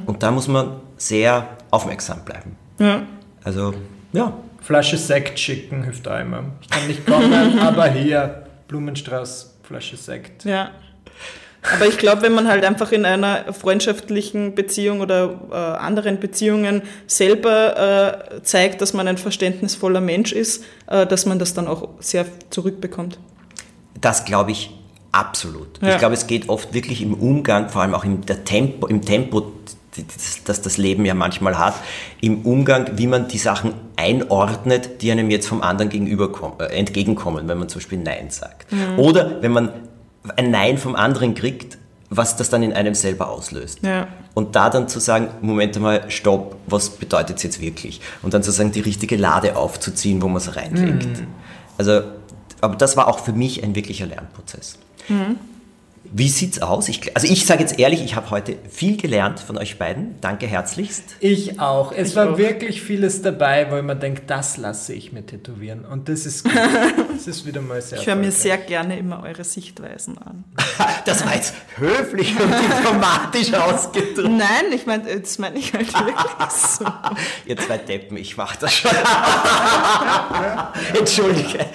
Und 0.07 0.23
da 0.23 0.31
muss 0.31 0.49
man 0.49 0.73
sehr 0.97 1.49
aufmerksam 1.71 2.25
bleiben. 2.25 2.57
ja. 2.79 3.03
Also, 3.43 3.75
ja. 4.13 4.33
Flasche 4.63 4.97
Sekt 4.97 5.39
schicken 5.39 5.83
hilft 5.85 6.09
auch 6.09 6.19
immer. 6.19 6.45
Ich 6.63 6.71
kann 6.71 6.87
nicht 6.87 7.05
kommen, 7.07 7.59
aber 7.59 7.91
hier, 7.91 8.47
Blumenstrauß, 8.69 9.59
Flasche 9.63 9.97
Sekt. 9.99 10.45
Ja. 10.47 10.71
Aber 11.73 11.87
ich 11.87 11.97
glaube, 11.97 12.23
wenn 12.23 12.35
man 12.35 12.47
halt 12.47 12.65
einfach 12.65 12.93
in 12.93 13.07
einer 13.07 13.53
freundschaftlichen 13.53 14.55
Beziehung 14.55 15.01
oder 15.01 15.41
äh, 15.51 15.55
anderen 15.55 16.21
Beziehungen 16.21 16.83
selber 17.07 18.29
äh, 18.37 18.43
zeigt, 18.43 18.83
dass 18.83 18.93
man 18.93 19.09
ein 19.09 19.17
verständnisvoller 19.17 20.01
Mensch 20.01 20.33
ist, 20.33 20.65
äh, 20.89 21.07
dass 21.07 21.25
man 21.25 21.39
das 21.39 21.55
dann 21.55 21.67
auch 21.67 21.89
sehr 22.01 22.27
zurückbekommt. 22.51 23.19
Das 24.01 24.25
glaube 24.25 24.51
ich 24.51 24.71
absolut. 25.13 25.81
Ja. 25.81 25.93
Ich 25.93 25.99
glaube, 25.99 26.15
es 26.15 26.27
geht 26.27 26.49
oft 26.49 26.75
wirklich 26.75 27.01
im 27.01 27.15
Umgang, 27.15 27.71
vor 27.71 27.83
allem 27.83 27.95
auch 27.95 28.05
im, 28.05 28.27
Tempo, 28.27 28.87
im 28.87 29.03
Tempo, 29.03 29.53
das, 30.45 30.61
das 30.61 30.77
Leben 30.77 31.07
ja 31.07 31.15
manchmal 31.15 31.57
hat, 31.59 31.75
im 32.21 32.43
Umgang, 32.43 32.91
wie 32.97 33.07
man 33.07 33.29
die 33.29 33.39
Sachen 33.39 33.73
einordnet, 33.97 35.01
die 35.01 35.11
einem 35.11 35.31
jetzt 35.31 35.47
vom 35.47 35.63
anderen 35.63 35.89
gegenüber 35.89 36.31
kommen, 36.31 36.61
äh, 36.61 36.65
entgegenkommen, 36.65 37.49
wenn 37.49 37.57
man 37.57 37.71
zum 37.71 37.81
Beispiel 37.81 37.99
Nein 37.99 38.31
sagt. 38.31 38.67
Oder 38.99 39.41
wenn 39.41 39.53
man 39.53 39.71
ein 40.37 40.51
Nein 40.51 40.79
vom 40.79 40.97
anderen 40.97 41.35
kriegt, 41.35 41.79
was 42.11 42.37
das 42.37 42.51
dann 42.51 42.63
in 42.63 42.73
einem 42.73 42.95
selber 42.95 43.29
auslöst. 43.29 43.81
Ja. 43.83 44.09
Und 44.35 44.57
da 44.57 44.71
dann 44.71 44.89
zu 44.89 45.01
sagen, 45.01 45.29
Moment 45.41 45.79
mal, 45.81 46.11
stopp, 46.11 46.57
was 46.67 46.91
bedeutet 46.91 47.39
es 47.39 47.43
jetzt 47.43 47.61
wirklich? 47.61 48.01
Und 48.23 48.35
dann 48.35 48.43
sozusagen 48.43 48.73
die 48.73 48.81
richtige 48.81 49.17
Lade 49.17 49.57
aufzuziehen, 49.57 50.23
wo 50.23 50.29
man 50.29 50.39
es 50.39 50.57
reinlegt. 50.57 51.23
Also, 51.79 52.03
aber 52.61 52.77
das 52.77 52.97
war 52.97 53.09
auch 53.09 53.19
für 53.21 53.33
mich 53.33 53.63
ein 53.63 53.75
wirklicher 53.75 54.07
Lernprozess. 54.07 54.79
Wie 56.17 56.29
sieht's 56.29 56.63
aus? 56.63 56.89
Ich, 56.89 57.17
also 57.17 57.27
ich 57.27 57.45
sage 57.45 57.63
jetzt 57.63 57.77
ehrlich, 57.77 58.01
ich 58.01 58.15
habe 58.15 58.31
heute 58.31 58.57
viel 58.71 58.97
gelernt 58.97 59.41
von 59.41 59.59
euch 59.59 59.79
beiden. 59.79 60.15
Danke 60.21 60.47
herzlichst. 60.47 61.03
Ich 61.19 61.59
auch. 61.59 61.91
Es 61.91 62.15
war 62.15 62.35
auch. 62.35 62.39
wirklich 62.39 62.83
vieles 62.83 63.21
dabei, 63.23 63.69
wo 63.73 63.79
ich 63.79 63.83
mir 63.83 63.97
denke, 63.97 64.23
das 64.25 64.57
lasse 64.57 64.93
ich 64.93 65.13
mir 65.13 65.27
tätowieren. 65.27 65.85
Und 65.85 66.09
das 66.09 66.25
ist 66.25 66.45
gut. 66.45 66.53
das 67.13 67.27
ist 67.27 67.45
wieder 67.47 67.61
mal 67.61 67.83
sehr 67.83 67.99
Ich 67.99 68.07
höre 68.07 68.15
mir 68.15 68.31
sehr 68.31 68.59
gerne 68.59 68.97
immer 68.97 69.25
eure 69.25 69.43
Sichtweisen 69.43 70.17
an. 70.19 70.45
Das 71.05 71.25
war 71.27 71.35
jetzt 71.35 71.53
höflich 71.77 72.35
und 72.41 72.51
diplomatisch 72.51 73.53
ausgedrückt. 73.55 74.27
Nein, 74.27 74.73
ich 74.75 74.87
meine, 74.87 75.21
das 75.21 75.39
meine 75.39 75.59
ich 75.59 75.73
halt 75.75 75.93
wirklich 75.93 76.51
so. 76.51 76.87
Ihr 77.45 77.59
zwei 77.59 77.77
Deppen, 77.77 78.17
ich 78.17 78.39
mach 78.39 78.57
das 78.57 78.73
schon. 78.75 78.91
Entschuldige. 80.99 81.67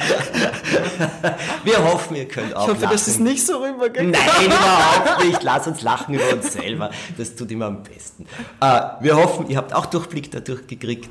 Wir 1.63 1.84
hoffen, 1.84 2.15
ihr 2.15 2.28
könnt 2.28 2.56
auch 2.56 2.63
Ich 2.63 2.69
hoffe, 2.71 2.82
lachen. 2.82 2.93
das 2.93 3.08
ist 3.08 3.19
nicht 3.19 3.45
so 3.45 3.58
rübergegangen. 3.60 4.12
Nein, 4.12 4.29
überhaupt 4.46 5.26
nicht. 5.26 5.44
Lass 5.44 5.68
uns 5.68 5.82
lachen 5.82 6.15
über 6.15 6.34
uns 6.34 6.54
selber. 6.54 6.92
Das 7.18 7.36
tut 7.36 7.52
immer 7.52 7.65
am 7.65 7.84
besten. 7.84 8.26
Äh, 8.62 8.82
wir 9.02 9.15
hoffen, 9.15 9.50
ihr 9.50 9.58
habt 9.58 9.74
auch 9.74 9.86
Durchblick 9.88 10.32
dadurch 10.32 10.68
gekriegt. 10.68 11.10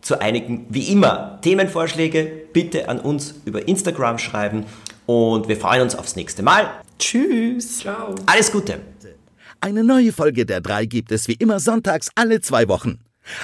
Zu 0.00 0.20
einigen, 0.20 0.66
wie 0.68 0.90
immer, 0.90 1.38
Themenvorschläge 1.42 2.24
bitte 2.52 2.88
an 2.88 2.98
uns 2.98 3.34
über 3.44 3.68
Instagram 3.68 4.18
schreiben 4.18 4.66
und 5.06 5.46
wir 5.46 5.56
freuen 5.56 5.82
uns 5.82 5.94
aufs 5.94 6.16
nächste 6.16 6.42
Mal. 6.42 6.70
Tschüss. 6.98 7.78
Ciao. 7.78 8.14
Alles 8.26 8.50
Gute. 8.50 8.80
Eine 9.60 9.84
neue 9.84 10.12
Folge 10.12 10.44
der 10.44 10.60
drei 10.60 10.86
gibt 10.86 11.12
es 11.12 11.28
wie 11.28 11.34
immer 11.34 11.60
sonntags 11.60 12.10
alle 12.16 12.40
zwei 12.40 12.66
Wochen. 12.66 12.98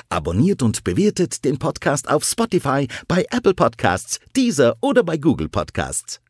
Abonniert 0.08 0.62
und 0.62 0.82
bewertet 0.82 1.44
den 1.44 1.58
Podcast 1.58 2.08
auf 2.08 2.24
Spotify, 2.24 2.88
bei 3.06 3.24
Apple 3.30 3.54
Podcasts, 3.54 4.18
Deezer 4.36 4.76
oder 4.80 5.04
bei 5.04 5.16
Google 5.16 5.48
Podcasts. 5.48 6.20